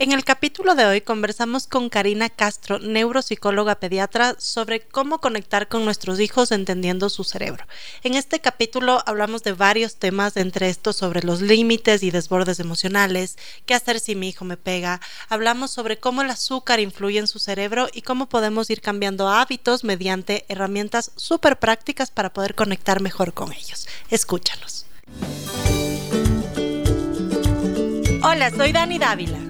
En 0.00 0.12
el 0.12 0.24
capítulo 0.24 0.74
de 0.74 0.86
hoy 0.86 1.02
conversamos 1.02 1.66
con 1.66 1.90
Karina 1.90 2.30
Castro, 2.30 2.78
neuropsicóloga 2.78 3.74
pediatra, 3.74 4.34
sobre 4.38 4.80
cómo 4.80 5.20
conectar 5.20 5.68
con 5.68 5.84
nuestros 5.84 6.20
hijos 6.20 6.52
entendiendo 6.52 7.10
su 7.10 7.22
cerebro. 7.22 7.66
En 8.02 8.14
este 8.14 8.40
capítulo 8.40 9.02
hablamos 9.04 9.42
de 9.42 9.52
varios 9.52 9.96
temas, 9.96 10.38
entre 10.38 10.70
estos 10.70 10.96
sobre 10.96 11.22
los 11.22 11.42
límites 11.42 12.02
y 12.02 12.10
desbordes 12.10 12.60
emocionales, 12.60 13.36
qué 13.66 13.74
hacer 13.74 14.00
si 14.00 14.14
mi 14.14 14.30
hijo 14.30 14.46
me 14.46 14.56
pega, 14.56 15.02
hablamos 15.28 15.70
sobre 15.70 15.98
cómo 15.98 16.22
el 16.22 16.30
azúcar 16.30 16.80
influye 16.80 17.18
en 17.18 17.28
su 17.28 17.38
cerebro 17.38 17.90
y 17.92 18.00
cómo 18.00 18.26
podemos 18.26 18.70
ir 18.70 18.80
cambiando 18.80 19.28
hábitos 19.28 19.84
mediante 19.84 20.46
herramientas 20.48 21.12
súper 21.16 21.58
prácticas 21.58 22.10
para 22.10 22.32
poder 22.32 22.54
conectar 22.54 23.02
mejor 23.02 23.34
con 23.34 23.52
ellos. 23.52 23.86
Escúchanos. 24.08 24.86
Hola, 28.22 28.50
soy 28.50 28.72
Dani 28.72 28.98
Dávila. 28.98 29.49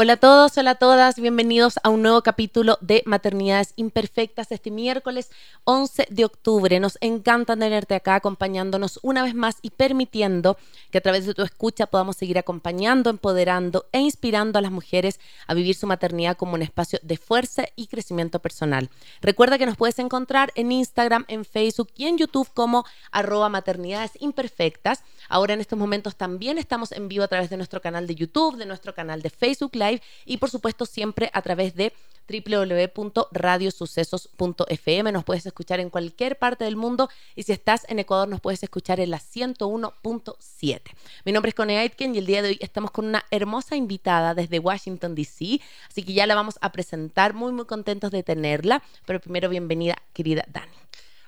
Hola 0.00 0.12
a 0.12 0.16
todos, 0.16 0.56
hola 0.56 0.70
a 0.70 0.74
todas, 0.76 1.16
bienvenidos 1.16 1.80
a 1.82 1.88
un 1.88 2.02
nuevo 2.02 2.22
capítulo 2.22 2.78
de 2.80 3.02
Maternidades 3.04 3.72
Imperfectas 3.74 4.52
este 4.52 4.70
miércoles 4.70 5.28
11 5.64 6.06
de 6.08 6.24
octubre. 6.24 6.78
Nos 6.78 6.98
encanta 7.00 7.56
tenerte 7.56 7.96
acá 7.96 8.14
acompañándonos 8.14 9.00
una 9.02 9.24
vez 9.24 9.34
más 9.34 9.56
y 9.60 9.70
permitiendo 9.70 10.56
que 10.92 10.98
a 10.98 11.00
través 11.00 11.26
de 11.26 11.34
tu 11.34 11.42
escucha 11.42 11.86
podamos 11.88 12.16
seguir 12.16 12.38
acompañando, 12.38 13.10
empoderando 13.10 13.86
e 13.90 13.98
inspirando 13.98 14.60
a 14.60 14.62
las 14.62 14.70
mujeres 14.70 15.18
a 15.48 15.54
vivir 15.54 15.74
su 15.74 15.88
maternidad 15.88 16.36
como 16.36 16.54
un 16.54 16.62
espacio 16.62 17.00
de 17.02 17.16
fuerza 17.16 17.64
y 17.74 17.88
crecimiento 17.88 18.38
personal. 18.38 18.90
Recuerda 19.20 19.58
que 19.58 19.66
nos 19.66 19.76
puedes 19.76 19.98
encontrar 19.98 20.52
en 20.54 20.70
Instagram, 20.70 21.24
en 21.26 21.44
Facebook 21.44 21.88
y 21.96 22.06
en 22.06 22.18
YouTube 22.18 22.48
como 22.54 22.84
arroba 23.10 23.48
maternidades 23.48 24.12
imperfectas. 24.20 25.02
Ahora 25.28 25.54
en 25.54 25.60
estos 25.60 25.76
momentos 25.76 26.14
también 26.14 26.56
estamos 26.56 26.92
en 26.92 27.08
vivo 27.08 27.24
a 27.24 27.28
través 27.28 27.50
de 27.50 27.56
nuestro 27.56 27.80
canal 27.80 28.06
de 28.06 28.14
YouTube, 28.14 28.58
de 28.58 28.66
nuestro 28.66 28.94
canal 28.94 29.22
de 29.22 29.30
Facebook 29.30 29.74
Live 29.74 29.87
y 30.24 30.36
por 30.38 30.50
supuesto 30.50 30.86
siempre 30.86 31.30
a 31.32 31.42
través 31.42 31.74
de 31.74 31.92
www.radiosucesos.fm. 32.28 35.12
Nos 35.12 35.24
puedes 35.24 35.46
escuchar 35.46 35.80
en 35.80 35.88
cualquier 35.90 36.38
parte 36.38 36.64
del 36.64 36.76
mundo 36.76 37.10
y 37.34 37.42
si 37.44 37.52
estás 37.52 37.86
en 37.88 37.98
Ecuador 37.98 38.28
nos 38.28 38.40
puedes 38.40 38.62
escuchar 38.62 39.00
en 39.00 39.10
la 39.10 39.18
101.7. 39.18 40.80
Mi 41.24 41.32
nombre 41.32 41.48
es 41.48 41.54
Cone 41.54 41.78
Aitken 41.78 42.14
y 42.14 42.18
el 42.18 42.26
día 42.26 42.42
de 42.42 42.50
hoy 42.50 42.58
estamos 42.60 42.90
con 42.90 43.06
una 43.06 43.24
hermosa 43.30 43.76
invitada 43.76 44.34
desde 44.34 44.58
Washington, 44.58 45.14
D.C. 45.14 45.62
Así 45.88 46.02
que 46.02 46.12
ya 46.12 46.26
la 46.26 46.34
vamos 46.34 46.58
a 46.60 46.70
presentar, 46.70 47.32
muy 47.34 47.52
muy 47.52 47.64
contentos 47.64 48.10
de 48.10 48.22
tenerla. 48.22 48.82
Pero 49.06 49.20
primero 49.20 49.48
bienvenida, 49.48 49.96
querida 50.12 50.44
Dani. 50.48 50.76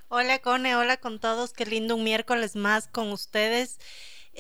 Hola 0.09 0.41
Cone, 0.41 0.75
hola 0.75 0.97
con 0.97 1.21
todos, 1.21 1.53
qué 1.53 1.65
lindo 1.65 1.95
un 1.95 2.03
miércoles 2.03 2.57
más 2.57 2.89
con 2.89 3.13
ustedes. 3.13 3.79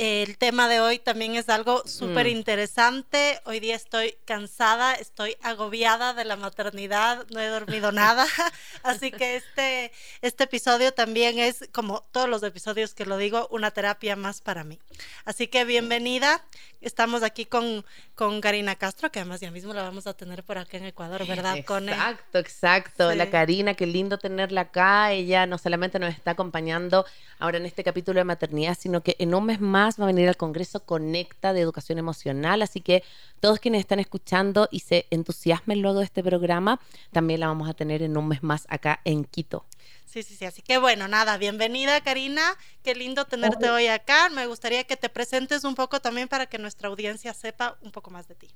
El 0.03 0.38
tema 0.38 0.66
de 0.66 0.81
hoy 0.81 0.99
también 0.99 1.34
es 1.34 1.50
algo 1.50 1.83
súper 1.84 2.25
mm. 2.25 2.31
interesante. 2.31 3.38
Hoy 3.44 3.61
día 3.61 3.77
estoy 3.77 4.16
cansada, 4.25 4.94
estoy 4.94 5.37
agobiada 5.43 6.15
de 6.15 6.25
la 6.25 6.37
maternidad, 6.37 7.27
no 7.28 7.38
he 7.38 7.49
dormido 7.49 7.93
nada. 7.93 8.27
Así 8.83 9.10
que 9.10 9.37
este, 9.37 9.93
este 10.22 10.44
episodio 10.44 10.94
también 10.94 11.39
es, 11.39 11.69
como 11.71 12.00
todos 12.12 12.31
los 12.31 12.43
episodios 12.43 12.94
que 12.94 13.05
lo 13.05 13.19
digo, 13.19 13.47
una 13.50 13.72
terapia 13.72 14.16
más 14.16 14.41
para 14.41 14.65
mí. 14.65 14.78
Así 15.27 15.49
que 15.49 15.66
bienvenida. 15.66 16.43
Estamos 16.81 17.22
aquí 17.22 17.44
con, 17.44 17.84
con 18.15 18.41
Karina 18.41 18.75
Castro, 18.77 19.12
que 19.12 19.19
además 19.19 19.41
ya 19.41 19.50
mismo 19.50 19.75
la 19.75 19.83
vamos 19.83 20.06
a 20.06 20.15
tener 20.15 20.44
por 20.44 20.56
acá 20.56 20.78
en 20.78 20.87
Ecuador, 20.87 21.27
¿verdad? 21.27 21.59
Exacto, 21.59 22.39
exacto. 22.39 23.15
La 23.15 23.28
Karina, 23.28 23.75
qué 23.75 23.84
lindo 23.84 24.16
tenerla 24.16 24.62
acá. 24.62 25.12
Ella 25.12 25.44
no 25.44 25.59
solamente 25.59 25.99
nos 25.99 26.15
está 26.15 26.31
acompañando 26.31 27.05
ahora 27.39 27.59
en 27.59 27.66
este 27.66 27.84
capítulo 27.84 28.19
de 28.19 28.25
maternidad, 28.25 28.78
sino 28.81 29.03
que 29.03 29.15
en 29.19 29.34
un 29.34 29.44
mes 29.44 29.60
más 29.60 29.90
va 29.99 30.05
a 30.05 30.06
venir 30.09 30.28
al 30.28 30.37
Congreso 30.37 30.84
Conecta 30.84 31.53
de 31.53 31.61
Educación 31.61 31.99
Emocional. 31.99 32.62
Así 32.62 32.81
que 32.81 33.03
todos 33.41 33.59
quienes 33.59 33.81
están 33.81 34.01
escuchando 34.01 34.69
y 34.71 34.81
se 34.81 35.06
entusiasmen 35.11 35.81
luego 35.81 36.01
de 36.01 36.05
este 36.05 36.23
programa, 36.23 36.81
también 37.12 37.41
la 37.41 37.47
vamos 37.47 37.69
a 37.69 37.75
tener 37.75 38.03
en 38.03 38.17
un 38.17 38.28
mes 38.28 38.43
más 38.43 38.67
acá 38.69 39.01
en 39.05 39.25
Quito. 39.25 39.65
Sí, 40.05 40.23
sí, 40.23 40.34
sí. 40.34 40.45
Así 40.45 40.61
que 40.61 40.78
bueno, 40.78 41.09
nada, 41.09 41.39
bienvenida 41.39 42.01
Karina. 42.01 42.43
Qué 42.83 42.95
lindo 42.95 43.25
tenerte 43.27 43.71
hoy 43.71 43.87
acá. 43.87 44.28
Me 44.28 44.47
gustaría 44.47 44.84
que 44.84 44.97
te 44.97 45.09
presentes 45.09 45.65
un 45.65 45.75
poco 45.75 46.01
también 46.01 46.28
para 46.28 46.47
que 46.47 46.59
nuestra 46.59 46.89
audiencia 46.89 47.33
sepa 47.33 47.78
un 47.83 47.93
poco 47.93 48.11
más 48.11 48.27
de 48.27 48.34
ti. 48.34 48.49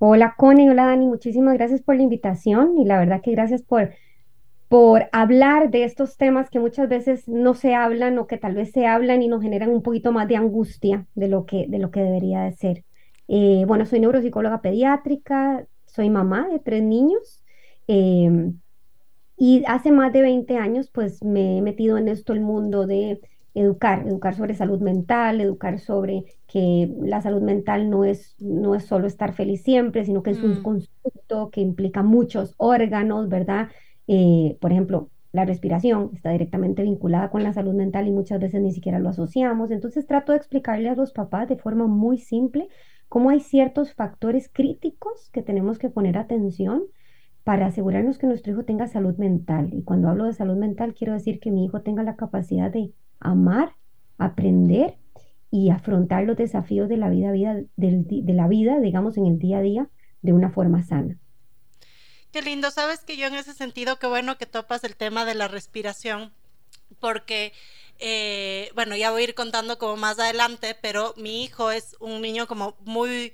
Hola 0.00 0.34
Connie, 0.36 0.70
hola 0.70 0.86
Dani, 0.86 1.06
muchísimas 1.06 1.54
gracias 1.54 1.82
por 1.82 1.96
la 1.96 2.04
invitación 2.04 2.78
y 2.78 2.84
la 2.84 3.00
verdad 3.00 3.20
que 3.20 3.32
gracias 3.32 3.62
por, 3.62 3.92
por 4.68 5.08
hablar 5.12 5.70
de 5.70 5.84
estos 5.84 6.16
temas 6.16 6.50
que 6.50 6.60
muchas 6.60 6.88
veces 6.88 7.26
no 7.26 7.54
se 7.54 7.74
hablan 7.74 8.18
o 8.18 8.26
que 8.26 8.36
tal 8.36 8.54
vez 8.54 8.70
se 8.70 8.86
hablan 8.86 9.22
y 9.22 9.28
nos 9.28 9.42
generan 9.42 9.70
un 9.70 9.82
poquito 9.82 10.12
más 10.12 10.28
de 10.28 10.36
angustia 10.36 11.06
de 11.14 11.28
lo 11.28 11.46
que, 11.46 11.66
de 11.68 11.78
lo 11.78 11.90
que 11.90 12.00
debería 12.00 12.42
de 12.42 12.52
ser. 12.52 12.84
Eh, 13.28 13.64
bueno, 13.66 13.86
soy 13.86 14.00
neuropsicóloga 14.00 14.60
pediátrica, 14.60 15.66
soy 15.86 16.10
mamá 16.10 16.48
de 16.48 16.58
tres 16.58 16.82
niños. 16.82 17.42
Eh, 17.86 18.52
y 19.38 19.62
hace 19.66 19.92
más 19.92 20.12
de 20.12 20.20
20 20.20 20.56
años, 20.56 20.90
pues 20.90 21.22
me 21.22 21.58
he 21.58 21.62
metido 21.62 21.96
en 21.96 22.08
esto 22.08 22.32
el 22.32 22.40
mundo 22.40 22.86
de 22.86 23.20
educar, 23.54 24.06
educar 24.06 24.34
sobre 24.34 24.54
salud 24.54 24.80
mental, 24.80 25.40
educar 25.40 25.78
sobre 25.78 26.24
que 26.46 26.92
la 27.00 27.22
salud 27.22 27.40
mental 27.40 27.88
no 27.88 28.04
es, 28.04 28.34
no 28.38 28.74
es 28.74 28.84
solo 28.84 29.06
estar 29.06 29.32
feliz 29.32 29.62
siempre, 29.62 30.04
sino 30.04 30.22
que 30.22 30.30
es 30.30 30.42
un 30.42 30.58
mm. 30.58 30.62
concepto 30.62 31.50
que 31.50 31.60
implica 31.60 32.02
muchos 32.02 32.54
órganos, 32.56 33.28
¿verdad? 33.28 33.68
Eh, 34.08 34.56
por 34.60 34.72
ejemplo, 34.72 35.10
la 35.32 35.44
respiración 35.44 36.10
está 36.14 36.30
directamente 36.30 36.82
vinculada 36.82 37.30
con 37.30 37.42
la 37.42 37.52
salud 37.52 37.74
mental 37.74 38.08
y 38.08 38.10
muchas 38.10 38.40
veces 38.40 38.60
ni 38.62 38.72
siquiera 38.72 38.98
lo 38.98 39.10
asociamos. 39.10 39.70
Entonces 39.70 40.06
trato 40.06 40.32
de 40.32 40.38
explicarle 40.38 40.88
a 40.88 40.94
los 40.94 41.12
papás 41.12 41.48
de 41.48 41.56
forma 41.56 41.86
muy 41.86 42.18
simple 42.18 42.68
cómo 43.08 43.30
hay 43.30 43.40
ciertos 43.40 43.94
factores 43.94 44.50
críticos 44.52 45.30
que 45.30 45.42
tenemos 45.42 45.78
que 45.78 45.90
poner 45.90 46.16
atención 46.18 46.84
para 47.44 47.66
asegurarnos 47.66 48.18
que 48.18 48.26
nuestro 48.26 48.52
hijo 48.52 48.64
tenga 48.64 48.86
salud 48.88 49.16
mental. 49.16 49.70
Y 49.72 49.82
cuando 49.82 50.08
hablo 50.08 50.24
de 50.24 50.32
salud 50.32 50.56
mental, 50.56 50.94
quiero 50.94 51.12
decir 51.12 51.40
que 51.40 51.50
mi 51.50 51.64
hijo 51.64 51.82
tenga 51.82 52.02
la 52.02 52.16
capacidad 52.16 52.70
de 52.70 52.92
amar, 53.20 53.72
aprender 54.18 54.98
y 55.50 55.70
afrontar 55.70 56.24
los 56.24 56.36
desafíos 56.36 56.88
de 56.88 56.98
la 56.98 57.08
vida, 57.08 57.32
vida 57.32 57.62
de 57.76 58.34
la 58.34 58.48
vida, 58.48 58.80
digamos, 58.80 59.16
en 59.16 59.26
el 59.26 59.38
día 59.38 59.58
a 59.58 59.62
día, 59.62 59.88
de 60.20 60.32
una 60.32 60.50
forma 60.50 60.82
sana. 60.82 61.18
Qué 62.38 62.44
lindo, 62.44 62.70
sabes 62.70 63.00
que 63.00 63.16
yo 63.16 63.26
en 63.26 63.34
ese 63.34 63.52
sentido, 63.52 63.98
qué 63.98 64.06
bueno 64.06 64.38
que 64.38 64.46
topas 64.46 64.84
el 64.84 64.94
tema 64.94 65.24
de 65.24 65.34
la 65.34 65.48
respiración, 65.48 66.32
porque, 67.00 67.52
eh, 67.98 68.70
bueno, 68.76 68.94
ya 68.94 69.10
voy 69.10 69.22
a 69.22 69.24
ir 69.24 69.34
contando 69.34 69.76
como 69.76 69.96
más 69.96 70.20
adelante, 70.20 70.76
pero 70.80 71.14
mi 71.16 71.42
hijo 71.42 71.72
es 71.72 71.96
un 71.98 72.22
niño 72.22 72.46
como 72.46 72.76
muy 72.84 73.32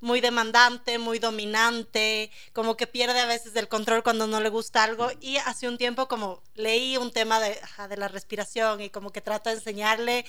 muy 0.00 0.22
demandante, 0.22 0.98
muy 0.98 1.18
dominante, 1.18 2.30
como 2.54 2.78
que 2.78 2.86
pierde 2.86 3.20
a 3.20 3.26
veces 3.26 3.54
el 3.56 3.68
control 3.68 4.02
cuando 4.02 4.26
no 4.26 4.40
le 4.40 4.48
gusta 4.48 4.84
algo. 4.84 5.10
Y 5.20 5.36
hace 5.36 5.68
un 5.68 5.76
tiempo 5.76 6.08
como 6.08 6.42
leí 6.54 6.96
un 6.96 7.12
tema 7.12 7.40
de, 7.40 7.58
de 7.90 7.96
la 7.98 8.08
respiración 8.08 8.80
y 8.80 8.88
como 8.88 9.10
que 9.12 9.20
trato 9.20 9.50
de 9.50 9.56
enseñarle 9.56 10.24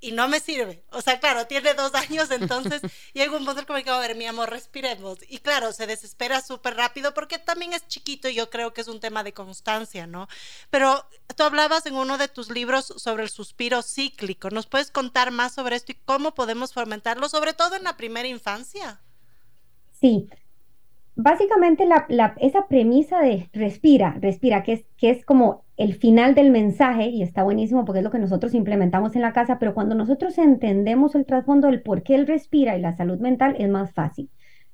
y 0.00 0.12
no 0.12 0.28
me 0.28 0.40
sirve. 0.40 0.84
O 0.90 1.02
sea, 1.02 1.18
claro, 1.20 1.46
tiene 1.46 1.74
dos 1.74 1.94
años, 1.94 2.30
entonces 2.30 2.82
llega 3.12 3.36
un 3.36 3.44
punto 3.44 3.66
como 3.66 3.82
que, 3.82 3.90
a 3.90 3.98
ver, 3.98 4.16
mi 4.16 4.26
amor, 4.26 4.50
respiremos. 4.50 5.18
Y 5.28 5.38
claro, 5.38 5.72
se 5.72 5.86
desespera 5.86 6.40
súper 6.40 6.76
rápido 6.76 7.14
porque 7.14 7.38
también 7.38 7.72
es 7.72 7.86
chiquito 7.88 8.28
y 8.28 8.34
yo 8.34 8.50
creo 8.50 8.72
que 8.72 8.80
es 8.80 8.88
un 8.88 9.00
tema 9.00 9.24
de 9.24 9.32
constancia, 9.32 10.06
¿no? 10.06 10.28
Pero 10.70 11.08
tú 11.36 11.42
hablabas 11.42 11.86
en 11.86 11.94
uno 11.94 12.18
de 12.18 12.28
tus 12.28 12.50
libros 12.50 12.92
sobre 12.96 13.24
el 13.24 13.30
suspiro 13.30 13.82
cíclico. 13.82 14.50
¿Nos 14.50 14.66
puedes 14.66 14.90
contar 14.90 15.30
más 15.30 15.54
sobre 15.54 15.76
esto 15.76 15.92
y 15.92 15.96
cómo 16.04 16.34
podemos 16.34 16.72
fomentarlo, 16.72 17.28
sobre 17.28 17.52
todo 17.52 17.74
en 17.74 17.84
la 17.84 17.96
primera 17.96 18.28
infancia? 18.28 19.00
Sí, 20.00 20.28
básicamente 21.18 21.84
esa 22.38 22.68
premisa 22.68 23.20
de 23.20 23.50
respira, 23.52 24.16
respira, 24.20 24.62
que 24.62 24.72
es, 24.74 24.84
que 24.96 25.10
es 25.10 25.24
como 25.24 25.64
el 25.76 25.94
final 25.94 26.36
del 26.36 26.50
mensaje, 26.50 27.08
y 27.08 27.22
está 27.22 27.42
buenísimo 27.42 27.84
porque 27.84 27.98
es 27.98 28.04
lo 28.04 28.12
que 28.12 28.20
nosotros 28.20 28.54
implementamos 28.54 29.16
en 29.16 29.22
la 29.22 29.32
casa, 29.32 29.58
pero 29.58 29.74
cuando 29.74 29.96
nosotros 29.96 30.38
entendemos 30.38 31.16
el 31.16 31.26
trasfondo 31.26 31.66
del 31.66 31.82
por 31.82 32.04
qué 32.04 32.14
él 32.14 32.28
respira 32.28 32.78
y 32.78 32.80
la 32.80 32.96
salud 32.96 33.18
mental, 33.18 33.56
es 33.58 33.68
más 33.68 33.92
fácil. 33.92 34.30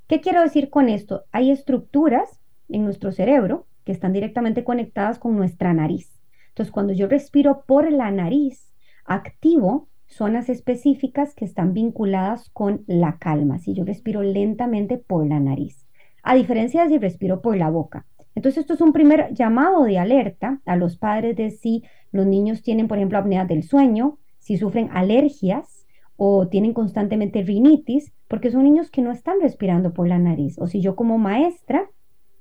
¿Qué 0.07 0.21
quiero 0.21 0.43
decir 0.43 0.69
con 0.69 0.91
esto? 0.91 1.25
Hay 1.33 1.51
estructuras 1.51 2.39
en 2.69 2.85
nuestro 2.85 3.11
cerebro 3.11 3.67
que 3.85 3.93
están 3.93 4.13
directamente 4.13 4.65
conectadas 4.65 5.19
con 5.19 5.37
nuestra 5.37 5.73
nariz. 5.73 6.13
Entonces, 6.49 6.73
cuando 6.73 6.93
yo 6.93 7.09
respiro 7.09 7.65
por 7.67 7.91
la 7.91 8.11
nariz, 8.11 8.71
activo 9.07 9.89
zonas 10.07 10.51
específicas 10.51 11.35
que 11.35 11.47
están 11.47 11.73
vinculadas 11.73 12.51
con 12.51 12.85
la 12.87 13.17
calma, 13.19 13.59
si 13.59 13.73
yo 13.73 13.85
respiro 13.85 14.23
lentamente 14.23 14.99
por 14.99 15.27
la 15.27 15.41
nariz, 15.41 15.84
a 16.25 16.35
diferencia 16.35 16.83
de 16.83 16.89
si 16.89 16.99
respiro 16.99 17.41
por 17.41 17.57
la 17.57 17.71
boca. 17.71 18.07
Entonces, 18.35 18.63
esto 18.63 18.75
es 18.75 18.81
un 18.81 18.93
primer 18.93 19.33
llamado 19.33 19.85
de 19.85 19.99
alerta 19.99 20.61
a 20.65 20.77
los 20.77 20.97
padres 20.97 21.37
de 21.37 21.51
si 21.51 21.85
los 22.11 22.27
niños 22.27 22.63
tienen, 22.63 22.89
por 22.89 22.99
ejemplo, 22.99 23.19
apnea 23.19 23.45
del 23.45 23.63
sueño, 23.63 24.19
si 24.39 24.57
sufren 24.57 24.91
alergias 24.93 25.87
o 26.17 26.49
tienen 26.49 26.75
constantemente 26.75 27.43
rinitis, 27.43 28.13
porque 28.29 28.51
son 28.51 28.65
niños 28.65 28.91
que 28.91 29.03
no 29.03 29.13
están 29.13 29.41
respirando 29.41 29.93
por 29.93 30.09
la 30.09 30.19
nariz. 30.19 30.59
O 30.59 30.67
si 30.67 30.81
yo 30.81 30.97
como 30.97 31.19
maestra 31.19 31.89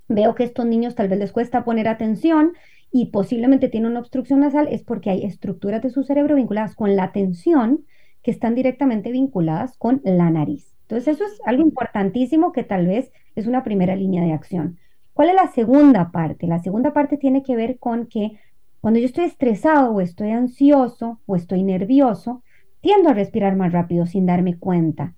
veo 0.07 0.35
que 0.35 0.43
estos 0.43 0.65
niños 0.65 0.95
tal 0.95 1.09
vez 1.09 1.19
les 1.19 1.31
cuesta 1.31 1.63
poner 1.63 1.87
atención 1.87 2.53
y 2.91 3.07
posiblemente 3.07 3.69
tienen 3.69 3.91
una 3.91 3.99
obstrucción 3.99 4.39
nasal, 4.39 4.67
es 4.69 4.83
porque 4.83 5.09
hay 5.09 5.23
estructuras 5.23 5.81
de 5.81 5.89
su 5.89 6.03
cerebro 6.03 6.35
vinculadas 6.35 6.75
con 6.75 6.95
la 6.95 7.03
atención 7.03 7.85
que 8.21 8.31
están 8.31 8.55
directamente 8.55 9.11
vinculadas 9.11 9.77
con 9.77 10.01
la 10.03 10.29
nariz. 10.29 10.75
Entonces, 10.83 11.15
eso 11.15 11.25
es 11.25 11.41
algo 11.45 11.63
importantísimo 11.63 12.51
que 12.51 12.63
tal 12.63 12.87
vez 12.87 13.11
es 13.35 13.47
una 13.47 13.63
primera 13.63 13.95
línea 13.95 14.23
de 14.23 14.33
acción. 14.33 14.79
¿Cuál 15.13 15.29
es 15.29 15.35
la 15.35 15.47
segunda 15.47 16.11
parte? 16.11 16.47
La 16.47 16.59
segunda 16.59 16.93
parte 16.93 17.17
tiene 17.17 17.43
que 17.43 17.55
ver 17.55 17.79
con 17.79 18.07
que 18.07 18.39
cuando 18.81 18.99
yo 18.99 19.05
estoy 19.05 19.25
estresado 19.25 19.91
o 19.91 20.01
estoy 20.01 20.31
ansioso 20.31 21.19
o 21.25 21.35
estoy 21.35 21.63
nervioso, 21.63 22.43
tiendo 22.81 23.09
a 23.09 23.13
respirar 23.13 23.55
más 23.55 23.71
rápido 23.71 24.05
sin 24.05 24.25
darme 24.25 24.57
cuenta. 24.57 25.15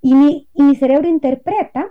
Y 0.00 0.14
mi, 0.14 0.48
y 0.54 0.62
mi 0.62 0.76
cerebro 0.76 1.08
interpreta 1.08 1.90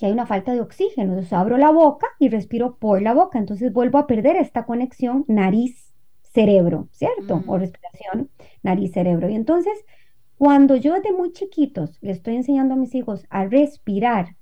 que 0.00 0.06
hay 0.06 0.12
una 0.12 0.24
falta 0.24 0.52
de 0.54 0.62
oxígeno. 0.62 1.12
Entonces 1.12 1.32
abro 1.34 1.58
la 1.58 1.70
boca 1.70 2.06
y 2.18 2.30
respiro 2.30 2.76
por 2.76 3.02
la 3.02 3.12
boca. 3.12 3.38
Entonces 3.38 3.70
vuelvo 3.70 3.98
a 3.98 4.06
perder 4.06 4.36
esta 4.36 4.64
conexión 4.64 5.26
nariz-cerebro, 5.28 6.88
¿cierto? 6.90 7.44
O 7.46 7.58
respiración 7.58 8.30
nariz-cerebro. 8.62 9.28
Y 9.28 9.34
entonces, 9.34 9.84
cuando 10.38 10.74
yo 10.74 10.94
desde 10.94 11.12
muy 11.12 11.32
chiquitos 11.32 11.98
le 12.00 12.12
estoy 12.12 12.36
enseñando 12.36 12.74
a 12.74 12.78
mis 12.78 12.94
hijos 12.94 13.26
a 13.28 13.44
respirar, 13.44 14.36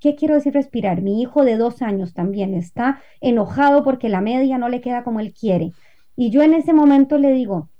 ¿qué 0.00 0.16
quiero 0.16 0.34
decir 0.34 0.54
respirar? 0.54 1.02
Mi 1.02 1.22
hijo 1.22 1.44
de 1.44 1.56
dos 1.56 1.82
años 1.82 2.14
también 2.14 2.54
está 2.54 3.00
enojado 3.20 3.84
porque 3.84 4.08
la 4.08 4.20
media 4.20 4.58
no 4.58 4.68
le 4.68 4.80
queda 4.80 5.04
como 5.04 5.20
él 5.20 5.32
quiere. 5.32 5.72
Y 6.16 6.30
yo 6.30 6.42
en 6.42 6.54
ese 6.54 6.72
momento 6.72 7.18
le 7.18 7.32
digo, 7.32 7.70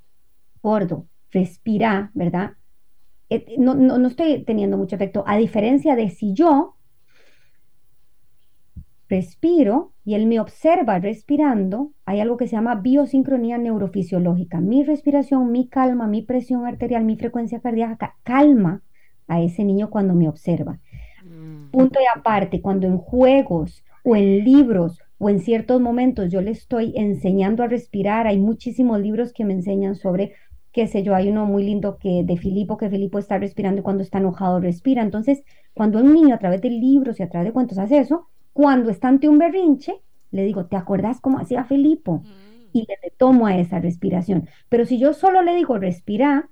gordo, 0.63 1.07
respira, 1.31 2.11
¿verdad? 2.15 2.53
No, 3.59 3.75
no, 3.75 3.99
no 3.99 4.09
estoy 4.09 4.45
teniendo 4.45 4.77
mucho 4.77 4.97
efecto. 4.97 5.25
A 5.27 5.37
diferencia 5.37 5.97
de 5.97 6.11
si 6.11 6.35
yo 6.35 6.77
respiro 9.09 9.93
y 10.05 10.15
él 10.15 10.27
me 10.27 10.41
observa 10.41 10.99
respirando, 10.99 11.93
hay 12.07 12.21
algo 12.21 12.37
que 12.37 12.47
se 12.47 12.57
llama 12.57 12.77
biosincronía 12.77 13.59
neurofisiológica. 13.59 14.61
Mi 14.61 14.85
respiración, 14.85 15.53
mi 15.53 15.69
calma, 15.69 16.07
mi 16.07 16.23
presión 16.23 16.67
arterial, 16.67 17.05
mi 17.05 17.17
frecuencia 17.17 17.61
cardíaca 17.61 18.17
calma 18.23 18.83
a 19.29 19.41
ese 19.41 19.65
niño 19.65 19.91
cuando 19.91 20.15
me 20.15 20.29
observa. 20.29 20.79
Punto 21.71 22.01
y 22.01 22.19
aparte, 22.19 22.61
cuando 22.61 22.87
en 22.87 22.99
juegos 22.99 23.85
o 24.05 24.17
en 24.17 24.45
libros 24.45 24.99
o 25.19 25.29
en 25.29 25.41
ciertos 25.41 25.81
momentos 25.81 26.31
yo 26.31 26.41
le 26.41 26.51
estoy 26.51 26.93
enseñando 26.97 27.63
a 27.63 27.69
respirar, 27.69 28.27
hay 28.27 28.39
muchísimos 28.39 29.01
libros 29.01 29.33
que 29.33 29.45
me 29.45 29.53
enseñan 29.53 29.95
sobre 29.95 30.35
qué 30.73 30.87
sé 30.87 31.03
yo, 31.03 31.15
hay 31.15 31.29
uno 31.29 31.47
muy 31.47 31.65
lindo 31.65 31.99
que 31.99 32.23
de 32.25 32.37
Filipo, 32.37 32.77
que 32.77 32.91
Filipo 32.91 33.19
está 33.19 33.39
respirando 33.39 33.81
y 33.81 33.85
cuando 33.85 34.03
está 34.03 34.19
enojado 34.19 34.61
respira. 34.61 35.03
Entonces, 35.03 35.43
cuando 35.75 35.99
un 35.99 36.15
niño 36.15 36.35
a 36.35 36.39
través 36.39 36.61
de 36.63 36.71
libros 36.71 37.19
y 37.19 37.23
a 37.23 37.29
través 37.29 37.49
de 37.49 37.53
cuentos 37.53 37.79
hace 37.79 37.99
eso, 37.99 38.29
cuando 38.53 38.91
está 38.91 39.09
ante 39.09 39.29
un 39.29 39.39
berrinche, 39.39 40.01
le 40.31 40.45
digo, 40.45 40.67
¿te 40.67 40.77
acordás 40.77 41.21
cómo 41.21 41.39
hacía 41.39 41.65
Felipo? 41.65 42.19
Mm. 42.19 42.51
Y 42.73 42.81
le 42.81 43.11
tomo 43.17 43.47
a 43.47 43.57
esa 43.57 43.81
respiración. 43.81 44.49
Pero 44.69 44.85
si 44.85 44.99
yo 44.99 45.13
solo 45.13 45.43
le 45.43 45.57
digo 45.57 45.77
respira, 45.77 46.49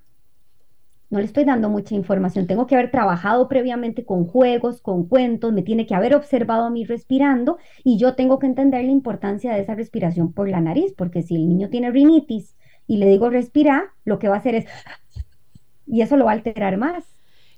no 1.10 1.18
le 1.18 1.24
estoy 1.24 1.44
dando 1.44 1.70
mucha 1.70 1.94
información. 1.94 2.46
Tengo 2.46 2.66
que 2.66 2.74
haber 2.74 2.90
trabajado 2.90 3.48
previamente 3.48 4.04
con 4.04 4.26
juegos, 4.26 4.80
con 4.80 5.06
cuentos, 5.06 5.52
me 5.52 5.62
tiene 5.62 5.86
que 5.86 5.94
haber 5.94 6.14
observado 6.14 6.64
a 6.64 6.70
mí 6.70 6.84
respirando 6.84 7.58
y 7.82 7.98
yo 7.98 8.14
tengo 8.14 8.38
que 8.38 8.46
entender 8.46 8.84
la 8.84 8.90
importancia 8.90 9.54
de 9.54 9.60
esa 9.60 9.74
respiración 9.74 10.32
por 10.32 10.48
la 10.48 10.60
nariz, 10.60 10.92
porque 10.96 11.22
si 11.22 11.36
el 11.36 11.48
niño 11.48 11.70
tiene 11.70 11.90
rinitis 11.90 12.54
y 12.86 12.98
le 12.98 13.06
digo 13.06 13.30
respira, 13.30 13.94
lo 14.04 14.18
que 14.18 14.28
va 14.28 14.36
a 14.36 14.38
hacer 14.38 14.54
es... 14.54 14.66
Y 15.86 16.02
eso 16.02 16.18
lo 16.18 16.26
va 16.26 16.32
a 16.32 16.34
alterar 16.34 16.76
más. 16.76 17.04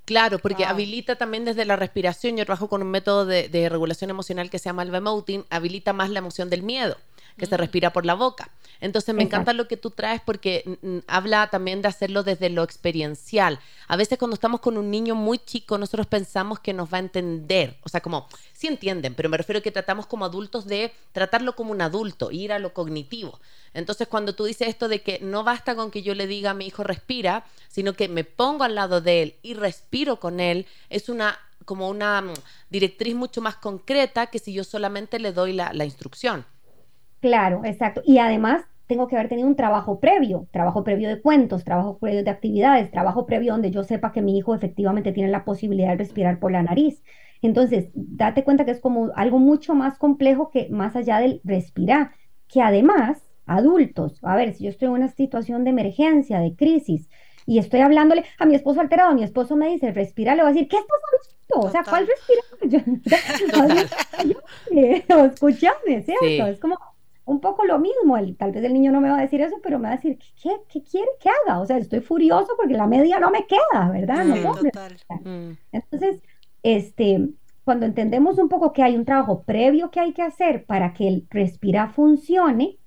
Claro, 0.05 0.39
porque 0.39 0.65
habilita 0.65 1.17
también 1.17 1.45
desde 1.45 1.65
la 1.65 1.77
respiración. 1.77 2.37
Yo 2.37 2.45
trabajo 2.45 2.69
con 2.69 2.83
un 2.83 2.91
método 2.91 3.27
de, 3.27 3.69
regulación 3.69 4.11
emocional 4.11 4.51
que 4.51 4.59
se 4.59 4.69
llama 4.69 4.83
el 4.83 4.91
Bemoting, 4.91 5.45
habilita 5.51 5.93
más 5.93 6.11
la 6.11 6.19
emoción 6.19 6.51
del 6.51 6.63
miedo, 6.63 6.97
que 7.37 7.47
se 7.47 7.55
mm. 7.55 7.59
respira 7.59 7.93
por 7.93 8.07
la 8.07 8.15
boca. 8.15 8.51
Entonces 8.81 9.15
me 9.15 9.23
encanta 9.23 9.53
lo 9.53 9.69
que 9.69 9.77
tú 9.77 9.91
traes 9.91 10.21
porque 10.21 10.79
mm, 10.83 10.89
mm, 10.89 11.03
habla 11.07 11.49
también 11.49 11.83
de 11.83 11.89
hacerlo 11.89 12.23
desde 12.23 12.51
lo 12.51 12.63
experiencial. 12.63 13.61
A 13.89 13.97
veces 13.97 14.19
cuando 14.19 14.35
estamos 14.35 14.61
con 14.61 14.77
un 14.79 14.91
niño 14.91 15.15
muy 15.15 15.39
chico, 15.39 15.79
nosotros 15.79 16.07
pensamos 16.07 16.61
que 16.61 16.73
nos 16.73 16.93
va 16.93 16.97
a 16.99 17.01
entender. 17.01 17.77
O 17.83 17.89
sea, 17.89 18.01
como, 18.01 18.29
sí 18.53 18.69
entienden, 18.69 19.15
pero 19.15 19.29
me 19.29 19.37
refiero 19.37 19.59
a 19.59 19.63
que 19.63 19.71
tratamos 19.71 20.07
como 20.07 20.25
adultos 20.25 20.67
de 20.67 20.93
tratarlo 21.13 21.55
como 21.55 21.73
un 21.73 21.83
adulto, 21.83 22.31
ir 22.31 22.53
a 22.53 22.59
lo 22.59 22.73
cognitivo. 22.73 23.39
Entonces, 23.75 24.09
cuando 24.09 24.35
tú 24.35 24.45
dices 24.45 24.69
esto 24.69 24.89
de 24.89 25.03
que 25.03 25.21
no 25.21 25.45
basta 25.45 25.75
con 25.75 25.91
que 25.91 26.03
yo 26.03 26.15
le 26.15 26.27
diga 26.27 26.51
a 26.51 26.55
mi 26.55 26.67
hijo 26.67 26.83
respira, 26.83 27.45
sino 27.69 27.93
que 27.93 28.09
me 28.09 28.25
pongo 28.25 28.65
al 28.65 28.75
lado 28.75 29.01
de 29.01 29.23
él 29.23 29.35
y 29.43 29.55
respiro 29.55 30.19
con 30.19 30.41
él, 30.41 30.67
es 30.89 31.09
una 31.09 31.39
como 31.65 31.89
una 31.89 32.23
mm, 32.23 32.35
directriz 32.71 33.15
mucho 33.15 33.41
más 33.41 33.57
concreta 33.57 34.27
que 34.27 34.39
si 34.39 34.53
yo 34.53 34.65
solamente 34.65 35.19
le 35.19 35.33
doy 35.33 35.53
la, 35.53 35.73
la 35.73 35.85
instrucción. 35.85 36.45
Claro, 37.21 37.63
exacto. 37.65 38.03
Y 38.05 38.19
además 38.19 38.63
tengo 38.87 39.07
que 39.07 39.17
haber 39.17 39.29
tenido 39.29 39.47
un 39.47 39.55
trabajo 39.55 40.01
previo, 40.01 40.49
trabajo 40.51 40.83
previo 40.83 41.09
de 41.09 41.21
cuentos, 41.21 41.63
trabajo 41.63 41.99
previo 41.99 42.25
de 42.25 42.31
actividades, 42.31 42.91
trabajo 42.91 43.25
previo 43.25 43.53
donde 43.53 43.71
yo 43.71 43.85
sepa 43.85 44.11
que 44.11 44.23
mi 44.23 44.37
hijo 44.37 44.55
efectivamente 44.55 45.13
tiene 45.13 45.31
la 45.31 45.45
posibilidad 45.45 45.91
de 45.91 45.99
respirar 45.99 46.41
por 46.41 46.51
la 46.51 46.63
nariz. 46.63 47.03
Entonces, 47.41 47.91
date 47.95 48.43
cuenta 48.43 48.65
que 48.65 48.73
es 48.73 48.81
como 48.81 49.11
algo 49.15 49.39
mucho 49.39 49.75
más 49.75 49.97
complejo 49.97 50.51
que 50.51 50.69
más 50.71 50.97
allá 50.97 51.21
del 51.21 51.41
respirar, 51.45 52.11
que 52.49 52.63
además 52.63 53.23
adultos. 53.47 54.19
A 54.23 54.35
ver, 54.37 54.55
si 54.55 54.65
yo 54.65 54.71
estoy 54.71 54.87
en 54.87 54.95
una 54.95 55.09
situación 55.09 55.63
de 55.63 55.71
emergencia, 55.71 56.41
de 56.41 56.57
crisis, 56.57 57.09
y 57.47 57.59
estoy 57.59 57.81
hablándole 57.81 58.25
a 58.39 58.47
mi 58.47 58.55
esposo 58.55 58.81
alterado, 58.81 59.15
mi 59.15 59.23
esposo 59.23 59.57
me 59.57 59.69
dice, 59.69 59.93
respira, 59.93 60.35
le 60.35 60.43
voy 60.43 60.51
a 60.51 60.55
decir, 60.55 60.69
¿qué 60.69 60.77
estás 60.77 60.99
hablando? 61.07 61.69
O 61.69 61.71
sea, 61.71 61.85
¿cuál 61.85 62.07
respira? 62.07 62.43
escúchame, 65.27 66.03
¿cierto? 66.03 66.47
Es 66.47 66.61
como 66.61 66.77
un 67.25 67.41
poco 67.41 67.65
lo 67.65 67.79
mismo. 67.79 68.17
El, 68.17 68.37
tal 68.37 68.53
vez 68.53 68.65
el 68.65 68.73
niño 68.73 68.93
no 68.93 69.01
me 69.01 69.11
va 69.11 69.19
a 69.19 69.23
decir 69.23 69.41
eso, 69.41 69.57
pero 69.63 69.79
me 69.79 69.89
va 69.89 69.95
a 69.95 69.97
decir, 69.97 70.19
¿qué, 70.43 70.51
qué 70.69 70.83
quiere 70.83 71.09
que 71.21 71.29
haga? 71.29 71.61
O 71.61 71.67
sea, 71.67 71.79
estoy 71.79 72.01
furioso 72.01 72.55
porque 72.57 72.75
la 72.75 72.87
media 72.87 73.21
no 73.21 73.31
me 73.31 73.47
queda, 73.47 73.91
¿verdad? 73.91 74.25
no 74.25 74.37
mm. 74.37 75.57
Entonces, 75.73 76.23
este, 76.63 77.29
cuando 77.65 77.87
entendemos 77.87 78.39
un 78.39 78.49
poco 78.49 78.73
que 78.73 78.83
hay 78.83 78.97
un 78.97 79.05
trabajo 79.05 79.43
previo 79.45 79.91
que 79.91 80.01
hay 80.01 80.13
que 80.13 80.23
hacer 80.23 80.67
para 80.67 80.93
que 80.93 81.07
el 81.07 81.27
respira 81.31 81.89
funcione, 81.89 82.80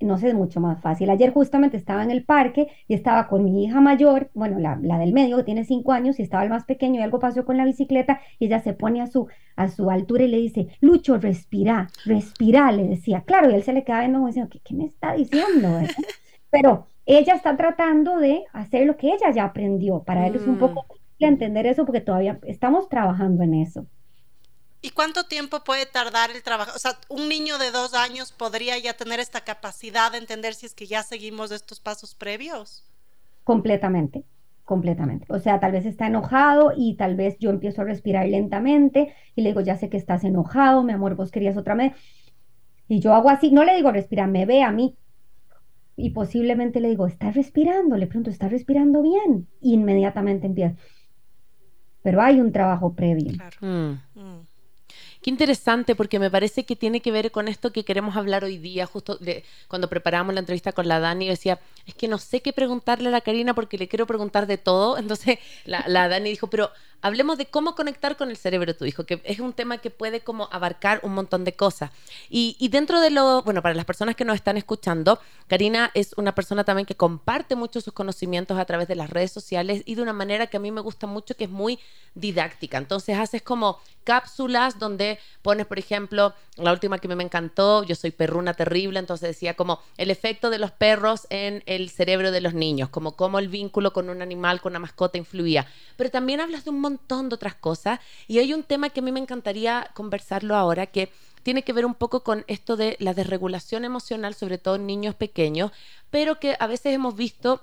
no 0.00 0.18
sé, 0.18 0.28
es 0.28 0.34
mucho 0.34 0.60
más 0.60 0.80
fácil. 0.80 1.10
Ayer 1.10 1.32
justamente 1.32 1.76
estaba 1.76 2.02
en 2.02 2.10
el 2.10 2.24
parque 2.24 2.68
y 2.88 2.94
estaba 2.94 3.28
con 3.28 3.44
mi 3.44 3.64
hija 3.64 3.80
mayor, 3.80 4.30
bueno, 4.34 4.58
la, 4.58 4.98
del 4.98 5.12
medio 5.12 5.36
que 5.38 5.44
tiene 5.44 5.64
cinco 5.64 5.92
años 5.92 6.18
y 6.18 6.22
estaba 6.22 6.44
el 6.44 6.50
más 6.50 6.64
pequeño 6.64 7.00
y 7.00 7.02
algo 7.02 7.18
pasó 7.18 7.44
con 7.44 7.56
la 7.56 7.64
bicicleta 7.64 8.20
y 8.38 8.46
ella 8.46 8.60
se 8.60 8.72
pone 8.72 9.00
a 9.00 9.06
su, 9.06 9.28
a 9.56 9.68
su 9.68 9.90
altura 9.90 10.24
y 10.24 10.28
le 10.28 10.38
dice, 10.38 10.68
Lucho, 10.80 11.18
respira, 11.18 11.88
respira, 12.04 12.70
le 12.72 12.86
decía. 12.86 13.22
Claro, 13.22 13.50
y 13.50 13.54
él 13.54 13.62
se 13.62 13.72
le 13.72 13.84
queda 13.84 14.00
viendo 14.00 14.18
como 14.18 14.28
diciendo, 14.28 14.50
¿qué, 14.62 14.74
me 14.74 14.86
está 14.86 15.14
diciendo? 15.14 15.80
Pero 16.50 16.86
ella 17.06 17.34
está 17.34 17.56
tratando 17.56 18.18
de 18.18 18.44
hacer 18.52 18.86
lo 18.86 18.96
que 18.96 19.08
ella 19.08 19.30
ya 19.32 19.44
aprendió. 19.44 20.02
Para 20.02 20.26
él 20.26 20.36
es 20.36 20.46
un 20.46 20.58
poco 20.58 20.86
mm. 21.20 21.24
entender 21.24 21.66
eso 21.66 21.84
porque 21.84 22.00
todavía 22.00 22.38
estamos 22.44 22.88
trabajando 22.88 23.42
en 23.42 23.54
eso. 23.54 23.86
¿Y 24.86 24.90
cuánto 24.90 25.24
tiempo 25.24 25.64
puede 25.64 25.84
tardar 25.84 26.30
el 26.30 26.44
trabajo? 26.44 26.70
O 26.76 26.78
sea, 26.78 26.92
un 27.08 27.28
niño 27.28 27.58
de 27.58 27.72
dos 27.72 27.92
años 27.92 28.30
podría 28.30 28.78
ya 28.78 28.92
tener 28.92 29.18
esta 29.18 29.40
capacidad 29.40 30.12
de 30.12 30.18
entender 30.18 30.54
si 30.54 30.66
es 30.66 30.74
que 30.74 30.86
ya 30.86 31.02
seguimos 31.02 31.50
estos 31.50 31.80
pasos 31.80 32.14
previos. 32.14 32.84
Completamente, 33.42 34.22
completamente. 34.64 35.26
O 35.28 35.40
sea, 35.40 35.58
tal 35.58 35.72
vez 35.72 35.86
está 35.86 36.06
enojado 36.06 36.72
y 36.76 36.94
tal 36.94 37.16
vez 37.16 37.36
yo 37.40 37.50
empiezo 37.50 37.82
a 37.82 37.84
respirar 37.84 38.28
lentamente 38.28 39.12
y 39.34 39.42
le 39.42 39.48
digo, 39.48 39.60
ya 39.60 39.76
sé 39.76 39.88
que 39.88 39.96
estás 39.96 40.22
enojado, 40.22 40.84
mi 40.84 40.92
amor, 40.92 41.16
vos 41.16 41.32
querías 41.32 41.56
otra 41.56 41.74
vez. 41.74 41.92
Y 42.86 43.00
yo 43.00 43.12
hago 43.12 43.28
así, 43.28 43.50
no 43.50 43.64
le 43.64 43.74
digo 43.74 43.90
respira, 43.90 44.28
me 44.28 44.46
ve 44.46 44.62
a 44.62 44.70
mí. 44.70 44.96
Y 45.96 46.10
posiblemente 46.10 46.78
le 46.78 46.90
digo, 46.90 47.08
¿estás 47.08 47.34
respirando? 47.34 47.96
Le 47.96 48.06
pregunto, 48.06 48.30
¿estás 48.30 48.52
respirando 48.52 49.02
bien? 49.02 49.48
inmediatamente 49.62 50.46
empieza. 50.46 50.76
Pero 52.04 52.22
hay 52.22 52.40
un 52.40 52.52
trabajo 52.52 52.94
previo. 52.94 53.32
Claro. 53.32 53.56
Mm. 53.62 54.55
Qué 55.26 55.30
interesante, 55.30 55.96
porque 55.96 56.20
me 56.20 56.30
parece 56.30 56.64
que 56.64 56.76
tiene 56.76 57.00
que 57.02 57.10
ver 57.10 57.32
con 57.32 57.48
esto 57.48 57.72
que 57.72 57.84
queremos 57.84 58.14
hablar 58.16 58.44
hoy 58.44 58.58
día, 58.58 58.86
justo 58.86 59.18
cuando 59.66 59.88
preparamos 59.88 60.32
la 60.32 60.38
entrevista 60.38 60.70
con 60.70 60.86
la 60.86 61.00
Dani, 61.00 61.26
decía, 61.26 61.58
es 61.84 61.96
que 61.96 62.06
no 62.06 62.18
sé 62.18 62.42
qué 62.42 62.52
preguntarle 62.52 63.08
a 63.08 63.10
la 63.10 63.20
Karina 63.20 63.52
porque 63.52 63.76
le 63.76 63.88
quiero 63.88 64.06
preguntar 64.06 64.46
de 64.46 64.56
todo. 64.56 64.96
Entonces 64.98 65.40
la, 65.64 66.06
Dani 66.06 66.30
dijo, 66.30 66.46
pero 66.46 66.70
hablemos 67.02 67.38
de 67.38 67.46
cómo 67.46 67.74
conectar 67.74 68.16
con 68.16 68.30
el 68.30 68.36
cerebro 68.36 68.72
de 68.72 68.78
tu 68.78 68.84
hijo, 68.84 69.04
que 69.04 69.20
es 69.24 69.40
un 69.40 69.52
tema 69.52 69.78
que 69.78 69.90
puede 69.90 70.20
como 70.20 70.48
abarcar 70.52 71.00
un 71.02 71.14
montón 71.14 71.44
de 71.44 71.54
cosas. 71.54 71.90
Y, 72.28 72.56
y 72.58 72.68
dentro 72.68 73.00
de 73.00 73.10
lo, 73.10 73.42
bueno, 73.42 73.62
para 73.62 73.74
las 73.74 73.84
personas 73.84 74.16
que 74.16 74.24
nos 74.24 74.36
están 74.36 74.56
escuchando, 74.56 75.20
Karina 75.46 75.90
es 75.94 76.14
una 76.16 76.34
persona 76.34 76.64
también 76.64 76.86
que 76.86 76.96
comparte 76.96 77.54
mucho 77.54 77.80
sus 77.80 77.92
conocimientos 77.92 78.58
a 78.58 78.64
través 78.64 78.88
de 78.88 78.96
las 78.96 79.10
redes 79.10 79.32
sociales 79.32 79.82
y 79.86 79.94
de 79.94 80.02
una 80.02 80.12
manera 80.12 80.46
que 80.46 80.56
a 80.56 80.60
mí 80.60 80.70
me 80.70 80.80
gusta 80.80 81.06
mucho, 81.06 81.36
que 81.36 81.44
es 81.44 81.50
muy 81.50 81.78
didáctica. 82.14 82.78
Entonces 82.78 83.18
haces 83.18 83.42
como 83.42 83.78
cápsulas 84.04 84.78
donde 84.78 85.18
pones, 85.42 85.66
por 85.66 85.78
ejemplo, 85.78 86.34
la 86.56 86.72
última 86.72 86.98
que 86.98 87.08
me 87.08 87.22
encantó, 87.22 87.82
yo 87.82 87.94
soy 87.94 88.10
perruna 88.12 88.54
terrible, 88.54 88.98
entonces 88.98 89.28
decía 89.28 89.54
como 89.54 89.80
el 89.96 90.10
efecto 90.10 90.48
de 90.48 90.58
los 90.58 90.70
perros 90.70 91.26
en 91.30 91.62
el 91.66 91.90
cerebro 91.90 92.30
de 92.30 92.40
los 92.40 92.54
niños, 92.54 92.88
como 92.88 93.16
cómo 93.16 93.38
el 93.38 93.48
vínculo 93.48 93.92
con 93.92 94.08
un 94.08 94.22
animal, 94.22 94.60
con 94.60 94.72
una 94.72 94.78
mascota 94.78 95.18
influía. 95.18 95.66
Pero 95.96 96.10
también 96.10 96.40
hablas 96.40 96.64
de 96.64 96.70
un 96.70 96.80
montón 96.86 97.28
de 97.28 97.34
otras 97.34 97.54
cosas 97.54 98.00
y 98.28 98.38
hay 98.38 98.54
un 98.54 98.62
tema 98.62 98.90
que 98.90 99.00
a 99.00 99.02
mí 99.02 99.12
me 99.12 99.20
encantaría 99.20 99.90
conversarlo 99.94 100.54
ahora, 100.54 100.86
que 100.86 101.10
tiene 101.42 101.62
que 101.62 101.72
ver 101.72 101.86
un 101.86 101.94
poco 101.94 102.22
con 102.22 102.44
esto 102.48 102.76
de 102.76 102.96
la 102.98 103.14
desregulación 103.14 103.84
emocional, 103.84 104.34
sobre 104.34 104.58
todo 104.58 104.76
en 104.76 104.86
niños 104.86 105.14
pequeños, 105.14 105.72
pero 106.10 106.40
que 106.40 106.56
a 106.58 106.66
veces 106.66 106.92
hemos 106.94 107.14
visto 107.16 107.60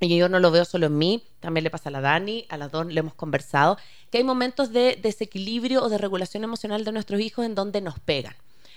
y 0.00 0.16
yo 0.16 0.28
no 0.28 0.38
lo 0.38 0.50
veo 0.50 0.64
solo 0.64 0.86
en 0.86 0.96
mí, 0.96 1.24
también 1.40 1.64
le 1.64 1.70
pasa 1.70 1.88
a 1.88 1.92
la 1.92 2.00
Dani, 2.00 2.46
a 2.48 2.56
las 2.56 2.70
dos 2.70 2.86
le 2.86 3.00
hemos 3.00 3.14
conversado, 3.14 3.78
que 4.10 4.18
hay 4.18 4.24
momentos 4.24 4.72
de 4.72 4.98
desequilibrio 5.02 5.82
o 5.82 5.88
de 5.88 5.98
regulación 5.98 6.44
emocional 6.44 6.84
de 6.84 6.92
nuestros 6.92 7.20
hijos 7.20 7.44
en 7.44 7.54
donde 7.54 7.80
nos 7.80 7.98
pegan, 7.98 8.36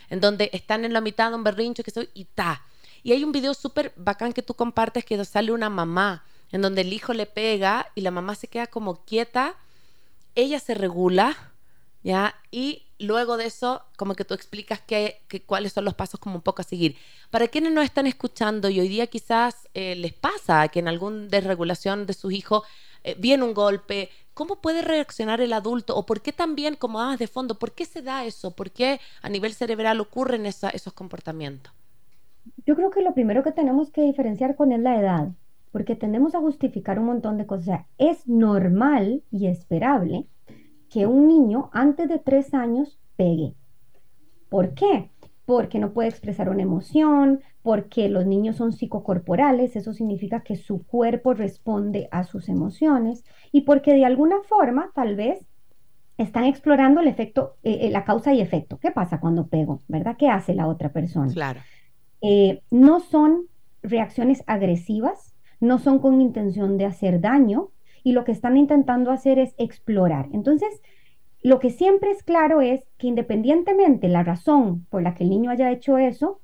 en 0.09 0.19
donde 0.19 0.49
están 0.53 0.83
en 0.85 0.93
la 0.93 1.01
mitad 1.01 1.29
de 1.29 1.35
un 1.35 1.43
berrincho 1.43 1.83
que 1.83 1.91
soy 1.91 2.09
y 2.13 2.25
ta. 2.25 2.63
Y 3.03 3.11
hay 3.11 3.23
un 3.23 3.31
video 3.31 3.53
súper 3.53 3.93
bacán 3.95 4.33
que 4.33 4.41
tú 4.41 4.53
compartes 4.55 5.05
que 5.05 5.23
sale 5.25 5.51
una 5.51 5.69
mamá, 5.69 6.23
en 6.51 6.61
donde 6.61 6.81
el 6.81 6.91
hijo 6.91 7.13
le 7.13 7.27
pega 7.27 7.87
y 7.95 8.01
la 8.01 8.11
mamá 8.11 8.35
se 8.35 8.47
queda 8.47 8.67
como 8.67 9.05
quieta, 9.05 9.55
ella 10.35 10.59
se 10.59 10.73
regula, 10.73 11.35
¿ya? 12.03 12.35
Y 12.51 12.83
luego 12.99 13.37
de 13.37 13.45
eso, 13.45 13.83
como 13.97 14.15
que 14.15 14.25
tú 14.25 14.33
explicas 14.33 14.81
qué, 14.85 15.21
cuáles 15.45 15.73
son 15.73 15.85
los 15.85 15.93
pasos 15.93 16.19
como 16.19 16.35
un 16.35 16.41
poco 16.41 16.61
a 16.61 16.65
seguir. 16.65 16.95
Para 17.29 17.47
quienes 17.47 17.71
no 17.73 17.81
están 17.81 18.07
escuchando 18.07 18.69
y 18.69 18.79
hoy 18.79 18.87
día 18.87 19.07
quizás 19.07 19.67
eh, 19.73 19.95
les 19.95 20.13
pasa 20.13 20.67
que 20.69 20.79
en 20.79 20.87
alguna 20.87 21.27
desregulación 21.27 22.05
de 22.05 22.13
sus 22.13 22.31
hijos 22.33 22.63
eh, 23.03 23.15
viene 23.17 23.43
un 23.43 23.53
golpe, 23.53 24.09
¿cómo 24.33 24.61
puede 24.61 24.81
reaccionar 24.81 25.41
el 25.41 25.53
adulto? 25.53 25.95
¿O 25.95 26.05
por 26.05 26.21
qué 26.21 26.31
también, 26.31 26.75
como 26.75 26.99
dabas 26.99 27.19
de 27.19 27.27
fondo, 27.27 27.57
por 27.57 27.73
qué 27.73 27.85
se 27.85 28.01
da 28.01 28.25
eso? 28.25 28.51
¿Por 28.51 28.71
qué 28.71 28.99
a 29.21 29.29
nivel 29.29 29.53
cerebral 29.53 29.99
ocurren 29.99 30.45
esos 30.45 30.93
comportamientos? 30.93 31.73
Yo 32.65 32.75
creo 32.75 32.89
que 32.89 33.01
lo 33.01 33.13
primero 33.13 33.43
que 33.43 33.51
tenemos 33.51 33.91
que 33.91 34.01
diferenciar 34.01 34.55
con 34.55 34.71
es 34.71 34.79
la 34.79 34.99
edad, 34.99 35.29
porque 35.71 35.95
tendemos 35.95 36.35
a 36.35 36.39
justificar 36.39 36.99
un 36.99 37.05
montón 37.05 37.37
de 37.37 37.45
cosas. 37.45 37.85
es 37.97 38.27
normal 38.27 39.23
y 39.31 39.47
esperable 39.47 40.27
que 40.89 41.07
un 41.07 41.27
niño 41.27 41.69
antes 41.73 42.09
de 42.09 42.19
tres 42.19 42.53
años 42.53 42.99
pegue. 43.15 43.55
¿Por 44.49 44.73
qué? 44.73 45.09
Porque 45.45 45.79
no 45.79 45.93
puede 45.93 46.09
expresar 46.09 46.49
una 46.49 46.63
emoción, 46.63 47.41
porque 47.61 48.09
los 48.09 48.25
niños 48.25 48.57
son 48.57 48.73
psicocorporales, 48.73 49.75
eso 49.75 49.93
significa 49.93 50.41
que 50.41 50.55
su 50.55 50.85
cuerpo 50.85 51.33
responde 51.33 52.07
a 52.11 52.23
sus 52.23 52.49
emociones 52.49 53.23
y 53.51 53.61
porque 53.61 53.93
de 53.93 54.05
alguna 54.05 54.41
forma 54.47 54.91
tal 54.93 55.15
vez 55.15 55.45
están 56.17 56.45
explorando 56.45 57.01
el 57.01 57.07
efecto, 57.07 57.55
eh, 57.63 57.79
eh, 57.81 57.89
la 57.89 58.03
causa 58.03 58.33
y 58.33 58.41
efecto. 58.41 58.77
¿Qué 58.79 58.91
pasa 58.91 59.19
cuando 59.19 59.47
pego? 59.47 59.81
¿Verdad? 59.87 60.15
¿Qué 60.17 60.27
hace 60.27 60.53
la 60.53 60.67
otra 60.67 60.91
persona? 60.91 61.31
Claro. 61.33 61.61
Eh, 62.21 62.61
no 62.69 62.99
son 62.99 63.47
reacciones 63.81 64.43
agresivas, 64.45 65.30
no 65.61 65.79
son 65.79 65.99
con 65.99 66.19
intención 66.19 66.77
de 66.77 66.85
hacer 66.85 67.21
daño, 67.21 67.69
y 68.03 68.11
lo 68.11 68.25
que 68.25 68.31
están 68.31 68.57
intentando 68.57 69.11
hacer 69.11 69.39
es 69.39 69.53
explorar. 69.57 70.27
Entonces, 70.33 70.81
lo 71.43 71.59
que 71.59 71.69
siempre 71.69 72.11
es 72.11 72.23
claro 72.23 72.61
es 72.61 72.87
que 72.97 73.07
independientemente 73.07 74.07
la 74.09 74.23
razón 74.23 74.85
por 74.89 75.01
la 75.01 75.13
que 75.13 75.23
el 75.23 75.29
niño 75.29 75.49
haya 75.51 75.71
hecho 75.71 75.97
eso, 75.97 76.39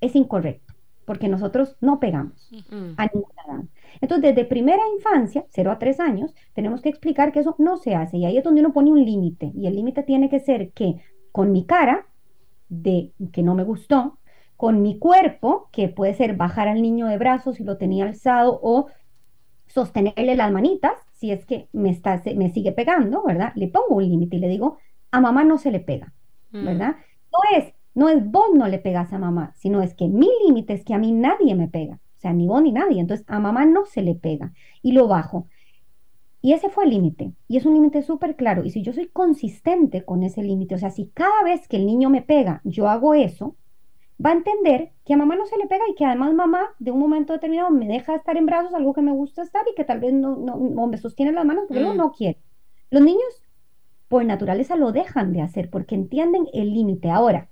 es 0.00 0.16
incorrecto, 0.16 0.72
porque 1.04 1.28
nosotros 1.28 1.76
no 1.80 2.00
pegamos 2.00 2.50
a 2.96 3.06
ninguna 3.06 3.42
edad. 3.46 3.64
Entonces, 4.00 4.34
desde 4.34 4.48
primera 4.48 4.82
infancia, 4.96 5.44
0 5.50 5.72
a 5.72 5.78
3 5.78 6.00
años, 6.00 6.34
tenemos 6.54 6.80
que 6.80 6.88
explicar 6.88 7.32
que 7.32 7.40
eso 7.40 7.54
no 7.58 7.76
se 7.76 7.94
hace 7.94 8.16
y 8.16 8.24
ahí 8.24 8.38
es 8.38 8.44
donde 8.44 8.60
uno 8.60 8.72
pone 8.72 8.90
un 8.90 9.04
límite 9.04 9.52
y 9.54 9.66
el 9.66 9.74
límite 9.74 10.04
tiene 10.04 10.30
que 10.30 10.40
ser 10.40 10.70
que 10.70 11.02
con 11.32 11.52
mi 11.52 11.64
cara 11.64 12.06
de 12.68 13.12
que 13.32 13.42
no 13.42 13.54
me 13.54 13.64
gustó, 13.64 14.18
con 14.60 14.82
mi 14.82 14.98
cuerpo, 14.98 15.70
que 15.72 15.88
puede 15.88 16.12
ser 16.12 16.36
bajar 16.36 16.68
al 16.68 16.82
niño 16.82 17.06
de 17.06 17.16
brazos 17.16 17.56
si 17.56 17.64
lo 17.64 17.78
tenía 17.78 18.04
alzado 18.04 18.60
o 18.62 18.88
sostenerle 19.68 20.36
las 20.36 20.52
manitas, 20.52 20.92
si 21.12 21.30
es 21.30 21.46
que 21.46 21.70
me, 21.72 21.88
está, 21.88 22.20
me 22.36 22.50
sigue 22.50 22.70
pegando, 22.72 23.22
¿verdad? 23.24 23.52
Le 23.54 23.68
pongo 23.68 23.94
un 23.94 24.06
límite 24.06 24.36
y 24.36 24.38
le 24.38 24.48
digo, 24.48 24.76
a 25.12 25.20
mamá 25.22 25.44
no 25.44 25.56
se 25.56 25.70
le 25.70 25.80
pega, 25.80 26.12
mm. 26.50 26.66
¿verdad? 26.66 26.96
No 27.32 27.58
es, 27.58 27.72
no 27.94 28.10
es 28.10 28.30
vos 28.30 28.48
no 28.54 28.68
le 28.68 28.78
pegas 28.78 29.14
a 29.14 29.18
mamá, 29.18 29.54
sino 29.56 29.80
es 29.80 29.94
que 29.94 30.08
mi 30.08 30.28
límite 30.46 30.74
es 30.74 30.84
que 30.84 30.92
a 30.92 30.98
mí 30.98 31.10
nadie 31.10 31.54
me 31.54 31.68
pega, 31.68 31.94
o 31.94 32.20
sea, 32.20 32.34
ni 32.34 32.46
vos 32.46 32.62
ni 32.62 32.70
nadie, 32.70 33.00
entonces 33.00 33.24
a 33.30 33.40
mamá 33.40 33.64
no 33.64 33.86
se 33.86 34.02
le 34.02 34.14
pega 34.14 34.52
y 34.82 34.92
lo 34.92 35.08
bajo. 35.08 35.48
Y 36.42 36.52
ese 36.52 36.68
fue 36.68 36.84
el 36.84 36.90
límite, 36.90 37.32
y 37.48 37.56
es 37.56 37.64
un 37.64 37.72
límite 37.72 38.02
súper 38.02 38.36
claro, 38.36 38.62
y 38.62 38.68
si 38.68 38.82
yo 38.82 38.92
soy 38.92 39.08
consistente 39.08 40.04
con 40.04 40.22
ese 40.22 40.42
límite, 40.42 40.74
o 40.74 40.78
sea, 40.78 40.90
si 40.90 41.06
cada 41.06 41.44
vez 41.44 41.66
que 41.66 41.78
el 41.78 41.86
niño 41.86 42.10
me 42.10 42.20
pega, 42.20 42.60
yo 42.64 42.90
hago 42.90 43.14
eso, 43.14 43.56
va 44.24 44.30
a 44.30 44.34
entender 44.34 44.90
que 45.04 45.14
a 45.14 45.16
mamá 45.16 45.36
no 45.36 45.46
se 45.46 45.56
le 45.56 45.66
pega 45.66 45.84
y 45.88 45.94
que 45.94 46.04
además 46.04 46.34
mamá 46.34 46.68
de 46.78 46.90
un 46.90 46.98
momento 46.98 47.32
determinado 47.32 47.70
me 47.70 47.86
deja 47.86 48.14
estar 48.14 48.36
en 48.36 48.46
brazos, 48.46 48.74
algo 48.74 48.92
que 48.92 49.02
me 49.02 49.12
gusta 49.12 49.42
estar 49.42 49.64
y 49.70 49.74
que 49.74 49.84
tal 49.84 50.00
vez 50.00 50.12
no, 50.12 50.36
no, 50.36 50.86
me 50.86 50.98
sostiene 50.98 51.32
las 51.32 51.44
manos 51.44 51.64
porque 51.68 51.82
mm. 51.82 51.96
no 51.96 52.12
quiere. 52.12 52.38
Los 52.90 53.02
niños 53.02 53.42
por 54.08 54.24
naturaleza 54.24 54.76
lo 54.76 54.92
dejan 54.92 55.32
de 55.32 55.42
hacer 55.42 55.70
porque 55.70 55.94
entienden 55.94 56.48
el 56.52 56.74
límite. 56.74 57.10
Ahora, 57.10 57.48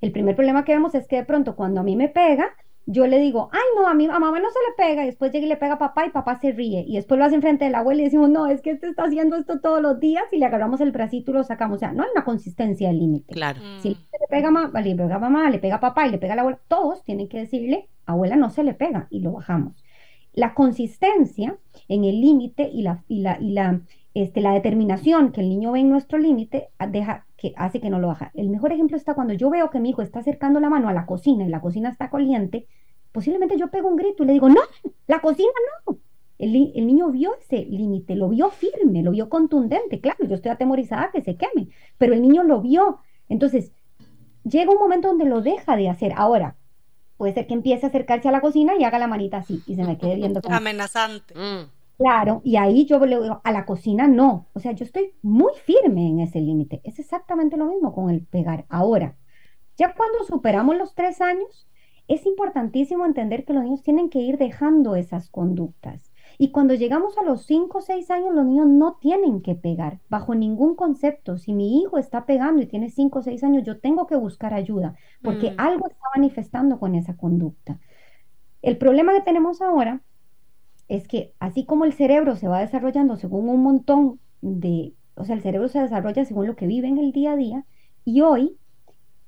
el 0.00 0.12
primer 0.12 0.36
problema 0.36 0.64
que 0.64 0.72
vemos 0.72 0.94
es 0.94 1.08
que 1.08 1.16
de 1.16 1.24
pronto 1.24 1.56
cuando 1.56 1.80
a 1.80 1.84
mí 1.84 1.96
me 1.96 2.08
pega, 2.08 2.50
yo 2.92 3.06
le 3.06 3.20
digo, 3.20 3.48
ay, 3.52 3.60
no, 3.76 3.86
a, 3.86 3.94
mí, 3.94 4.06
a 4.06 4.18
mamá 4.18 4.40
no 4.40 4.48
se 4.50 4.58
le 4.58 4.74
pega, 4.76 5.04
y 5.04 5.06
después 5.06 5.30
llega 5.30 5.46
y 5.46 5.48
le 5.48 5.56
pega 5.56 5.74
a 5.74 5.78
papá 5.78 6.06
y 6.06 6.10
papá 6.10 6.40
se 6.40 6.50
ríe, 6.50 6.84
y 6.88 6.96
después 6.96 7.18
lo 7.18 7.24
hace 7.24 7.36
enfrente 7.36 7.64
de 7.64 7.70
la 7.70 7.78
abuela 7.78 8.00
y 8.00 8.06
decimos, 8.06 8.30
no, 8.30 8.48
es 8.48 8.60
que 8.62 8.70
este 8.70 8.88
está 8.88 9.04
haciendo 9.04 9.36
esto 9.36 9.60
todos 9.60 9.80
los 9.80 10.00
días 10.00 10.24
y 10.32 10.38
le 10.38 10.46
agarramos 10.46 10.80
el 10.80 10.90
bracito 10.90 11.30
y 11.30 11.34
lo 11.34 11.44
sacamos. 11.44 11.76
O 11.76 11.78
sea, 11.78 11.92
no 11.92 12.02
hay 12.02 12.08
una 12.12 12.24
consistencia 12.24 12.88
del 12.88 12.98
límite. 12.98 13.32
Claro. 13.32 13.60
Si 13.80 13.90
le 13.90 14.26
pega 14.28 14.48
a 14.48 14.50
mamá, 14.50 14.80
le 14.80 14.96
pega 14.96 15.14
a 15.14 15.18
mamá, 15.20 15.50
le 15.50 15.60
pega 15.60 15.76
a 15.76 15.80
papá 15.80 16.08
y 16.08 16.10
le 16.10 16.18
pega 16.18 16.32
a 16.32 16.36
la 16.36 16.42
abuela, 16.42 16.58
todos 16.66 17.04
tienen 17.04 17.28
que 17.28 17.38
decirle, 17.38 17.88
abuela 18.06 18.34
no 18.34 18.50
se 18.50 18.64
le 18.64 18.74
pega 18.74 19.06
y 19.08 19.20
lo 19.20 19.32
bajamos. 19.32 19.84
La 20.32 20.54
consistencia 20.54 21.58
en 21.86 22.04
el 22.04 22.20
límite 22.20 22.68
y 22.72 22.82
la, 22.82 23.04
y 23.06 23.20
la, 23.20 23.38
y 23.40 23.52
la, 23.52 23.82
este, 24.14 24.40
la 24.40 24.52
determinación 24.52 25.30
que 25.30 25.42
el 25.42 25.48
niño 25.48 25.72
ve 25.72 25.80
en 25.80 25.90
nuestro 25.90 26.18
límite 26.18 26.70
deja 26.88 27.26
que 27.40 27.54
hace 27.56 27.80
que 27.80 27.88
no 27.88 27.98
lo 27.98 28.08
baja. 28.08 28.30
El 28.34 28.50
mejor 28.50 28.70
ejemplo 28.70 28.98
está 28.98 29.14
cuando 29.14 29.32
yo 29.32 29.48
veo 29.48 29.70
que 29.70 29.80
mi 29.80 29.90
hijo 29.90 30.02
está 30.02 30.18
acercando 30.18 30.60
la 30.60 30.68
mano 30.68 30.88
a 30.88 30.92
la 30.92 31.06
cocina 31.06 31.44
y 31.44 31.48
la 31.48 31.62
cocina 31.62 31.88
está 31.88 32.10
caliente, 32.10 32.66
posiblemente 33.12 33.56
yo 33.56 33.70
pego 33.70 33.88
un 33.88 33.96
grito 33.96 34.22
y 34.22 34.26
le 34.26 34.34
digo, 34.34 34.50
no, 34.50 34.60
la 35.06 35.20
cocina 35.20 35.50
no. 35.86 35.98
El, 36.38 36.52
niño 36.52 37.10
vio 37.10 37.36
ese 37.36 37.66
límite, 37.66 38.14
lo 38.14 38.28
vio 38.28 38.50
firme, 38.50 39.02
lo 39.02 39.10
vio 39.10 39.28
contundente. 39.28 40.00
Claro, 40.00 40.24
yo 40.26 40.34
estoy 40.34 40.50
atemorizada 40.50 41.10
que 41.12 41.22
se 41.22 41.36
queme, 41.36 41.68
pero 41.98 42.14
el 42.14 42.22
niño 42.22 42.44
lo 42.44 42.62
vio. 42.62 42.98
Entonces, 43.28 43.72
llega 44.44 44.70
un 44.70 44.78
momento 44.78 45.08
donde 45.08 45.26
lo 45.26 45.42
deja 45.42 45.76
de 45.76 45.90
hacer. 45.90 46.12
Ahora, 46.16 46.56
puede 47.18 47.34
ser 47.34 47.46
que 47.46 47.52
empiece 47.52 47.84
a 47.84 47.90
acercarse 47.90 48.28
a 48.28 48.32
la 48.32 48.40
cocina 48.40 48.74
y 48.78 48.84
haga 48.84 48.98
la 48.98 49.06
manita 49.06 49.38
así 49.38 49.62
y 49.66 49.76
se 49.76 49.84
me 49.84 49.98
quede 49.98 50.14
viendo. 50.14 50.40
Amenazante. 50.48 51.34
Mm. 51.34 51.79
Claro, 52.00 52.40
y 52.44 52.56
ahí 52.56 52.86
yo 52.86 52.98
le 53.04 53.20
digo, 53.20 53.42
a 53.44 53.52
la 53.52 53.66
cocina 53.66 54.08
no. 54.08 54.48
O 54.54 54.58
sea, 54.58 54.72
yo 54.72 54.86
estoy 54.86 55.12
muy 55.20 55.52
firme 55.66 56.08
en 56.08 56.20
ese 56.20 56.40
límite. 56.40 56.80
Es 56.82 56.98
exactamente 56.98 57.58
lo 57.58 57.66
mismo 57.66 57.92
con 57.92 58.08
el 58.08 58.24
pegar. 58.24 58.64
Ahora, 58.70 59.18
ya 59.76 59.94
cuando 59.94 60.24
superamos 60.24 60.78
los 60.78 60.94
tres 60.94 61.20
años, 61.20 61.68
es 62.08 62.24
importantísimo 62.24 63.04
entender 63.04 63.44
que 63.44 63.52
los 63.52 63.64
niños 63.64 63.82
tienen 63.82 64.08
que 64.08 64.18
ir 64.18 64.38
dejando 64.38 64.96
esas 64.96 65.28
conductas. 65.28 66.10
Y 66.38 66.52
cuando 66.52 66.72
llegamos 66.72 67.18
a 67.18 67.22
los 67.22 67.44
5 67.44 67.76
o 67.76 67.82
6 67.82 68.10
años, 68.10 68.34
los 68.34 68.46
niños 68.46 68.68
no 68.68 68.96
tienen 68.98 69.42
que 69.42 69.54
pegar, 69.54 70.00
bajo 70.08 70.34
ningún 70.34 70.76
concepto. 70.76 71.36
Si 71.36 71.52
mi 71.52 71.82
hijo 71.82 71.98
está 71.98 72.24
pegando 72.24 72.62
y 72.62 72.66
tiene 72.66 72.88
5 72.88 73.18
o 73.18 73.22
6 73.22 73.44
años, 73.44 73.62
yo 73.62 73.78
tengo 73.78 74.06
que 74.06 74.16
buscar 74.16 74.54
ayuda, 74.54 74.94
porque 75.22 75.50
mm. 75.50 75.54
algo 75.58 75.86
está 75.86 76.06
manifestando 76.16 76.80
con 76.80 76.94
esa 76.94 77.14
conducta. 77.18 77.78
El 78.62 78.78
problema 78.78 79.12
que 79.12 79.20
tenemos 79.20 79.60
ahora 79.60 80.00
es 80.90 81.06
que 81.06 81.32
así 81.38 81.64
como 81.64 81.84
el 81.84 81.92
cerebro 81.92 82.34
se 82.34 82.48
va 82.48 82.58
desarrollando 82.58 83.16
según 83.16 83.48
un 83.48 83.62
montón 83.62 84.18
de, 84.42 84.92
o 85.14 85.24
sea, 85.24 85.36
el 85.36 85.40
cerebro 85.40 85.68
se 85.68 85.80
desarrolla 85.80 86.24
según 86.24 86.48
lo 86.48 86.56
que 86.56 86.66
vive 86.66 86.88
en 86.88 86.98
el 86.98 87.12
día 87.12 87.32
a 87.32 87.36
día, 87.36 87.64
y 88.04 88.22
hoy 88.22 88.56